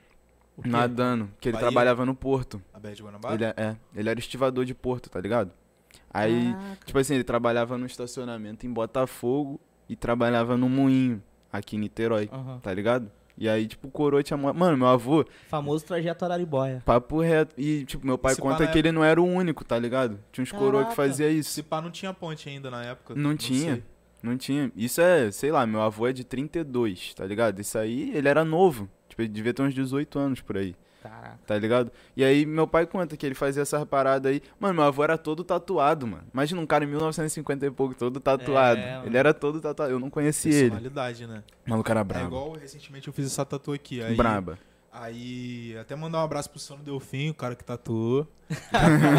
[0.64, 1.30] Nadando.
[1.40, 1.68] Que ele Bahia?
[1.68, 2.62] trabalhava no porto.
[2.74, 3.34] A Bé de Guanabara?
[3.34, 5.50] Ele, é, é, ele era estivador de porto, tá ligado?
[6.12, 6.78] Aí, Caraca.
[6.84, 9.60] tipo assim, ele trabalhava no estacionamento em Botafogo
[9.90, 11.20] e trabalhava no moinho
[11.52, 12.60] aqui em Niterói, Aham.
[12.60, 13.10] tá ligado?
[13.36, 14.36] E aí, tipo, o coroa tinha...
[14.36, 16.82] Mano, meu avô, Famoso trajeto Araribóia.
[16.84, 17.54] papo reto.
[17.58, 20.20] E, tipo, meu pai Se conta que ele não era o único, tá ligado?
[20.30, 21.50] Tinha uns coroa que fazia isso.
[21.50, 23.14] Se pá, não tinha ponte ainda na época.
[23.14, 23.74] Não tinha.
[23.74, 23.84] sei.
[24.22, 24.70] Não tinha.
[24.76, 27.58] Isso é, sei lá, meu avô é de 32, tá ligado?
[27.60, 28.88] Isso aí, ele era novo.
[29.08, 30.76] Tipo, ele devia ter uns 18 anos por aí.
[31.02, 31.38] Caraca.
[31.46, 31.90] tá ligado?
[32.16, 34.42] E aí meu pai conta que ele fazia essas paradas aí.
[34.58, 36.24] Mano, meu avô era todo tatuado, mano.
[36.32, 38.80] Imagina um cara em 1950 e pouco, todo tatuado.
[38.80, 39.06] É, mano.
[39.06, 39.90] ele era todo tatuado.
[39.92, 40.70] Eu não conhecia ele.
[40.70, 41.42] Personalidade, né?
[41.66, 42.26] O maluco era É brabo.
[42.26, 44.02] igual recentemente eu fiz essa tatu aqui.
[44.02, 44.58] Aí, Braba.
[44.92, 48.26] Aí, até mandar um abraço pro Sono Delfim, o cara que tatuou.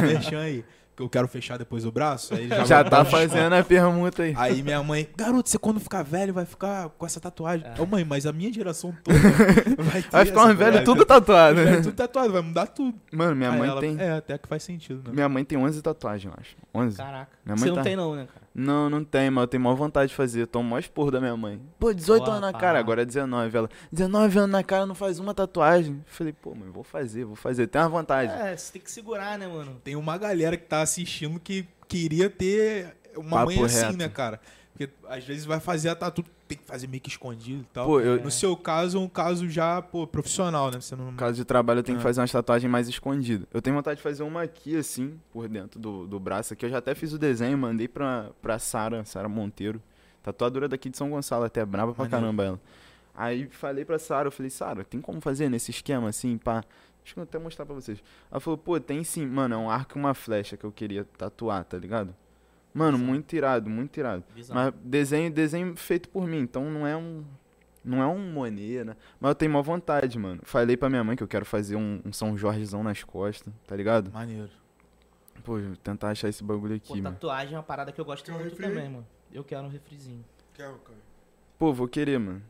[0.02, 0.66] Deixa aí.
[0.96, 2.34] Que eu quero fechar depois o braço.
[2.34, 4.34] Aí ele já, Já tá fazendo a permuta aí.
[4.38, 7.66] Aí minha mãe, garoto, você quando ficar velho vai ficar com essa tatuagem.
[7.80, 9.18] Ô mãe, mas a minha geração toda
[9.84, 11.56] vai ter Vai ficar um essa velho tudo tatuado.
[11.56, 11.82] Velho, né?
[11.82, 12.94] tudo tatuado, vai mudar tudo.
[13.12, 13.96] Mano, minha Aí mãe ela- tem.
[14.00, 15.14] É, até que faz sentido, né?
[15.14, 16.56] Minha mãe tem 11 tatuagens, eu acho.
[16.76, 16.98] 11.
[16.98, 17.32] Caraca.
[17.46, 18.41] Minha Você mãe não tá- tem não, né, cara?
[18.54, 20.42] Não, não tem, mas eu tenho maior vontade de fazer.
[20.42, 21.62] Eu tomo maior esporro da minha mãe.
[21.80, 22.62] Pô, 18 Pô, anos na rapaz.
[22.62, 23.58] cara, agora é 19.
[23.58, 25.96] Ela, 19 anos na cara, não faz uma tatuagem.
[26.06, 27.68] Eu falei, pô, mãe, vou fazer, vou fazer.
[27.68, 28.32] Tem uma vontade.
[28.34, 29.80] É, você tem que segurar, né, mano?
[29.84, 33.98] Tem uma galera que tá assistindo que queria ter uma Papo mãe assim, reto.
[33.98, 34.40] né, cara?
[34.88, 37.86] Porque às vezes vai fazer a tatu, tem que fazer meio que escondido e tal.
[37.86, 40.80] Pô, eu, No seu caso, é um caso já, pô, profissional, né?
[40.82, 41.12] Você não.
[41.12, 42.08] no caso de trabalho, eu tenho que Ah.
[42.08, 43.48] fazer umas tatuagens mais escondidas.
[43.54, 46.66] Eu tenho vontade de fazer uma aqui, assim, por dentro do, do braço aqui.
[46.66, 49.82] Eu já até fiz o desenho, mandei pra, pra Sara, Sara Monteiro.
[50.24, 52.22] Tatuadora daqui de São Gonçalo, até brava pra Maneiro.
[52.22, 52.60] caramba ela.
[53.16, 56.64] Aí falei pra Sara, eu falei, Sara, tem como fazer nesse esquema assim, pá?
[57.04, 57.98] Deixa eu até mostrar pra vocês.
[58.30, 61.04] Ela falou, pô, tem sim, mano, é um arco e uma flecha que eu queria
[61.18, 62.16] tatuar, tá ligado?
[62.74, 63.08] Mano, Visão.
[63.14, 64.24] muito irado, muito irado.
[64.34, 64.56] Visão.
[64.56, 67.24] Mas desenho, desenho feito por mim, então não é um.
[67.84, 68.96] Não é um Monet, né?
[69.20, 70.40] Mas eu tenho uma vontade, mano.
[70.44, 73.76] Falei pra minha mãe que eu quero fazer um, um São Jorgezão nas costas, tá
[73.76, 74.12] ligado?
[74.12, 74.50] Maneiro.
[75.44, 77.16] Pô, vou tentar achar esse bagulho aqui, Pô, mano.
[77.16, 78.68] tatuagem é uma parada que eu gosto Quer muito refri?
[78.68, 79.08] também, mano.
[79.34, 80.24] Eu quero um refrizinho.
[81.58, 82.44] Pô, vou querer, mano.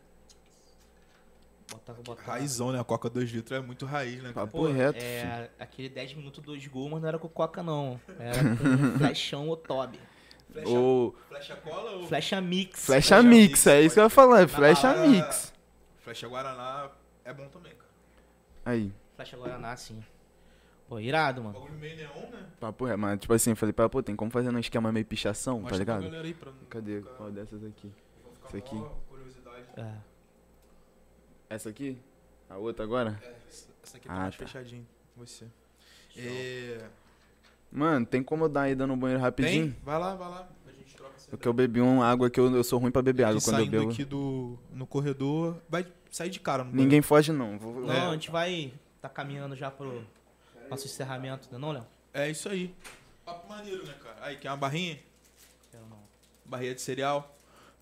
[1.72, 2.24] Botar, botar.
[2.24, 2.80] Raizão, né?
[2.80, 4.34] A Coca 2 litros é muito raiz, né?
[4.34, 4.46] cara?
[4.46, 5.08] Papo reto, filho.
[5.08, 7.98] é, aquele 10 minutos, 2 gols, mas não era com coca, não.
[8.20, 9.98] Era com flechão ou tobe.
[10.52, 12.08] Flecha, Ou flecha cola ou.
[12.08, 12.86] Flecha mix.
[12.86, 15.54] Flecha Flecha Mix, Mix, é isso que eu ia falar, é Na Flecha balada, Mix.
[16.00, 16.90] Flecha Guaraná
[17.24, 17.90] é bom também, cara.
[18.66, 20.04] Aí, Flecha Guaraná, sim.
[20.90, 21.54] Pô, irado, mano.
[21.58, 22.46] Bagulho meio neon, né?
[22.60, 23.00] papo reto.
[23.00, 25.86] Mas, tipo assim, eu falei pô, tem como fazer um esquema meio pichação, tá Mostra
[25.86, 26.16] pra ligado?
[26.26, 26.98] aí pra Cadê?
[27.00, 27.90] ficar- Qual dessas aqui?
[28.46, 28.84] Essa aqui?
[29.78, 29.94] É.
[31.50, 31.98] Essa aqui?
[32.50, 33.18] A outra agora?
[33.24, 33.34] É,
[33.84, 34.46] essa aqui tá Ah, mais tá.
[34.46, 34.86] fechadinho.
[35.16, 35.46] Você.
[36.18, 36.86] É...
[37.72, 39.68] Mano, tem como eu dar aí dando um banheiro rapidinho?
[39.72, 39.78] Tem?
[39.84, 40.50] Vai lá, vai lá.
[40.68, 43.02] A gente troca essa Porque eu bebi uma água que eu, eu sou ruim pra
[43.02, 43.92] beber água Aqui quando eu saindo bebo.
[43.92, 46.64] aqui do, no corredor, vai sair de cara.
[46.64, 47.58] No Ninguém foge não.
[47.58, 48.08] Vou, Não, É.
[48.08, 48.74] a gente vai.
[49.02, 50.04] Tá caminhando já pro
[50.70, 51.88] nosso encerramento, não, é não Léo?
[52.14, 52.76] É isso aí.
[53.26, 54.18] Papo maneiro, né, cara?
[54.22, 55.00] Aí, quer uma barrinha?
[55.72, 55.98] Quero não.
[56.46, 57.36] Barrinha de cereal.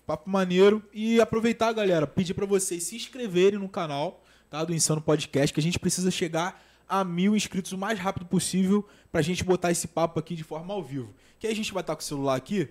[0.06, 0.82] Papo maneiro.
[0.94, 5.60] E aproveitar, galera, pedir pra vocês se inscreverem no canal tá, do Insano Podcast, que
[5.60, 9.86] a gente precisa chegar a mil inscritos o mais rápido possível pra gente botar esse
[9.86, 11.14] papo aqui de forma ao vivo.
[11.38, 12.68] Que aí a gente vai estar com o celular aqui,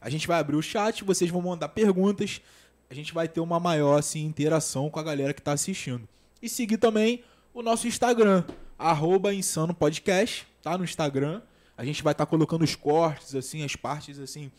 [0.00, 2.40] a gente vai abrir o chat, vocês vão mandar perguntas,
[2.88, 6.08] a gente vai ter uma maior assim, interação com a galera que tá assistindo.
[6.40, 8.44] E seguir também o nosso Instagram,
[8.78, 10.78] arroba Insano Podcast, tá?
[10.78, 11.42] No Instagram.
[11.76, 14.50] A gente vai estar colocando os cortes, assim, as partes assim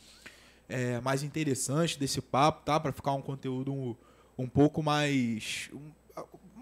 [0.70, 2.80] é, mais interessantes desse papo, tá?
[2.80, 3.95] Pra ficar um conteúdo um,
[4.38, 5.70] um pouco mais.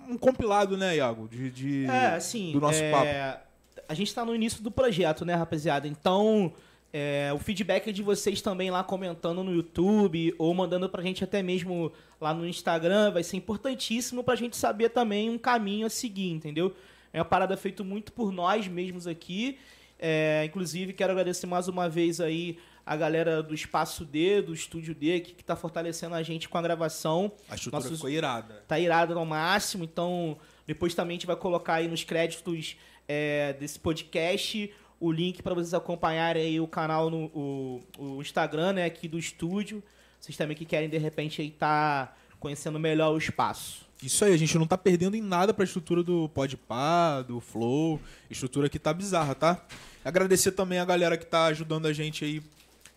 [0.10, 1.28] Um compilado, né, Iago?
[1.28, 3.46] De, de- É, assim, do nosso é, papo.
[3.88, 5.88] a gente tá no início do projeto, né, rapaziada?
[5.88, 6.54] Então,
[6.94, 11.24] é, o feedback é de vocês também lá comentando no YouTube ou mandando pra gente
[11.24, 11.92] até mesmo
[12.22, 16.74] lá no Instagram vai ser importantíssimo pra gente saber também um caminho a seguir, entendeu?
[17.12, 19.58] É uma parada feita muito por nós mesmos aqui.
[20.00, 24.94] É, inclusive, quero agradecer mais uma vez aí a galera do Espaço D, do Estúdio
[24.94, 28.64] D, que, que tá fortalecendo a gente com a gravação A estrutura nossos- ficou irada.
[28.68, 32.78] tá irado ao máximo, então depois também a gente vai colocar aí nos créditos
[33.08, 38.74] é, desse podcast o link para vocês acompanharem aí o canal no o, o Instagram,
[38.74, 39.84] né, aqui do estúdio.
[40.20, 43.84] Vocês também que querem de repente aí tá conhecendo melhor o espaço.
[44.04, 48.00] Isso aí, a gente não tá perdendo em nada pra estrutura do Podpah, do Flow.
[48.30, 49.66] Estrutura que tá bizarra, tá?
[50.04, 52.42] Agradecer também a galera que tá ajudando a gente aí,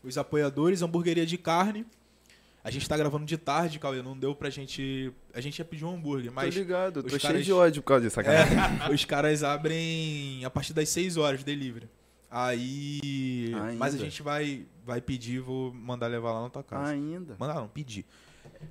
[0.08, 1.86] os apoiadores, Hamburgueria de Carne.
[2.64, 5.12] A gente tá gravando de tarde, Cauê, não deu pra gente...
[5.32, 6.52] A gente ia pedir um hambúrguer, mas...
[6.52, 8.20] Tô ligado, tô os cheio caras- de ódio por causa disso.
[8.20, 11.88] É, os caras abrem a partir das 6 horas, delivery.
[12.30, 13.52] Aí.
[13.54, 13.74] Ainda?
[13.74, 16.90] Mas a gente vai, vai pedir, vou mandar levar lá na tua casa.
[16.90, 17.36] Ainda.
[17.38, 18.04] Mandar não, pedir.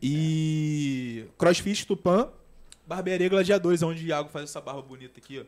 [0.02, 1.26] E.
[1.38, 2.30] Crossfit Tupã,
[2.86, 5.46] Barbearia Gladiadores, onde o Iago faz essa barba bonita aqui, ó.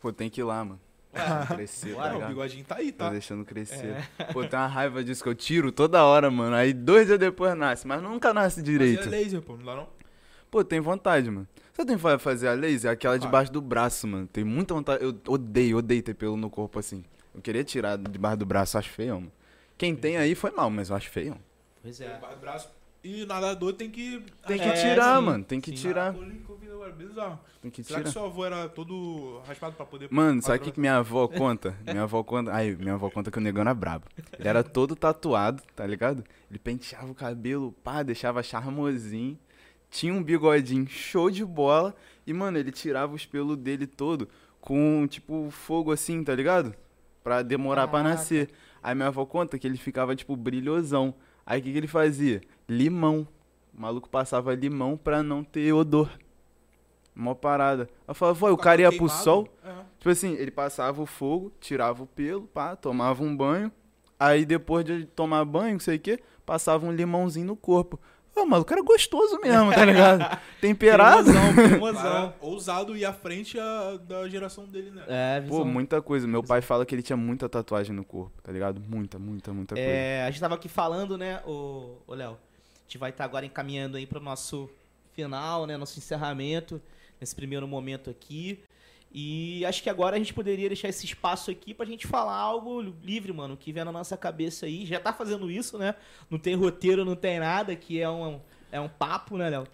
[0.00, 0.80] Pô, tem que ir lá, mano.
[1.16, 3.10] Deixando crescer, tá Ah, o bigodinho tá aí, Tá tá?
[3.10, 4.08] deixando crescer.
[4.32, 6.54] Pô, tem uma raiva disso que eu tiro toda hora, mano.
[6.54, 9.02] Aí dois dias depois nasce, mas nunca nasce Mas direito.
[9.08, 9.88] é laser, pô, não dá não?
[10.50, 11.46] Pô, tem vontade, mano.
[11.72, 12.90] Você tem vontade de fazer a laser?
[12.90, 14.26] Aquela debaixo do braço, mano.
[14.26, 15.04] Tem muita vontade.
[15.04, 17.04] Eu odeio, odeio ter pelo no corpo assim.
[17.34, 19.32] Eu queria tirar debaixo do braço, acho feio, mano.
[19.76, 21.36] Quem tem aí foi mal, mas eu acho feio.
[21.82, 22.16] Pois é.
[22.18, 22.70] barra do braço.
[23.06, 24.22] E nadador tem que.
[24.46, 25.44] Tem que É, tirar, sim, mano.
[25.44, 25.76] Tem que sim.
[25.76, 26.12] tirar.
[26.14, 27.38] Que agora, bizarro.
[27.62, 28.12] Tem que Será que tirar.
[28.12, 30.08] seu avô era todo raspado pra poder.
[30.10, 31.76] Mano, sabe o que, que minha avó conta?
[31.84, 32.54] Minha avó conta.
[32.54, 34.06] Aí, minha avó conta que o negão era brabo.
[34.38, 36.24] Ele era todo tatuado, tá ligado?
[36.50, 39.38] Ele penteava o cabelo, pá, deixava charmosinho.
[39.90, 41.94] Tinha um bigodinho show de bola.
[42.26, 44.28] E, mano, ele tirava os pelos dele todo
[44.60, 46.74] com, tipo, fogo assim, tá ligado?
[47.22, 48.16] Pra demorar pra Caraca.
[48.16, 48.50] nascer.
[48.82, 51.14] Aí minha avó conta que ele ficava, tipo, brilhosão.
[51.44, 52.40] Aí o que, que ele fazia?
[52.68, 53.26] Limão.
[53.76, 56.10] O maluco passava limão pra não ter odor.
[57.14, 57.88] Mó parada.
[58.06, 59.48] Eu falava, vó, o cara ia pro sol.
[59.64, 59.72] É.
[59.98, 63.72] Tipo assim, ele passava o fogo, tirava o pelo, pá, tomava um banho.
[64.18, 67.98] Aí depois de tomar banho, não sei o que, passava um limãozinho no corpo.
[68.34, 70.38] Ô, mano, o cara é gostoso mesmo, tá ligado?
[70.60, 71.30] Temperado.
[71.54, 71.98] Cremoso.
[72.40, 75.02] ousado e à frente a- da geração dele, né?
[75.08, 75.64] É, Pô, visão.
[75.64, 76.26] muita coisa.
[76.26, 78.78] Meu pai fala que ele tinha muita tatuagem no corpo, tá ligado?
[78.78, 79.88] Muita, muita, muita coisa.
[79.90, 82.36] É, a gente tava aqui falando, né, o, o Léo,
[82.86, 84.70] gente vai estar agora encaminhando aí para o nosso
[85.12, 85.76] final, né?
[85.76, 86.80] Nosso encerramento,
[87.20, 88.60] nesse primeiro momento aqui.
[89.12, 92.80] E acho que agora a gente poderia deixar esse espaço aqui pra gente falar algo
[93.02, 94.84] livre, mano, que vem na nossa cabeça aí.
[94.84, 95.94] Já tá fazendo isso, né?
[96.30, 99.66] Não tem roteiro, não tem nada, que é um, é um papo, né, Léo?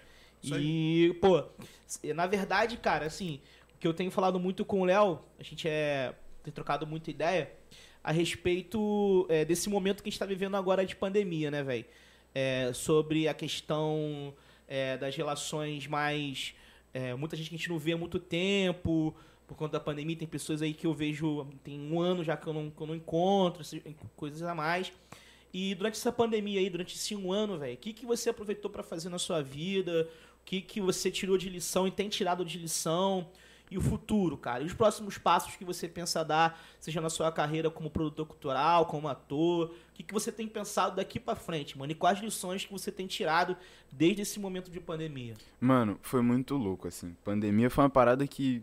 [0.45, 1.45] E, pô,
[2.15, 3.41] na verdade, cara, assim,
[3.75, 7.11] o que eu tenho falado muito com o Léo, a gente é, tem trocado muita
[7.11, 7.51] ideia
[8.03, 11.85] a respeito é, desse momento que a gente tá vivendo agora de pandemia, né, velho?
[12.35, 14.35] É, sobre a questão
[14.67, 16.55] é, das relações mais.
[16.95, 19.15] É, muita gente que a gente não vê há muito tempo,
[19.47, 22.47] por conta da pandemia, tem pessoas aí que eu vejo, tem um ano já que
[22.47, 23.63] eu não, que eu não encontro,
[24.17, 24.93] coisas a mais.
[25.53, 28.71] E durante essa pandemia aí, durante esse um ano, velho, o que, que você aproveitou
[28.71, 30.09] para fazer na sua vida?
[30.41, 33.29] O que, que você tirou de lição e tem tirado de lição?
[33.73, 34.63] E o futuro, cara?
[34.63, 38.85] E os próximos passos que você pensa dar, seja na sua carreira como produtor cultural,
[38.85, 39.69] como ator?
[39.69, 41.91] O que, que você tem pensado daqui para frente, mano?
[41.91, 43.57] E quais lições que você tem tirado
[43.91, 45.35] desde esse momento de pandemia?
[45.59, 47.17] Mano, foi muito louco, assim.
[47.25, 48.63] Pandemia foi uma parada que.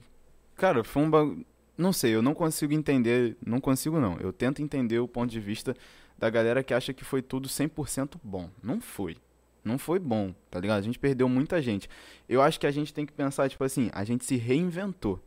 [0.56, 1.44] Cara, foi um bagulho.
[1.76, 3.36] Não sei, eu não consigo entender.
[3.44, 4.18] Não consigo, não.
[4.20, 5.76] Eu tento entender o ponto de vista
[6.20, 8.50] da galera que acha que foi tudo 100% bom.
[8.62, 9.18] Não foi.
[9.64, 10.80] Não foi bom, tá ligado?
[10.80, 11.90] A gente perdeu muita gente.
[12.28, 15.20] Eu acho que a gente tem que pensar, tipo assim, a gente se reinventou.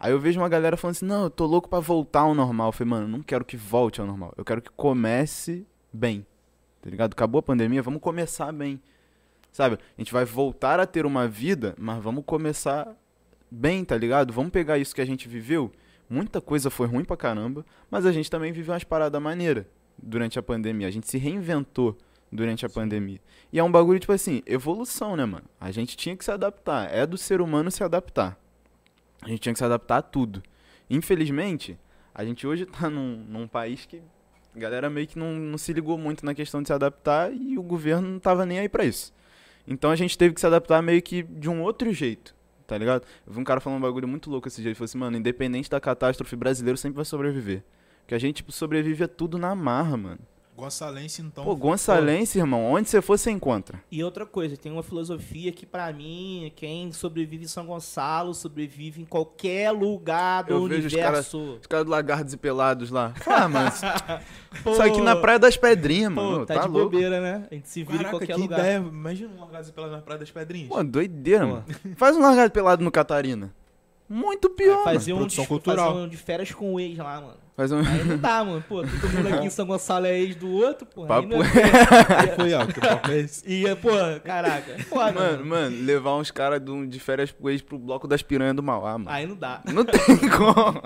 [0.00, 2.68] Aí eu vejo uma galera falando assim, não, eu tô louco pra voltar ao normal.
[2.68, 4.32] Eu falei, mano, não quero que volte ao normal.
[4.36, 6.24] Eu quero que comece bem.
[6.80, 7.12] Tá ligado?
[7.12, 8.80] Acabou a pandemia, vamos começar bem.
[9.50, 9.74] Sabe?
[9.76, 12.94] A gente vai voltar a ter uma vida, mas vamos começar
[13.50, 14.32] bem, tá ligado?
[14.32, 15.72] Vamos pegar isso que a gente viveu.
[16.08, 19.66] Muita coisa foi ruim pra caramba, mas a gente também viveu umas paradas maneiras
[20.00, 20.86] durante a pandemia.
[20.86, 21.96] A gente se reinventou
[22.30, 23.20] durante a pandemia.
[23.52, 25.44] E é um bagulho, tipo assim, evolução, né, mano?
[25.60, 26.92] A gente tinha que se adaptar.
[26.94, 28.38] É do ser humano se adaptar.
[29.22, 30.42] A gente tinha que se adaptar a tudo.
[30.88, 31.78] Infelizmente,
[32.14, 34.02] a gente hoje tá num, num país que
[34.54, 37.58] a galera meio que não, não se ligou muito na questão de se adaptar e
[37.58, 39.12] o governo não tava nem aí pra isso.
[39.66, 42.34] Então a gente teve que se adaptar meio que de um outro jeito,
[42.66, 43.04] tá ligado?
[43.26, 44.70] Eu vi um cara falando um bagulho muito louco esse dia.
[44.70, 47.62] Ele falou assim, mano, independente da catástrofe, brasileiro sempre vai sobreviver.
[48.00, 50.20] Porque a gente, tipo, sobrevive a tudo na marra, mano.
[50.58, 51.44] Gonçalense, então.
[51.44, 52.44] Pô, Gonçalense, pô.
[52.44, 53.80] irmão, onde você for, você encontra.
[53.92, 59.00] E outra coisa, tem uma filosofia que, para mim, quem sobrevive em São Gonçalo, sobrevive
[59.00, 60.90] em qualquer lugar do Eu universo.
[60.90, 63.14] Vejo os caras cara do Lagardos e Pelados lá.
[63.28, 63.82] Ah, mas.
[64.66, 66.40] Isso aqui na Praia das Pedrinhas, mano.
[66.40, 66.90] Pô, tá, tá de louco.
[66.90, 67.46] bobeira, né?
[67.48, 68.58] A gente se vira Caraca, em qualquer que lugar.
[68.58, 68.78] Ideia.
[68.78, 70.68] Imagina um Largados e Pelados na Praia das Pedrinhas.
[70.68, 71.52] Pô, doideira, pô.
[71.52, 71.64] mano.
[71.96, 73.54] Faz um Largado Pelado no Catarina.
[74.08, 74.82] Muito pior.
[74.82, 75.92] Fazer um, de, cultural.
[75.92, 77.47] fazer um de férias com o ex lá, mano.
[77.58, 77.80] Faz um...
[77.80, 78.64] Aí não dá, mano.
[78.68, 81.04] Pô, todo mundo aqui em São Gonçalo é ex do outro, pô.
[81.06, 81.22] Papo...
[81.22, 82.28] Aí não é...
[82.38, 83.42] Foi, ó, que papo é esse?
[83.52, 83.90] E, pô,
[84.22, 84.78] caraca.
[84.84, 88.54] Foda, mano, mano, mano, levar uns caras de férias com ex pro bloco das piranhas
[88.54, 89.10] do Mauá, mano.
[89.10, 89.60] Aí não dá.
[89.74, 89.98] Não tem
[90.38, 90.80] como.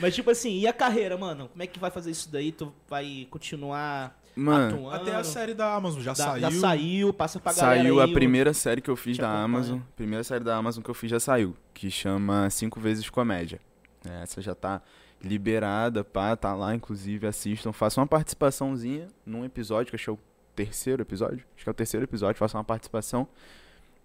[0.00, 1.48] Mas, tipo assim, e a carreira, mano?
[1.48, 2.50] Como é que vai fazer isso daí?
[2.50, 5.02] Tu vai continuar Mano, atuando.
[5.02, 6.40] até a série da Amazon já da, saiu.
[6.40, 9.44] Já saiu, passa pra galera Saiu aí, a primeira série que eu fiz da acompanha.
[9.44, 9.78] Amazon.
[9.94, 13.60] Primeira série da Amazon que eu fiz já saiu, que chama Cinco Vezes Comédia.
[14.22, 14.80] Essa já tá
[15.22, 17.72] liberada, pá, tá lá, inclusive, assistam.
[17.72, 20.18] Façam uma participaçãozinha num episódio, que acho que é o
[20.54, 21.44] terceiro episódio.
[21.54, 23.28] Acho que é o terceiro episódio, façam uma participação.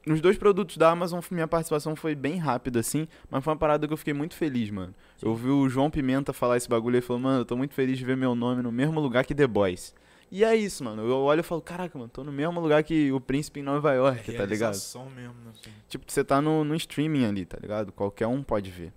[0.05, 3.88] Nos dois produtos da Amazon, minha participação foi bem rápida, assim, mas foi uma parada
[3.88, 4.93] que eu fiquei muito feliz, mano.
[5.18, 5.26] Sim.
[5.26, 7.97] Eu ouvi o João Pimenta falar esse bagulho e falou, mano, eu tô muito feliz
[7.97, 9.95] de ver meu nome no mesmo lugar que The Boys.
[10.32, 11.01] E é isso, mano.
[11.07, 13.93] Eu olho e falo, caraca, mano, tô no mesmo lugar que o Príncipe em Nova
[13.93, 14.76] York, é tá ligado?
[15.09, 15.36] mesmo?
[15.49, 15.72] Assim.
[15.88, 17.91] Tipo, você tá no, no streaming ali, tá ligado?
[17.91, 18.93] Qualquer um pode ver.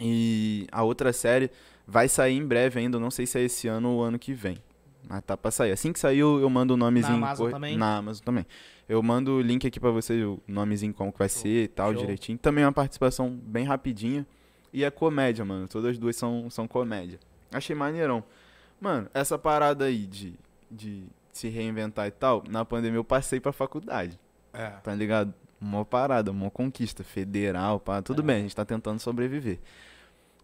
[0.00, 1.50] E a outra série
[1.86, 4.58] vai sair em breve ainda, não sei se é esse ano ou ano que vem.
[5.08, 5.72] Mas tá pra sair.
[5.72, 7.18] Assim que saiu, eu mando o nomezinho.
[7.18, 7.76] Na Amazon também?
[7.78, 8.46] Na Amazon também.
[8.88, 11.42] Eu mando o link aqui pra você, o nomezinho como que vai Show.
[11.42, 12.00] ser e tal, Show.
[12.00, 12.38] direitinho.
[12.38, 14.26] Também é uma participação bem rapidinha.
[14.72, 15.66] E é comédia, mano.
[15.66, 17.18] Todas as duas são, são comédia.
[17.50, 18.22] Achei maneirão.
[18.78, 20.38] Mano, essa parada aí de
[20.70, 24.18] de se reinventar e tal, na pandemia eu passei pra faculdade.
[24.52, 24.68] É.
[24.82, 25.32] Tá ligado?
[25.60, 28.02] Uma parada, uma conquista federal, pá.
[28.02, 28.24] Tudo é.
[28.24, 29.58] bem, a gente tá tentando sobreviver.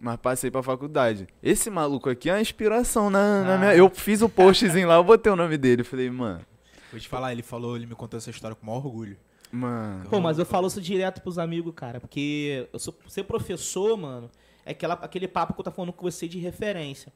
[0.00, 1.26] Mas passei pra faculdade.
[1.42, 3.44] Esse maluco aqui é uma inspiração na, ah.
[3.44, 3.74] na minha.
[3.74, 5.84] Eu fiz o postzinho lá, eu botei o nome dele.
[5.84, 6.44] Falei, mano.
[6.90, 9.16] Vou te falar, ele falou, ele me contou essa história com o maior orgulho.
[9.50, 10.08] Mano.
[10.10, 12.00] Pô, mas eu falo isso direto pros amigos, cara.
[12.00, 14.30] Porque eu sou, ser professor, mano,
[14.64, 17.12] é aquela, aquele papo que eu tô falando com você de referência.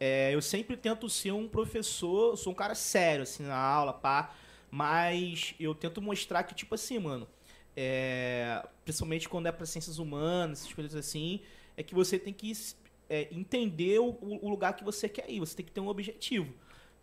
[0.00, 4.34] É, eu sempre tento ser um professor, sou um cara sério, assim, na aula, pá.
[4.70, 7.28] Mas eu tento mostrar que, tipo assim, mano,
[7.76, 11.40] é, principalmente quando é para ciências humanas, essas coisas assim,
[11.76, 12.52] é que você tem que
[13.08, 16.52] é, entender o, o, lugar que você quer ir, você tem que ter um objetivo.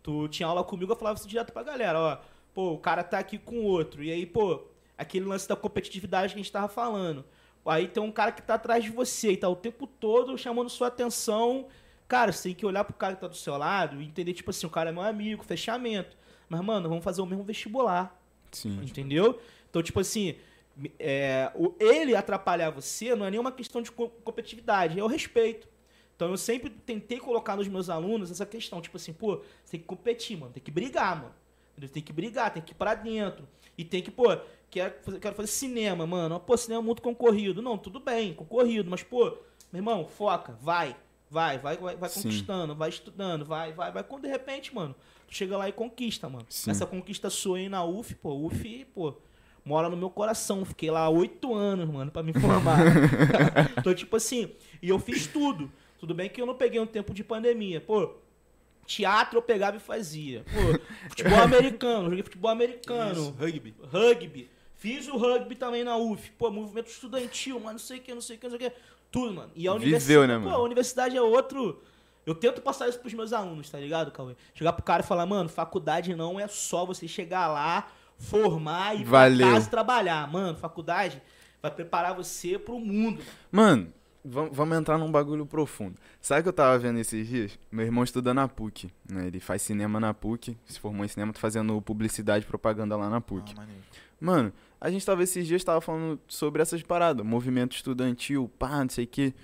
[0.02, 2.18] Tu tinha aula comigo, eu falava isso direto pra galera, ó,
[2.52, 4.64] pô, o cara tá aqui com outro, e aí, pô,
[4.98, 7.24] aquele lance da competitividade que a gente tava falando.
[7.64, 10.68] Aí tem um cara que tá atrás de você e tá o tempo todo chamando
[10.68, 11.68] sua atenção
[12.12, 14.50] Cara, você tem que olhar pro cara que tá do seu lado e entender, tipo
[14.50, 16.14] assim, o cara é meu amigo, fechamento.
[16.46, 18.14] Mas, mano, vamos fazer o mesmo vestibular.
[18.50, 18.82] Sim.
[18.82, 19.40] Entendeu?
[19.70, 20.34] Então, tipo assim,
[20.98, 25.68] é, o, ele atrapalhar você não é nenhuma questão de co- competitividade, é o respeito.
[26.16, 29.80] Então eu sempre tentei colocar nos meus alunos essa questão, tipo assim, pô, você tem
[29.80, 31.34] que competir, mano, tem que brigar, mano.
[31.92, 33.48] Tem que brigar, tem que ir pra dentro.
[33.76, 34.24] E tem que, pô,
[34.70, 36.38] quero fazer, quero fazer cinema, mano.
[36.38, 37.60] Pô, cinema é muito concorrido.
[37.62, 39.30] Não, tudo bem, concorrido, mas, pô,
[39.72, 40.94] meu irmão, foca, vai,
[41.30, 44.04] vai, vai, vai, vai conquistando, vai estudando, vai, vai, vai.
[44.04, 44.94] Quando de repente, mano,
[45.26, 46.44] tu chega lá e conquista, mano.
[46.50, 46.70] Sim.
[46.70, 49.14] Essa conquista sua aí na UF, pô, UF, pô,
[49.64, 50.64] mora no meu coração.
[50.64, 52.78] Fiquei lá oito anos, mano, pra me formar.
[53.78, 55.70] então, tipo assim, e eu fiz tudo.
[55.98, 57.80] Tudo bem que eu não peguei um tempo de pandemia.
[57.80, 58.14] Pô,
[58.86, 60.44] teatro eu pegava e fazia.
[60.44, 63.12] Pô, futebol americano, joguei futebol americano.
[63.12, 63.74] Isso, rugby.
[63.90, 64.50] Rugby.
[64.76, 66.32] Fiz o rugby também na UF.
[66.32, 68.70] Pô, movimento estudantil, mas não sei o que, não sei o que, não sei o
[68.70, 68.76] que.
[69.12, 69.50] Tudo, mano.
[69.54, 69.86] E a Viveu,
[70.22, 70.26] universidade.
[70.26, 70.56] né, Pô, mano?
[70.56, 71.80] a universidade é outro.
[72.24, 74.34] Eu tento passar isso pros meus alunos, tá ligado, Cauê?
[74.54, 79.00] Chegar pro cara e falar, mano, faculdade não é só você chegar lá, formar e
[79.00, 79.46] ir pra Valeu.
[79.52, 80.30] casa trabalhar.
[80.30, 81.20] Mano, faculdade
[81.60, 83.20] vai preparar você pro mundo.
[83.50, 83.92] Mano,
[84.24, 85.96] vam- vamos entrar num bagulho profundo.
[86.20, 87.58] Sabe o que eu tava vendo esses dias?
[87.70, 89.26] Meu irmão estuda na PUC, né?
[89.26, 93.08] Ele faz cinema na PUC, se formou em cinema, tá fazendo publicidade e propaganda lá
[93.08, 93.54] na PUC.
[93.58, 93.64] Ah.
[94.20, 98.88] Mano, a gente tava esses dias, tava falando sobre essas paradas, movimento estudantil, pá, não
[98.90, 99.34] sei o quê.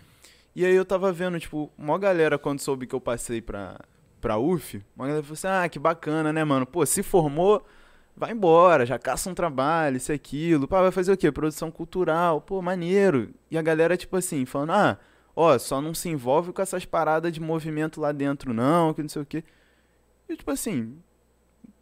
[0.54, 3.78] E aí eu tava vendo, tipo, uma galera, quando soube que eu passei pra,
[4.20, 6.66] pra UF, uma galera falou assim, ah, que bacana, né, mano?
[6.66, 7.64] Pô, se formou,
[8.18, 10.66] vai embora, já caça um trabalho, isso e aquilo.
[10.66, 11.30] Pá, vai fazer o quê?
[11.30, 13.30] Produção cultural, pô, maneiro.
[13.50, 14.98] E a galera, tipo assim, falando, ah,
[15.34, 19.08] ó, só não se envolve com essas paradas de movimento lá dentro, não, que não
[19.08, 19.44] sei o quê.
[20.28, 20.98] E tipo assim,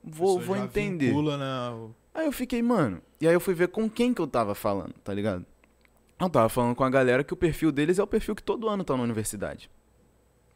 [0.05, 1.11] vou, vou entender.
[1.39, 3.01] né, Aí eu fiquei, mano.
[3.21, 5.45] E aí eu fui ver com quem que eu tava falando, tá ligado?
[6.21, 8.69] Eu tava falando com a galera que o perfil deles é o perfil que todo
[8.69, 9.71] ano tá na universidade.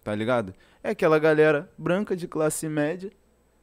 [0.03, 0.55] Tá ligado?
[0.83, 3.11] É aquela galera branca de classe média,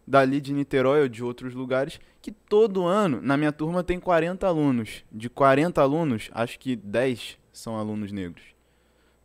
[0.07, 4.47] dali de Niterói ou de outros lugares, que todo ano, na minha turma tem 40
[4.47, 5.03] alunos.
[5.11, 8.43] De 40 alunos, acho que 10 são alunos negros.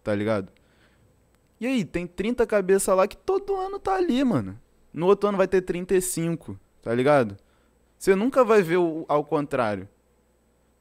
[0.03, 0.51] Tá ligado?
[1.61, 4.59] E aí, tem 30 cabeça lá que todo ano tá ali, mano.
[4.93, 7.37] No outro ano vai ter 35, tá ligado?
[7.97, 9.89] Você nunca vai ver o, ao contrário.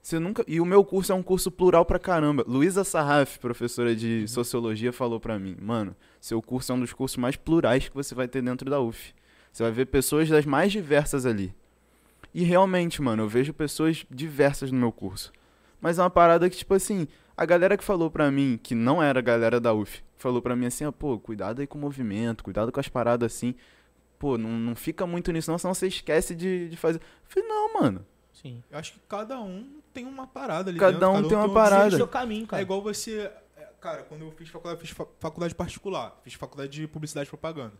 [0.02, 0.44] Você nunca.
[0.48, 2.44] E o meu curso é um curso plural pra caramba.
[2.48, 7.18] Luísa Sarraf, professora de sociologia, falou pra mim: Mano, seu curso é um dos cursos
[7.18, 9.14] mais plurais que você vai ter dentro da UF.
[9.52, 11.53] Você vai ver pessoas das mais diversas ali.
[12.34, 15.32] E realmente, mano, eu vejo pessoas diversas no meu curso.
[15.82, 19.02] Mas é uma parada que, tipo assim, a galera que falou pra mim, que não
[19.03, 21.82] era a galera da UF, falou pra mim assim: ah, pô, cuidado aí com o
[21.82, 23.56] movimento, cuidado com as paradas assim.
[24.18, 26.99] Pô, não, não fica muito nisso, não, senão você esquece de, de fazer.
[26.99, 28.06] Eu falei, não, mano.
[28.32, 28.64] Sim.
[28.72, 31.53] Eu acho que cada um tem uma parada ali Cada dentro, um tem uma um-
[31.53, 31.98] parada.
[31.98, 32.61] Seu caminho, cara.
[32.61, 33.30] É igual você.
[33.57, 36.18] é, Cara, quando eu fiz faculdade, eu fiz fa- faculdade particular.
[36.23, 37.73] Fiz faculdade de publicidade e propaganda.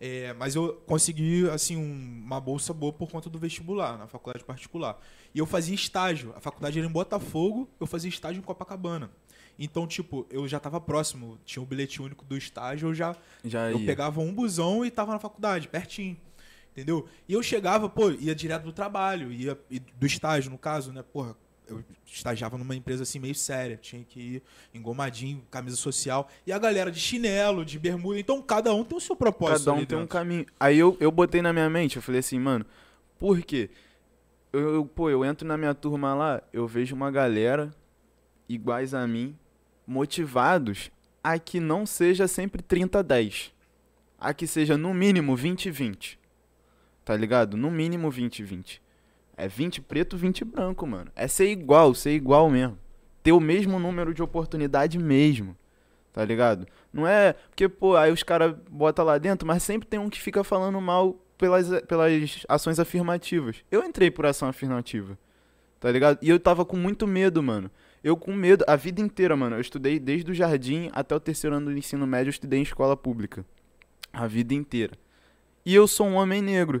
[0.00, 4.44] É, mas eu consegui, assim, um- uma bolsa boa por conta do vestibular, na faculdade
[4.44, 4.96] particular.
[5.34, 6.32] E eu fazia estágio.
[6.36, 9.10] A faculdade era em Botafogo, eu fazia estágio em Copacabana.
[9.58, 13.70] Então, tipo, eu já tava próximo, tinha o bilhete único do estágio, eu já Já
[13.72, 13.86] eu ia.
[13.86, 16.16] pegava um busão e tava na faculdade, pertinho.
[16.70, 17.08] Entendeu?
[17.28, 19.58] E eu chegava, pô, ia direto do trabalho, ia
[19.98, 21.02] do estágio, no caso, né?
[21.02, 21.34] Porra,
[21.68, 24.42] eu estagiava numa empresa assim meio séria, tinha que ir
[24.74, 26.28] engomadinho, camisa social.
[26.46, 28.18] E a galera de chinelo, de bermuda.
[28.18, 29.66] Então cada um tem o seu propósito.
[29.66, 30.08] Cada um tem um dentro.
[30.08, 30.46] caminho.
[30.58, 32.64] Aí eu, eu botei na minha mente, eu falei assim, mano,
[33.18, 33.70] por quê?
[34.52, 37.70] Eu, eu- pô, eu entro na minha turma lá, eu vejo uma galera
[38.48, 39.36] iguais a mim,
[39.86, 40.90] motivados
[41.22, 43.50] a que não seja sempre 30-10.
[44.18, 46.16] A que seja no mínimo 20-20.
[47.04, 47.56] Tá ligado?
[47.56, 48.80] No mínimo 20-20.
[49.38, 51.12] É 20 preto, 20 branco, mano.
[51.14, 52.76] É ser igual, ser igual mesmo.
[53.22, 55.56] Ter o mesmo número de oportunidade mesmo.
[56.12, 56.66] Tá ligado?
[56.92, 57.34] Não é.
[57.48, 60.80] Porque, pô, aí os caras botam lá dentro, mas sempre tem um que fica falando
[60.80, 63.58] mal pelas, pelas ações afirmativas.
[63.70, 65.16] Eu entrei por ação afirmativa.
[65.78, 66.18] Tá ligado?
[66.20, 67.70] E eu tava com muito medo, mano.
[68.02, 69.54] Eu com medo, a vida inteira, mano.
[69.54, 72.62] Eu estudei desde o jardim até o terceiro ano do ensino médio, eu estudei em
[72.62, 73.46] escola pública.
[74.12, 74.94] A vida inteira.
[75.64, 76.80] E eu sou um homem negro,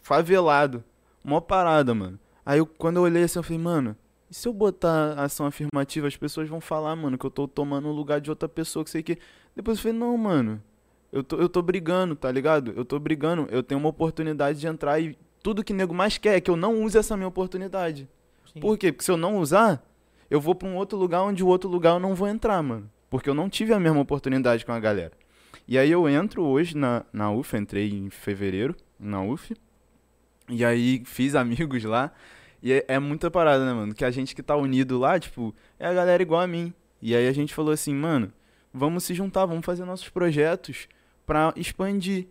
[0.00, 0.84] favelado.
[1.24, 2.18] Mó parada, mano.
[2.44, 3.96] Aí eu, quando eu olhei assim, eu falei, mano,
[4.30, 7.88] e se eu botar ação afirmativa, as pessoas vão falar, mano, que eu tô tomando
[7.88, 9.18] o lugar de outra pessoa, que sei que.
[9.54, 10.62] Depois eu falei, não, mano.
[11.10, 12.72] Eu tô, eu tô brigando, tá ligado?
[12.76, 13.48] Eu tô brigando.
[13.50, 16.56] Eu tenho uma oportunidade de entrar e tudo que nego mais quer é que eu
[16.56, 18.08] não use essa minha oportunidade.
[18.52, 18.60] Sim.
[18.60, 18.92] Por quê?
[18.92, 19.82] Porque se eu não usar,
[20.30, 22.90] eu vou pra um outro lugar onde o outro lugar eu não vou entrar, mano.
[23.08, 25.12] Porque eu não tive a mesma oportunidade com a galera.
[25.66, 29.54] E aí eu entro hoje na, na UF, entrei em fevereiro na UF.
[30.48, 32.12] E aí fiz amigos lá.
[32.62, 33.94] E é, é muita parada, né, mano?
[33.94, 36.72] Que a gente que tá unido lá, tipo, é a galera igual a mim.
[37.00, 38.32] E aí a gente falou assim, mano,
[38.72, 40.88] vamos se juntar, vamos fazer nossos projetos
[41.24, 42.26] pra expandir,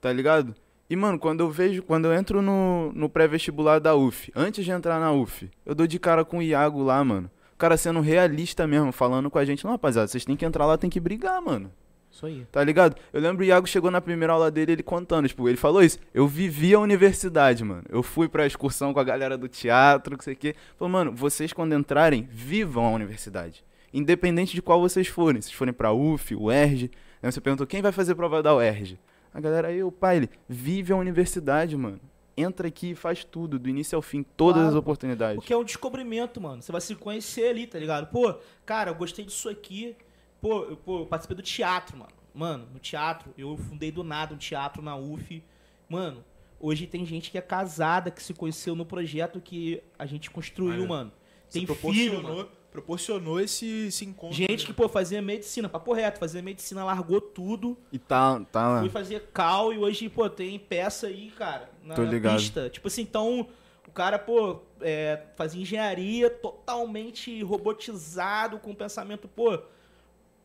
[0.00, 0.54] tá ligado?
[0.88, 4.70] E, mano, quando eu vejo, quando eu entro no, no pré-vestibular da UF, antes de
[4.70, 7.30] entrar na UF, eu dou de cara com o Iago lá, mano.
[7.52, 10.64] O cara sendo realista mesmo, falando com a gente, não, rapaziada, vocês têm que entrar
[10.64, 11.70] lá, tem que brigar, mano.
[12.10, 12.46] Isso aí.
[12.50, 12.96] Tá ligado?
[13.12, 15.98] Eu lembro o Iago chegou na primeira aula dele, ele contando, tipo, ele falou isso.
[16.12, 17.84] Eu vivi a universidade, mano.
[17.88, 20.54] Eu fui pra excursão com a galera do teatro, que sei o quê.
[20.76, 23.64] Falou, mano, vocês quando entrarem, vivam a universidade.
[23.92, 25.40] Independente de qual vocês forem.
[25.40, 26.90] Se vocês forem pra UF, UERJ.
[27.22, 28.98] Aí você perguntou, quem vai fazer prova da UERJ?
[29.32, 32.00] A galera aí, o pai, ele vive a universidade, mano.
[32.36, 35.36] Entra aqui e faz tudo, do início ao fim, todas Claro, as oportunidades.
[35.36, 36.62] Porque é um descobrimento, mano.
[36.62, 38.06] Você vai se conhecer ali, tá ligado?
[38.10, 39.96] Pô, cara, eu gostei disso aqui.
[40.40, 42.12] Pô, eu, pô, eu participei do teatro, mano.
[42.34, 45.42] Mano, no teatro, eu fundei do nada um teatro na UF.
[45.88, 46.24] Mano,
[46.60, 50.80] hoje tem gente que é casada, que se conheceu no projeto que a gente construiu,
[50.80, 51.12] Olha, mano.
[51.50, 52.48] Tem proporcionou, filho, mano.
[52.70, 54.36] proporcionou esse, esse encontro.
[54.36, 58.80] Gente que, pô, fazia medicina, papo reto, fazia medicina, largou tudo, E tá, tá lá.
[58.80, 62.36] fui fazer cal e hoje, pô, tem peça aí, cara, na Tô ligado.
[62.36, 62.68] pista.
[62.68, 63.48] Tipo assim, então,
[63.86, 69.58] o cara, pô, é, fazia engenharia totalmente robotizado, com pensamento, pô,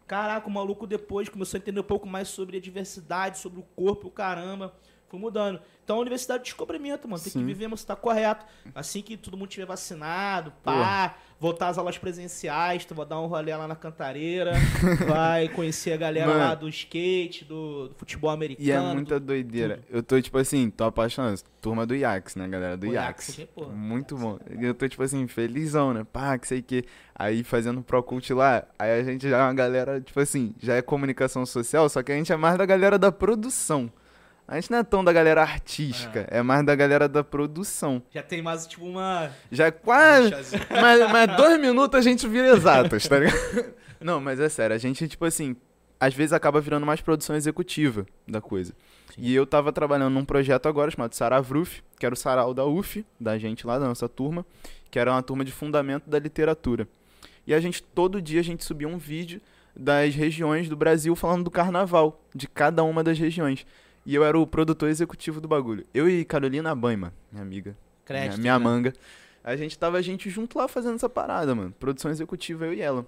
[0.07, 3.63] caraca, o maluco depois começou a entender um pouco mais sobre a diversidade, sobre o
[3.75, 4.73] corpo, caramba,
[5.14, 5.60] foi mudando.
[5.84, 7.45] Então, a universidade de descobrimento, mano, tem que Sim.
[7.45, 8.45] viver, você tá correto.
[8.73, 13.27] Assim que todo mundo tiver vacinado, pá, voltar às aulas presenciais, tu vai dar um
[13.27, 14.53] rolê lá na cantareira,
[15.07, 16.40] vai conhecer a galera Mano.
[16.40, 18.68] lá do skate, do, do futebol americano.
[18.68, 19.81] E é muita doideira.
[19.90, 21.41] Eu tô, tipo assim, tô apaixonado.
[21.61, 22.76] Turma do Iax, né, galera?
[22.76, 23.38] Do Pô, Iax.
[23.38, 24.40] Iax, pô, Muito bom.
[24.60, 26.06] Eu tô, tipo assim, felizão, né?
[26.11, 26.85] Pá, que sei que.
[27.14, 30.81] Aí fazendo Procult lá, aí a gente já é uma galera, tipo assim, já é
[30.81, 33.91] comunicação social, só que a gente é mais da galera da produção.
[34.48, 38.03] A gente não é tão da galera artística, é, mais da galera da produção.
[38.11, 39.32] Já tem mais, tipo, uma...
[39.52, 40.32] Já é quase.
[40.70, 43.74] Mas, mas dois minutos a gente vira exatas, tá ligado?
[44.02, 45.56] Não, mas é sério, a gente, tipo assim,
[45.98, 48.74] às vezes acaba virando mais produção executiva da coisa.
[49.18, 53.06] E eu tava trabalhando num projeto agora chamado Saravruf, que era o sarau da UF,
[53.20, 54.45] da gente lá, da nossa turma,
[54.91, 56.88] que era uma turma de fundamento da literatura.
[57.45, 59.40] E a gente, todo dia, a gente subia um vídeo
[59.76, 63.65] das regiões do Brasil falando do carnaval, de cada uma das regiões.
[64.05, 65.85] E eu era o produtor executivo do bagulho.
[65.93, 68.63] Eu e Carolina Banha, minha amiga, Crédito, minha, minha né?
[68.63, 68.93] manga.
[69.43, 71.73] A gente tava a gente junto lá fazendo essa parada, mano.
[71.80, 73.05] Produção executiva, eu e ela.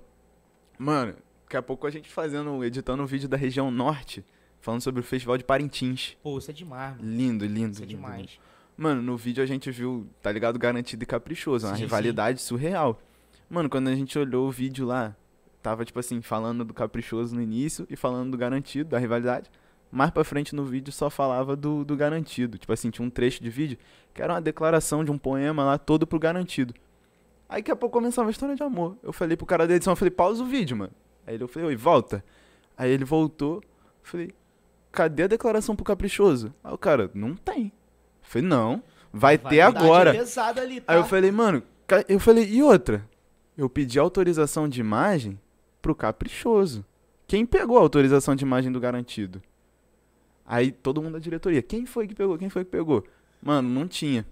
[0.77, 4.23] Mano, daqui a pouco a gente fazendo, editando um vídeo da região norte,
[4.59, 6.17] falando sobre o festival de Parintins.
[6.21, 7.09] Pô, isso é demais, mano.
[7.09, 7.73] Lindo, lindo.
[7.73, 8.21] Isso é lindo, demais.
[8.21, 8.31] lindo.
[8.77, 10.59] Mano, no vídeo a gente viu, tá ligado?
[10.59, 11.67] Garantido e caprichoso.
[11.67, 13.01] Uma Sim, rivalidade surreal.
[13.49, 15.15] Mano, quando a gente olhou o vídeo lá,
[15.61, 19.49] tava, tipo assim, falando do caprichoso no início e falando do garantido, da rivalidade.
[19.95, 22.57] Mais pra frente no vídeo só falava do, do garantido.
[22.57, 23.77] Tipo assim, tinha um trecho de vídeo
[24.13, 26.73] que era uma declaração de um poema lá todo pro garantido.
[27.47, 28.97] Aí daqui a pouco começava a história de amor.
[29.01, 30.91] Eu falei pro cara da edição, eu falei, pausa o vídeo, mano.
[31.25, 32.21] Aí ele, eu falei, oi, volta.
[32.77, 33.63] Aí ele voltou, eu
[34.03, 34.33] falei,
[34.91, 36.53] cadê a declaração pro caprichoso?
[36.61, 37.67] Aí o cara, não tem.
[37.67, 37.71] Eu
[38.21, 40.09] falei, não, vai, ter Validade agora.
[40.59, 40.91] ali, tá?
[40.91, 41.63] Aí eu falei, mano,
[42.09, 43.07] eu falei, e outra?
[43.57, 45.39] Eu pedi autorização de imagem
[45.81, 46.83] pro caprichoso.
[47.25, 49.41] Quem pegou a autorização de imagem do garantido?
[50.45, 52.37] Aí todo mundo da diretoria, quem foi que pegou?
[52.37, 53.03] Quem foi que pegou?
[53.41, 54.25] Mano, não tinha.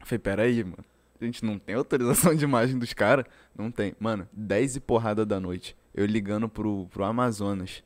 [0.00, 0.84] Eu falei, peraí, mano.
[1.20, 3.24] A gente não tem autorização de imagem dos caras?
[3.56, 3.94] Não tem.
[3.98, 5.76] Mano, 10 e porrada da noite.
[5.94, 7.82] Eu ligando pro, pro Amazonas.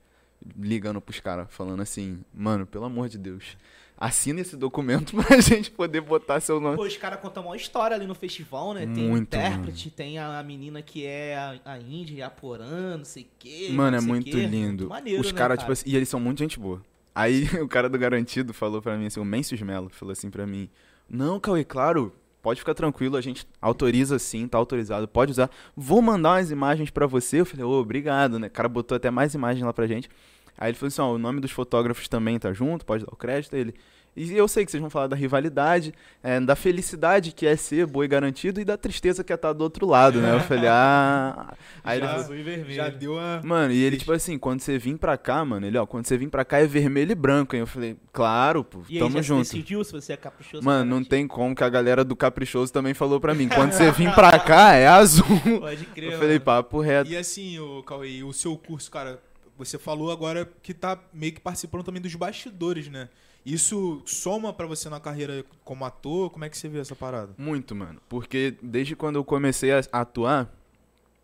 [0.56, 3.56] Ligando pros caras, falando assim, mano, pelo amor de Deus.
[3.98, 6.77] Assina esse documento pra gente poder botar seu nome.
[6.77, 8.82] Pô, os caras contam uma história ali no festival, né?
[8.86, 13.24] Tem Muito, intérprete, tem a menina que é a, a Índia, a Porã, não sei
[13.24, 13.70] o quê.
[13.73, 14.47] Mano, é muito quê.
[14.47, 14.89] lindo.
[14.89, 15.60] maneiro, Os né, caras, cara?
[15.60, 16.82] tipo assim, e eles são muito gente boa.
[17.17, 20.47] Aí o cara do Garantido falou pra mim assim, o Mencius Melo falou assim pra
[20.47, 20.69] mim:
[21.09, 22.13] Não, Cauê, claro,
[22.43, 25.51] pode ficar tranquilo, a gente autoriza sim, tá autorizado, pode usar.
[25.75, 27.41] Vou mandar umas imagens pra você.
[27.41, 28.49] Eu falei, ô, obrigado, né?
[28.49, 30.11] O cara botou até mais imagens lá pra gente.
[30.59, 33.17] Aí ele falou assim: Ó, o nome dos fotógrafos também tá junto, pode dar o
[33.17, 33.55] crédito.
[33.55, 33.75] Aí Ele.
[34.17, 37.87] E eu sei que vocês vão falar da rivalidade, é, da felicidade que é ser
[37.87, 40.35] boi garantido e da tristeza que é estar do outro lado, né?
[40.35, 41.53] Eu falei, ah.
[41.85, 42.75] Aí ele Já- falou, Azul e vermelho.
[42.75, 43.43] Já deu a.
[43.45, 46.17] Mano, e ele, tipo assim, quando você vir pra cá, mano, ele, ó, quando você
[46.17, 47.61] vir pra cá é vermelho e branco, hein?
[47.61, 49.43] Eu falei, claro, pô, E aí, tamo já junto.
[49.43, 52.73] decidiu se você é caprichoso Mano, ou não tem como que a galera do Caprichoso
[52.73, 53.49] também falou pra mim.
[53.55, 55.27] Quando você vir pra cá, é azul.
[55.61, 56.41] Pode crer, Eu falei, mano.
[56.41, 57.11] papo reto.
[57.11, 59.21] E assim, o Cauê, o seu curso, cara,
[59.59, 63.11] você falou agora que tá meio que participando também dos bastidores, né?
[63.47, 66.31] Isso soma pra você na carreira como ator?
[66.31, 67.32] Como é que você vê essa parada?
[67.39, 68.01] Muito, mano.
[68.09, 70.52] Porque desde quando eu comecei a atuar,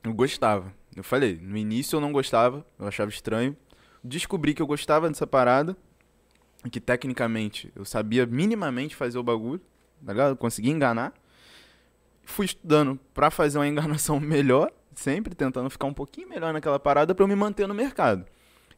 [0.05, 0.73] eu gostava.
[0.95, 3.57] Eu falei, no início eu não gostava, eu achava estranho.
[4.05, 5.77] Descobri que eu gostava dessa parada,
[6.71, 9.61] que tecnicamente eu sabia minimamente fazer o bagulho,
[10.07, 10.37] tá ligado?
[10.37, 11.13] Consegui enganar.
[12.25, 17.17] Fui estudando pra fazer uma enganação melhor, sempre tentando ficar um pouquinho melhor naquela parada
[17.17, 18.25] pra eu me manter no mercado.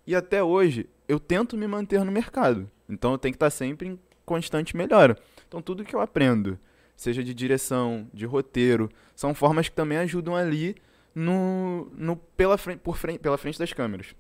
[0.06, 2.70] E até hoje, eu tento me manter no mercado.
[2.88, 5.16] Então eu tenho que estar sempre em constante melhora.
[5.46, 6.58] Então tudo que eu aprendo,
[6.96, 10.76] seja de direção, de roteiro, são formas que também ajudam ali
[11.14, 14.14] no, no pela frente, por frente, pela frente das câmeras.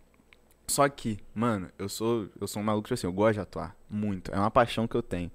[0.66, 3.76] Só que, mano, eu sou eu sou um maluco tipo assim, eu gosto de atuar
[3.88, 5.30] muito, é uma paixão que eu tenho.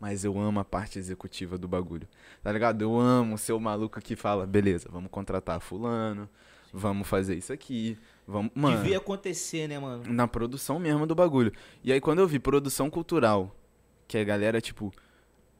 [0.00, 2.06] Mas eu amo a parte executiva do bagulho.
[2.42, 2.82] Tá ligado?
[2.82, 6.28] Eu amo ser o maluco que fala, beleza, vamos contratar fulano,
[6.72, 8.76] vamos fazer isso aqui, vamos, mano.
[8.78, 10.04] Devia acontecer, né, mano?
[10.12, 11.52] Na produção mesmo do bagulho.
[11.82, 13.54] E aí quando eu vi produção cultural,
[14.06, 14.92] que a galera, tipo,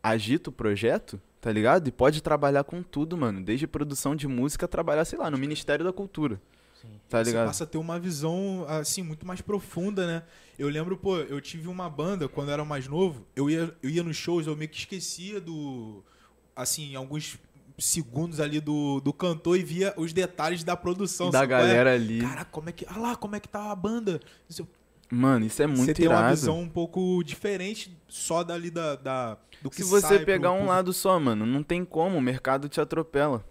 [0.02, 1.88] agita o projeto, tá ligado?
[1.88, 3.42] E pode trabalhar com tudo, mano.
[3.42, 6.40] Desde produção de música, trabalhar, sei lá, no Ministério da Cultura.
[6.80, 6.88] Sim.
[7.08, 7.46] Tá Você ligado?
[7.46, 10.22] passa a ter uma visão, assim, muito mais profunda, né?
[10.58, 13.26] Eu lembro, pô, eu tive uma banda quando eu era mais novo.
[13.34, 16.02] Eu ia, eu ia nos shows, eu meio que esquecia do.
[16.54, 17.38] Assim, alguns
[17.78, 21.30] segundos ali do, do cantor e via os detalhes da produção.
[21.30, 21.46] Da é?
[21.46, 22.20] galera ali.
[22.20, 22.86] Caraca, como é que.
[22.88, 24.20] Ah lá, como é que tá a banda?
[24.48, 24.64] Você,
[25.10, 26.22] Mano, isso é muito você tem irado.
[26.22, 30.54] uma visão um pouco diferente só dali da, da, do que Se você pegar um
[30.54, 30.72] público.
[30.72, 33.44] lado só, mano, não tem como, o mercado te atropela.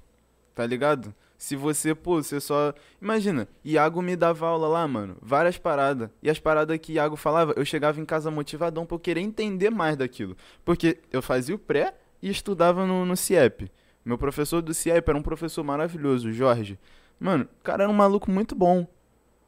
[0.53, 1.13] Tá ligado?
[1.37, 2.73] Se você, pô, você só.
[3.01, 6.09] Imagina, Iago me dava aula lá, mano, várias paradas.
[6.21, 9.69] E as paradas que Iago falava, eu chegava em casa motivadão pra eu querer entender
[9.69, 10.37] mais daquilo.
[10.63, 13.69] Porque eu fazia o pré e estudava no, no CIEP.
[14.05, 16.77] Meu professor do CIEP era um professor maravilhoso, Jorge.
[17.19, 18.85] Mano, o cara era um maluco muito bom.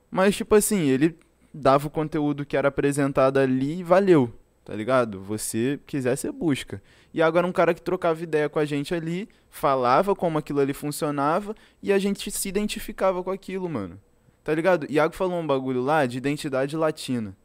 [0.09, 1.17] Mas, tipo assim, ele
[1.53, 4.31] dava o conteúdo que era apresentado ali e valeu,
[4.63, 5.21] tá ligado?
[5.21, 6.81] Você quiser, você busca.
[7.13, 10.73] E agora um cara que trocava ideia com a gente ali, falava como aquilo ali
[10.73, 13.99] funcionava e a gente se identificava com aquilo, mano.
[14.43, 14.85] Tá ligado?
[14.89, 17.35] Iago falou um bagulho lá de identidade latina.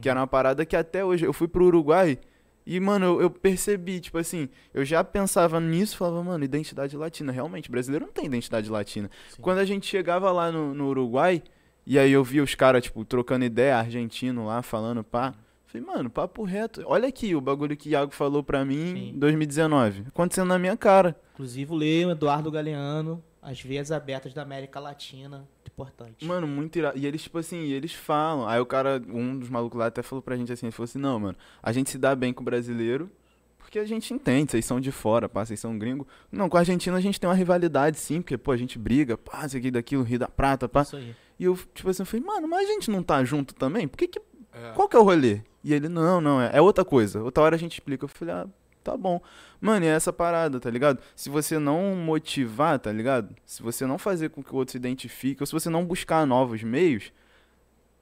[0.00, 2.18] Que era uma parada que até hoje eu fui pro Uruguai
[2.66, 7.30] e, mano, eu, eu percebi, tipo assim, eu já pensava nisso, falava, mano, identidade latina.
[7.30, 9.08] Realmente, brasileiro não tem identidade latina.
[9.30, 9.40] Sim.
[9.40, 11.44] Quando a gente chegava lá no, no Uruguai,
[11.86, 15.32] e aí eu via os caras, tipo, trocando ideia, argentino lá, falando, pá.
[15.66, 16.82] Falei, mano, papo reto.
[16.86, 20.06] Olha aqui o bagulho que Iago falou pra mim em 2019.
[20.08, 21.16] Acontecendo na minha cara.
[21.34, 25.46] Inclusive, leio Eduardo Galeano, As Veias Abertas da América Latina.
[25.76, 26.24] Importante.
[26.24, 26.98] Mano, muito irado.
[26.98, 28.48] E eles, tipo assim, e eles falam.
[28.48, 30.98] Aí o cara, um dos malucos lá até falou pra gente assim, ele falou assim,
[30.98, 33.10] não, mano, a gente se dá bem com o brasileiro,
[33.58, 36.06] porque a gente entende, vocês são de fora, pá, vocês são gringo.
[36.32, 39.18] Não, com a Argentina a gente tem uma rivalidade, sim, porque, pô, a gente briga,
[39.18, 40.80] pá, isso aqui, daquilo, Rio da Prata, pá.
[40.80, 41.14] Isso aí.
[41.38, 43.86] E eu, tipo assim, eu falei, mano, mas a gente não tá junto também?
[43.86, 44.18] Por que que
[44.54, 44.72] É.
[44.74, 45.42] Qual que é o rolê?
[45.62, 47.22] E ele, não, não, é, é outra coisa.
[47.22, 48.04] Outra hora a gente explica.
[48.04, 48.46] Eu falei, ah,
[48.90, 49.20] tá bom.
[49.60, 51.00] Mano, e é essa parada, tá ligado?
[51.14, 53.34] Se você não motivar, tá ligado?
[53.44, 56.26] Se você não fazer com que o outro se identifique, ou se você não buscar
[56.26, 57.12] novos meios,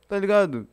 [0.09, 0.67] tá ligado?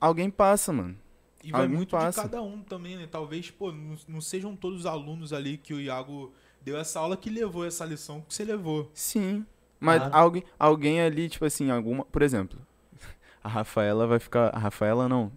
[0.00, 0.96] Alguém passa, mano.
[1.42, 2.22] E vai Alguém muito passa.
[2.22, 3.08] de cada um também, né?
[3.10, 6.32] Talvez, pô, não, não sejam todos os alunos ali que o Iago
[6.62, 8.90] deu essa aula que levou essa lição que você levou.
[8.92, 9.46] Sim.
[9.78, 10.14] Mas Claro.
[10.16, 12.04] alguém, alguém ali, tipo assim, alguma.
[12.04, 12.58] Por exemplo,
[13.42, 14.54] a Rafaela vai ficar.
[14.54, 15.32] A Rafaela não.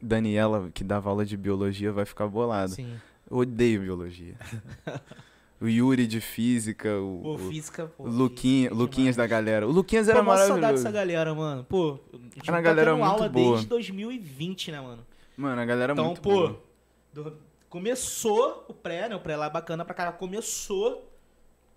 [0.00, 2.68] Daniela, que dava aula de biologia, vai ficar bolada.
[2.74, 3.00] Sim.
[3.32, 4.34] Eu odeio biologia.
[5.60, 8.04] o Yuri de física, o, Pô, o física, pô.
[8.04, 9.30] Luquinha, física Luquinhas da demais.
[9.44, 9.66] galera.
[9.66, 10.84] O Luquinhas Pô, era saudade maravilhoso.
[10.84, 11.64] dessa galera, mano.
[11.64, 13.52] Pô, a gente Era uma tá galera muito aula boa.
[13.52, 15.06] desde 2020, né, mano?
[15.36, 16.62] Mano, a galera Então, muito pô, boa.
[17.12, 17.36] do-
[17.70, 19.16] começou o pré, né?
[19.16, 20.12] O pré lá é bacana pra cara.
[20.12, 21.10] Começou,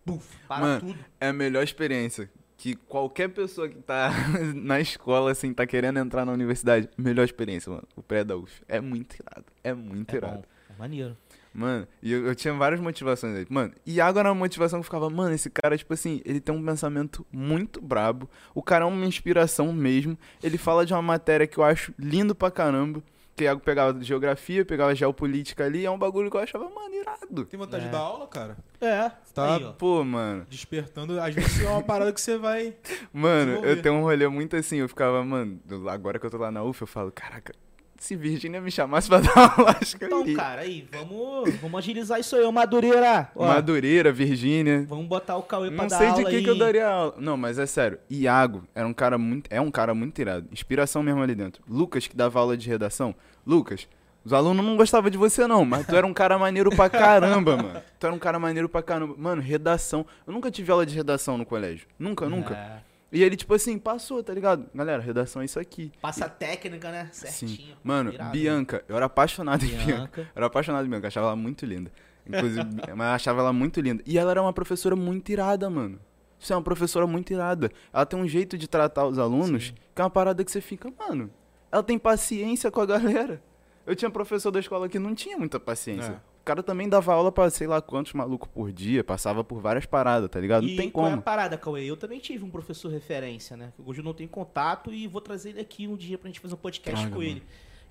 [0.06, 1.00] buf, para Mano, tudo.
[1.22, 2.30] É a melhor experiência.
[2.58, 4.10] Que qualquer pessoa que tá
[4.56, 7.88] na escola, assim, tá querendo entrar na universidade, melhor experiência, mano.
[7.96, 8.62] O pré da UF.
[8.68, 9.46] É muito irado.
[9.64, 10.36] É muito É irado.
[10.38, 11.18] bom, é maneiro.
[11.58, 13.46] Mano, e eu, eu tinha várias motivações aí.
[13.50, 16.54] Mano, Iago era uma motivação que eu ficava, mano, esse cara, tipo assim, ele tem
[16.54, 18.30] um pensamento muito brabo.
[18.54, 20.18] O cara é uma inspiração mesmo.
[20.44, 23.02] Ele fala de uma matéria que eu acho lindo pra caramba.
[23.38, 25.86] Que Iago pegava geografia, pegava geopolítica ali.
[25.86, 27.46] É um bagulho que eu achava, mano, irado.
[27.46, 27.88] Tem vontade É.
[27.88, 28.58] de dar aula, cara?
[28.80, 29.56] É, Tá.
[29.58, 29.74] aí.
[29.78, 30.46] Pô, mano.
[30.50, 31.20] Despertando.
[31.20, 32.74] Às vezes é uma parada que você vai.
[33.14, 34.78] Mano, eu tenho um rolê muito assim.
[34.78, 35.60] Eu ficava, mano,
[35.90, 37.54] agora que eu tô lá na UF, eu falo, caraca,
[37.98, 40.36] se Virgínia me chamasse pra dar aula, acho que eu Então, iria.
[40.36, 43.30] cara, aí, vamos, vamos agilizar isso aí, ô Madureira.
[43.36, 44.86] Ó, Madureira, Virgínia.
[44.88, 46.44] Vamos botar o Cauê pra Não dar sei aula de que, aí.
[46.44, 47.16] que eu daria aula.
[47.18, 47.98] Não, mas é sério.
[48.10, 49.48] Iago era um cara muito.
[49.52, 50.48] É um cara muito irado.
[50.52, 51.64] Inspiração mesmo ali dentro.
[51.68, 53.16] Lucas, que dava aula de redação.
[53.46, 53.88] Lucas,
[54.24, 57.56] os alunos não gostavam de você, não, mas tu era um cara maneiro pra caramba,
[57.58, 57.82] mano.
[58.00, 59.14] Tu era um cara maneiro pra caramba.
[59.18, 60.06] Mano, redação.
[60.26, 61.88] Eu nunca tive aula de redação no colégio.
[62.00, 62.54] Nunca, nunca.
[62.56, 62.78] É,
[63.12, 64.66] E ele, tipo assim, passou, tá ligado?
[64.74, 65.92] Galera, redação é isso aqui.
[66.02, 67.10] passa a técnica, né?
[67.12, 67.52] Certinho.
[67.52, 67.76] Sim.
[67.84, 68.32] Mano, Irado.
[68.32, 69.86] Bianca, eu era apaixonado em Bianca.
[69.86, 70.22] Bianca.
[70.22, 71.92] Eu era apaixonado em Bianca, achava ela muito linda.
[72.28, 74.04] Inclusive, mas achava ela muito linda.
[74.06, 76.00] E ela era uma professora muito irada, mano.
[76.40, 77.72] Isso é uma professora muito irada.
[77.94, 80.92] Ela tem um jeito de tratar os alunos que é uma parada que você fica,
[81.00, 81.32] mano.
[81.72, 83.42] Ela tem paciência com a galera.
[83.86, 86.12] Eu tinha professor da escola que não tinha muita paciência.
[86.12, 86.35] É.
[86.46, 89.88] O cara também dava aula pra sei lá quantos malucos por dia, passava por várias
[89.88, 90.62] paradas, tá ligado?
[90.62, 91.24] Não E tem qual é a como.
[91.24, 91.84] parada, Cauê?
[91.86, 93.74] Eu também tive um professor referência, né?
[93.84, 96.54] Hoje eu não tenho contato e vou trazer ele aqui um dia pra gente fazer
[96.54, 97.32] um podcast Traga, com mano.
[97.32, 97.44] ele.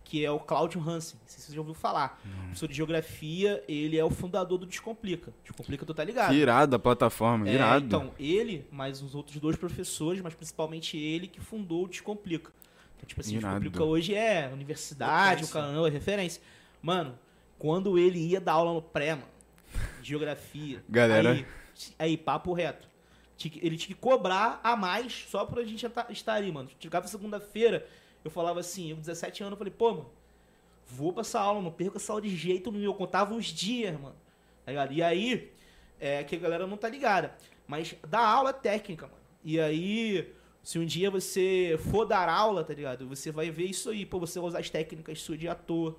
[0.05, 1.19] que é o Claudio Hansen.
[1.21, 2.21] Não sei se você já ouviu falar.
[2.25, 2.31] Hum.
[2.43, 5.33] Professor de geografia, ele é o fundador do Descomplica.
[5.43, 6.31] Descomplica, tu tá ligado?
[6.31, 7.85] Que irado a plataforma, É, irado.
[7.87, 12.53] então, ele, mais os outros dois professores, mas principalmente ele que fundou o Descomplica.
[12.97, 13.55] Então, tipo assim, o Irado.
[13.59, 16.41] Descomplica hoje é universidade, o canal é referência.
[16.81, 17.19] Mano,
[17.65, 19.27] quando ele ia dar aula no pré, mano,
[20.03, 20.85] de geografia.
[20.87, 21.31] Galera.
[21.33, 21.47] Aí,
[21.99, 22.87] aí, papo reto.
[23.43, 26.69] Ele tinha que cobrar a mais só pra gente ata- estar ali, mano.
[26.79, 27.89] Chegava segunda-feira,
[28.23, 30.11] eu falava assim, eu com 17 anos, eu falei, pô, mano,
[30.87, 32.85] vou pra essa aula, não perco essa aula de jeito nenhum.
[32.85, 34.15] Eu contava os dias, mano.
[34.67, 34.93] Tá ligado?
[34.93, 35.51] E aí,
[35.99, 37.33] é que a galera não tá ligada.
[37.67, 39.19] Mas dar aula técnica, mano.
[39.43, 40.31] E aí,
[40.63, 43.09] se um dia você for dar aula, tá ligado?
[43.09, 44.05] Você vai ver isso aí.
[44.05, 45.99] Pô, você vai usar as técnicas suas de ator,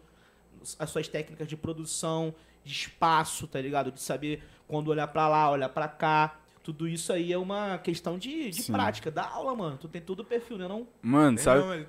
[0.79, 2.33] as suas técnicas de produção,
[2.63, 3.91] de espaço, tá ligado?
[3.91, 6.35] De saber quando olhar pra lá, olhar pra cá.
[6.63, 8.73] Tudo isso aí é uma questão de, de Sim.
[8.73, 9.11] prática.
[9.11, 9.77] Da aula, mano.
[9.79, 10.67] Tu tem tudo o perfil, né?
[10.67, 10.87] Não?
[11.01, 11.85] Mano, sabe, Não, é-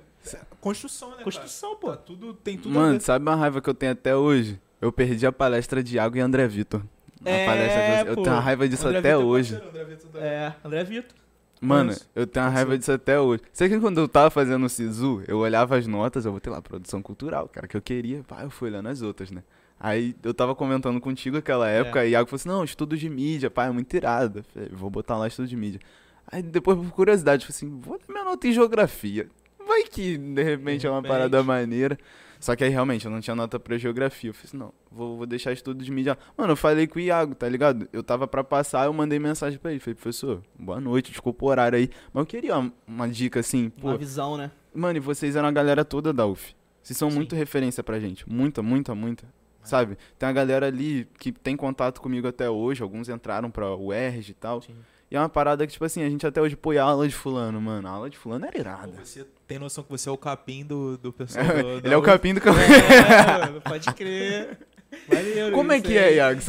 [0.61, 1.23] Construção, né?
[1.23, 1.79] Construção, cara?
[1.81, 1.89] pô.
[1.91, 3.01] Tá tudo, tem tudo a mano, ver.
[3.01, 4.59] sabe uma raiva que eu tenho até hoje?
[4.79, 6.81] Eu perdi a palestra de Iago e André Vitor.
[7.25, 8.09] A É, palestra.
[8.11, 8.21] Eu pô.
[8.23, 9.53] tenho uma raiva disso André até Vitor é hoje.
[9.55, 10.27] parceiro, André Vitor também.
[10.27, 11.17] É, André Vitor.
[11.59, 13.41] Mano, eu tenho uma raiva disso até hoje.
[13.51, 16.61] Sei que quando eu tava fazendo o Sisu, eu olhava as notas, eu botei lá,
[16.61, 18.23] produção cultural, cara, que eu queria.
[18.23, 19.43] Pá, eu fui olhando as outras, né?
[19.79, 23.49] Aí eu tava comentando contigo aquela época, e Iago falou assim, não, estudo de mídia,
[23.49, 24.39] pá, é muito irado.
[24.39, 25.79] Eu falei, vou botar lá estudo de mídia.
[26.31, 29.27] Aí depois, por curiosidade, eu falei assim, vou dar minha nota em geografia.
[29.67, 31.11] Vai que, de repente, De é uma repente.
[31.11, 31.97] parada maneira.
[32.39, 34.29] Só que aí, realmente, eu não tinha nota pra geografia.
[34.29, 36.17] Eu falei assim, não, vou, vou deixar estudo de mídia.
[36.37, 37.87] Mano, eu falei com o Iago, tá ligado?
[37.91, 39.79] Eu tava pra passar, eu mandei mensagem pra ele.
[39.79, 41.89] Falei, professor, boa noite, desculpa o horário aí.
[42.13, 43.89] Mas eu queria uma, uma dica assim, pô.
[43.89, 44.51] Uma visão, né?
[44.73, 46.55] Mano, e vocês eram a galera toda da UF.
[46.83, 47.17] Vocês são Sim.
[47.17, 48.27] muito referência pra gente.
[48.29, 49.25] Muita, muita, muita.
[49.61, 49.97] Sabe?
[50.17, 52.81] Tem a galera ali que tem contato comigo até hoje.
[52.81, 54.61] Alguns entraram pra UERJ e tal.
[54.61, 54.75] Sim.
[55.09, 57.15] E é uma parada que, tipo assim, a gente até hoje põe a aula de
[57.15, 57.87] fulano, mano.
[57.87, 58.93] A aula de fulano era Pô, irada.
[59.05, 61.45] Você tem noção que você é o capim do, do pessoal
[61.81, 62.59] do, Ele é o capim do campo.
[62.59, 64.57] É, mano, pode crer.
[65.07, 66.13] Valeu, Como é que aí.
[66.13, 66.41] é, Iago?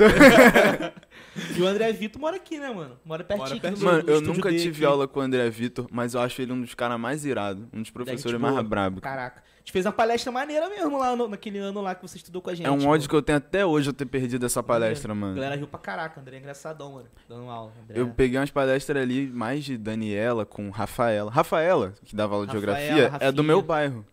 [1.57, 2.99] E o André Vitor mora aqui, né, mano?
[3.05, 3.61] Mora pertinho.
[3.61, 4.85] do- Mano, do eu nunca tive aqui.
[4.85, 7.65] aula com o André Vitor, mas eu acho ele um dos caras mais irados.
[7.73, 8.65] Um dos professores gente mais boa.
[8.65, 9.01] brabos.
[9.01, 9.43] Caraca.
[9.69, 12.41] A gente fez uma palestra maneira mesmo lá no- naquele ano lá que você estudou
[12.41, 12.67] com a gente.
[12.67, 12.89] É um pô.
[12.89, 15.35] ódio que eu tenho até hoje eu ter perdido essa palestra, A mano.
[15.35, 17.07] galera riu pra caraca, André é engraçadão, mano.
[17.29, 17.71] Dando aula.
[17.85, 18.01] André.
[18.01, 21.31] Eu peguei umas palestras ali, mais de Daniela com Rafaela.
[21.31, 23.43] Rafaela, que dava aula de Rafaela, geografia, é do Rafinha.
[23.43, 24.07] meu bairro.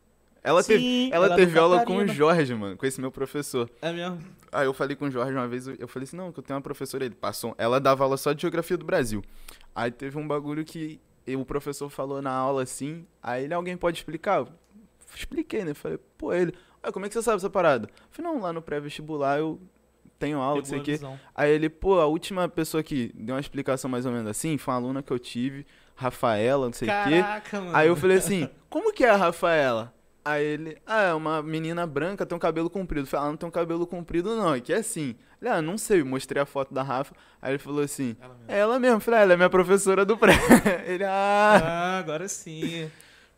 [0.43, 2.05] Ela Sim, teve, ela é teve aula com o.
[2.09, 3.69] Jorge, mano, com esse meu professor.
[3.81, 4.19] É mesmo?
[4.51, 6.57] Aí eu falei com o Jorge uma vez, eu falei assim, não, que eu tenho
[6.57, 9.23] uma professora, ele passou, ela dava aula só de geografia do Brasil.
[9.73, 10.99] Aí teve um bagulho que
[11.29, 14.45] o professor falou na aula assim, aí ele, alguém pode explicar?
[15.15, 15.73] Eu expliquei, né?
[15.73, 17.87] Falei, pô, ele, ah, como é que você sabe essa parada?
[17.87, 19.59] Eu falei, não, lá no pré-vestibular eu
[20.19, 20.99] tenho aula, não sei o quê.
[21.33, 24.73] Aí ele, pô, a última pessoa que deu uma explicação mais ou menos assim, foi
[24.73, 25.65] uma aluna que eu tive,
[25.95, 27.21] Rafaela, não sei o quê.
[27.21, 27.75] Caraca, mano.
[27.75, 29.93] Aí eu falei assim, como que é a Rafaela?
[30.23, 33.05] Aí ele, ah, é uma menina branca, tem um cabelo comprido.
[33.05, 35.15] Eu falei, ah, não tem um cabelo comprido não, é que é assim.
[35.39, 37.13] Ele, ah, não sei, mostrei a foto da Rafa.
[37.39, 38.45] Aí ele falou assim, Ela mesmo.
[38.51, 38.95] é ela mesmo.
[38.97, 40.33] Eu falei, ah, ela é minha professora do pré.
[40.87, 41.61] Ele, ah...
[41.63, 42.89] Ah, agora sim.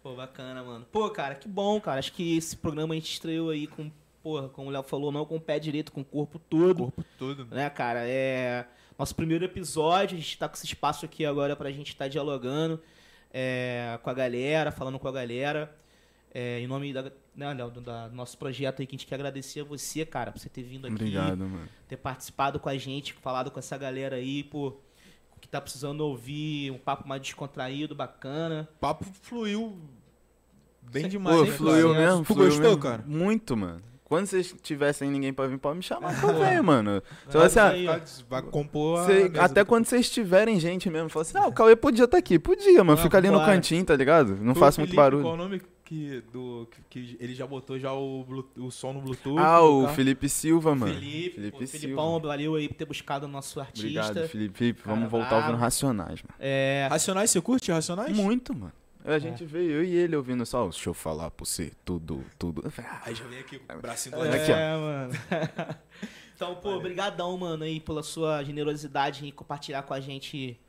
[0.08, 0.86] Pô, bacana, mano.
[0.90, 2.00] Pô, cara, que bom, cara.
[2.00, 3.92] Acho que esse programa a gente estreou aí com,
[4.24, 6.84] porra, como o Léo falou, não com o pé direito, com o corpo todo.
[6.84, 7.46] corpo todo.
[7.48, 8.08] né, cara?
[8.08, 8.66] É
[8.98, 12.82] nosso primeiro episódio, a gente tá com esse espaço aqui agora pra gente estar dialogando
[13.34, 15.76] é, com a galera, falando com a galera.
[16.34, 17.82] É, em nome da, né, Léo, do
[18.14, 20.88] nosso projeto aí, que a gente quer agradecer a você, cara, por você ter vindo
[20.88, 21.68] aqui, Obrigado, mano.
[21.86, 24.78] ter participado com a gente, falado com essa galera aí, pô,
[25.42, 28.68] que tá precisando ouvir um papo mais descontraído, bacana.
[28.76, 29.78] O papo fluiu
[30.92, 31.36] bem demais.
[31.38, 32.00] Pô, hein, fluiu cara?
[32.06, 32.82] mesmo, Tu fluiu gostou, mesmo.
[32.82, 33.04] cara?
[33.06, 33.82] Muito, mano.
[34.04, 37.04] Quando vocês tivessem ninguém pra vir, pode me chamar que eu venho, mano.
[37.28, 38.00] Você Vai, vai assim, ah, aí, ó.
[38.30, 41.52] Vai, compor a Cê- até do- quando vocês tiverem gente mesmo, fala assim, ah, o
[41.54, 42.40] Cauê podia estar aqui.
[42.40, 42.98] Podia, mano.
[42.98, 44.38] Fica ali no cantinho, tá ligado?
[44.38, 45.24] Não Foi o faço muito barulho.
[45.24, 49.02] Qual o nome que, do, que, que ele já botou já o, o som no
[49.02, 49.40] Bluetooth?
[49.40, 49.96] Ah, o carro?
[49.96, 50.94] Felipe Silva, mano.
[50.94, 51.78] Felipe, Felipe Silva.
[51.82, 53.88] Filipão, valeu aí por ter buscado o nosso artista.
[53.88, 54.58] Obrigado, Felipe.
[54.58, 56.34] Felipe, Cara, vamos voltar ouvindo Racionais, mano.
[56.40, 58.16] É, Racionais, você curte Racionais?
[58.16, 58.72] Muito, mano.
[59.08, 62.62] A gente veio, eu e ele ouvindo só, deixa eu falar pra você, tudo, tudo.
[62.78, 64.42] Ah, Aí já vem aqui com o bracinho do É, lado.
[64.42, 64.56] aqui, ó.
[64.56, 65.14] É, mano.
[66.36, 70.60] então, pô, brigadão, mano, aí pela sua generosidade em compartilhar com a gente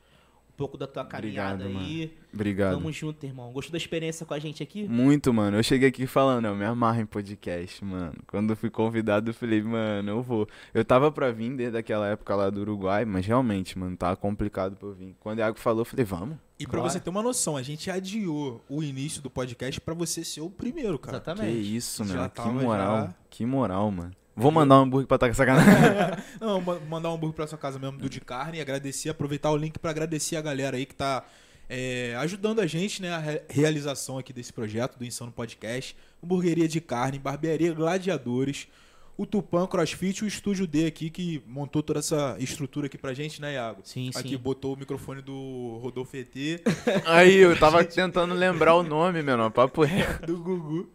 [0.59, 2.13] pouco da tua caminhada Obrigado, aí.
[2.33, 2.73] Obrigado.
[2.75, 3.51] Tamo junto, irmão.
[3.53, 4.87] Gostou da experiência com a gente aqui?
[4.87, 5.55] Muito, mano.
[5.57, 8.13] Eu cheguei aqui falando, eu me amarro em podcast, mano.
[8.27, 10.47] Quando eu fui convidado, eu falei, mano, eu vou.
[10.73, 14.75] Eu tava pra vir desde aquela época lá do Uruguai, mas realmente, mano, tava complicado
[14.75, 15.15] pra eu vir.
[15.21, 16.37] Quando o Iago falou, eu falei, vamos.
[16.59, 20.25] E pra você ter uma noção, a gente adiou o início do podcast pra você
[20.25, 21.17] ser o primeiro, cara.
[21.21, 21.75] Que Exatamente.
[21.77, 22.29] isso, Já mano.
[22.31, 22.97] Que moral.
[22.97, 24.11] já- Que moral, mano.
[24.41, 25.71] Vou mandar um hambúrguer pra tá com sacanagem.
[26.39, 29.57] Não, ma- mandar um hambúrguer pra sua casa mesmo do de carne, agradecer, aproveitar o
[29.57, 31.23] link pra agradecer a galera aí que tá
[31.69, 36.67] é, ajudando a gente, né, a re- realização aqui desse projeto do Insano Podcast, hamburgueria
[36.67, 38.67] de carne, barbearia Gladiadores,
[39.15, 43.41] o Tupan CrossFit, o Estúdio D aqui que montou toda essa estrutura aqui pra gente,
[43.41, 43.81] né, Iago?
[43.83, 44.37] Sim, Aqui sim.
[44.37, 46.33] botou o microfone do Rodolfo ET,
[47.05, 49.51] Aí, eu tava tentando lembrar o nome, menor.
[49.51, 50.25] Papo reto.
[50.25, 50.89] do Gugu.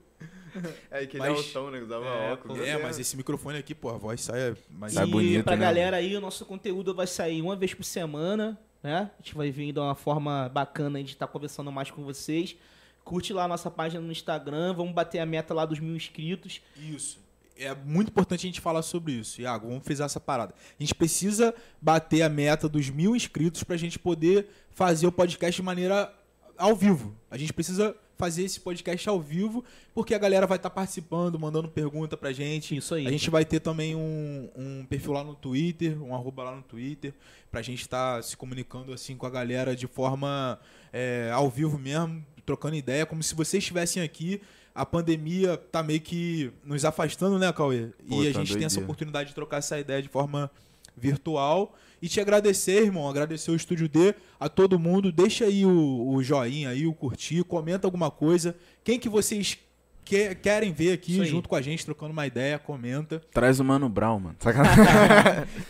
[0.90, 1.78] É aquele Mas- altão, né?
[1.78, 2.58] que Usava É, óculos.
[2.60, 5.62] É, mas esse microfone aqui, pô, a voz sai mais Sai e bonito, pra né?
[5.64, 9.10] galera aí, o nosso conteúdo vai sair uma vez por semana, né?
[9.18, 12.56] A gente vai vir de uma forma bacana de estar conversando mais com vocês.
[13.04, 16.60] Curte lá a nossa página no Instagram, vamos bater a meta lá dos mil inscritos.
[16.76, 17.22] Isso.
[17.56, 19.40] É muito importante a gente falar sobre isso.
[19.40, 20.54] Iago, vamos fazer essa parada.
[20.78, 25.54] A gente precisa bater a meta dos mil inscritos pra gente poder fazer o podcast
[25.60, 26.12] de maneira
[26.56, 27.14] ao vivo.
[27.30, 31.68] A gente precisa fazer esse podcast ao vivo, porque a galera vai estar participando, mandando
[31.68, 32.76] pergunta pra gente.
[32.76, 33.06] Isso aí.
[33.06, 36.62] A gente vai ter também um, um perfil lá no Twitter, um arroba lá no
[36.62, 37.12] Twitter,
[37.50, 40.58] pra gente estar se comunicando assim com a galera de forma
[40.92, 44.40] é, ao vivo mesmo, trocando ideia, como se vocês estivessem aqui.
[44.74, 47.90] A pandemia tá meio que nos afastando, né, Cauê?
[48.08, 50.50] Pô, e a tá gente tem essa oportunidade de trocar essa ideia de forma
[50.96, 51.74] virtual.
[52.02, 55.10] E te agradecer, irmão, agradecer o Estúdio D, a todo mundo.
[55.10, 58.54] Deixa aí o, o joinha aí, o curtir, comenta alguma coisa.
[58.82, 59.56] Quem que vocês
[60.04, 63.22] que- querem ver aqui junto com a gente, trocando uma ideia, comenta.
[63.32, 64.36] Traz o Mano Brown, mano.
[64.40, 64.84] Sacanagem.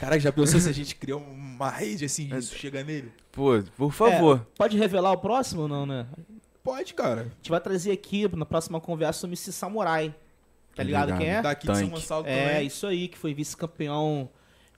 [0.01, 2.39] Cara, já pensou se a gente criou uma rede assim, É.
[2.39, 3.13] isso chega nele?
[3.31, 4.39] Pô, por favor.
[4.39, 6.05] É, pode revelar o próximo ou não, né?
[6.65, 7.21] Pode, cara.
[7.21, 10.13] A gente vai trazer aqui na próxima conversa o MC Samurai.
[10.75, 11.19] Tá ligado, Ligado.
[11.21, 11.43] quem é?
[11.43, 11.89] Daqui de São.
[11.91, 12.67] Gonçalo É, também.
[12.67, 14.29] isso aí, que foi vice-campeão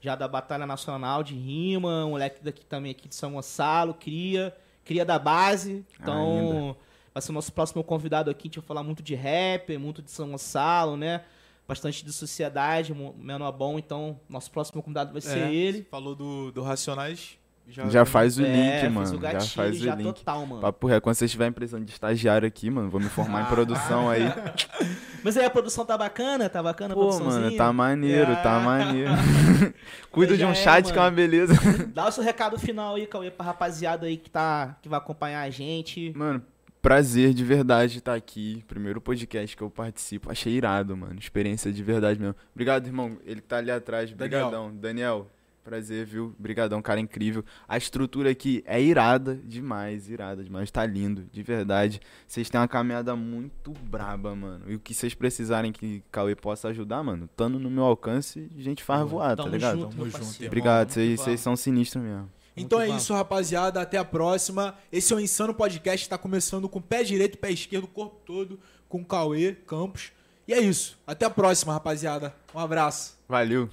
[0.01, 4.55] já da Batalha Nacional de Rima, um moleque daqui também aqui de São Gonçalo, cria,
[4.85, 5.85] cria da base.
[5.99, 6.75] Então,
[7.13, 10.01] vai ser o nosso próximo convidado aqui, a gente vai falar muito de rap, muito
[10.01, 11.23] de São Gonçalo, né?
[11.67, 15.83] Bastante de sociedade, menor bom, então nosso próximo convidado vai ser É, ele.
[15.91, 17.37] Falou do, do Racionais.
[17.69, 19.15] Já faz o é, link, mano.
[19.15, 20.05] o gatilho já faz já o link.
[20.15, 20.61] total, mano.
[20.61, 21.01] Papo reto.
[21.01, 24.23] Quando vocês estiverem precisando de estagiário aqui, mano, vou me formar em produção aí.
[25.23, 26.47] Mas aí a produção tá bacana?
[26.49, 27.45] Tá bacana a Pô, produçãozinha?
[27.45, 28.59] mano, tá maneiro, tá Ah.
[28.61, 29.11] maneiro.
[30.11, 31.53] Cuido de Já um é, chat que é uma beleza.
[31.93, 35.41] Dá o seu recado final aí, Cauê, pra rapaziada aí que, tá, que vai acompanhar
[35.41, 36.13] a gente.
[36.15, 36.41] Mano,
[36.81, 38.63] prazer de verdade estar aqui.
[38.67, 40.31] Primeiro podcast que eu participo.
[40.31, 41.19] Achei irado, mano.
[41.19, 42.35] Experiência de verdade mesmo.
[42.53, 43.17] Obrigado, irmão.
[43.25, 44.09] Ele tá ali atrás.
[44.11, 44.29] Daniel.
[44.49, 44.73] Brigadão.
[44.73, 45.27] Daniel,
[45.67, 46.33] prazer, viu?
[46.39, 47.43] Brigadão, cara incrível.
[47.67, 50.71] A estrutura aqui é irada demais, irada demais.
[50.71, 51.99] Tá lindo, de verdade.
[52.25, 54.63] Vocês têm uma caminhada muito braba, mano.
[54.67, 58.61] E o que vocês precisarem que Cauê possa ajudar, mano, estando no meu alcance, a
[58.61, 59.81] gente faz voar, tá Tamo ligado?
[59.81, 60.45] junto, Tamo junto.
[60.45, 62.31] Obrigado, vocês são sinistros mesmo.
[62.55, 63.03] Então é vamos.
[63.03, 63.81] isso, rapaziada.
[63.81, 64.73] Até a próxima.
[64.89, 66.07] Esse é o Insano Podcast.
[66.07, 68.57] Tá começando com o pé direito, pé esquerdo, o corpo todo,
[68.87, 70.11] com o Cauê Campos.
[70.47, 70.97] E é isso.
[71.05, 72.33] Até a próxima, rapaziada.
[72.55, 73.17] Um abraço.
[73.27, 73.69] Valeu.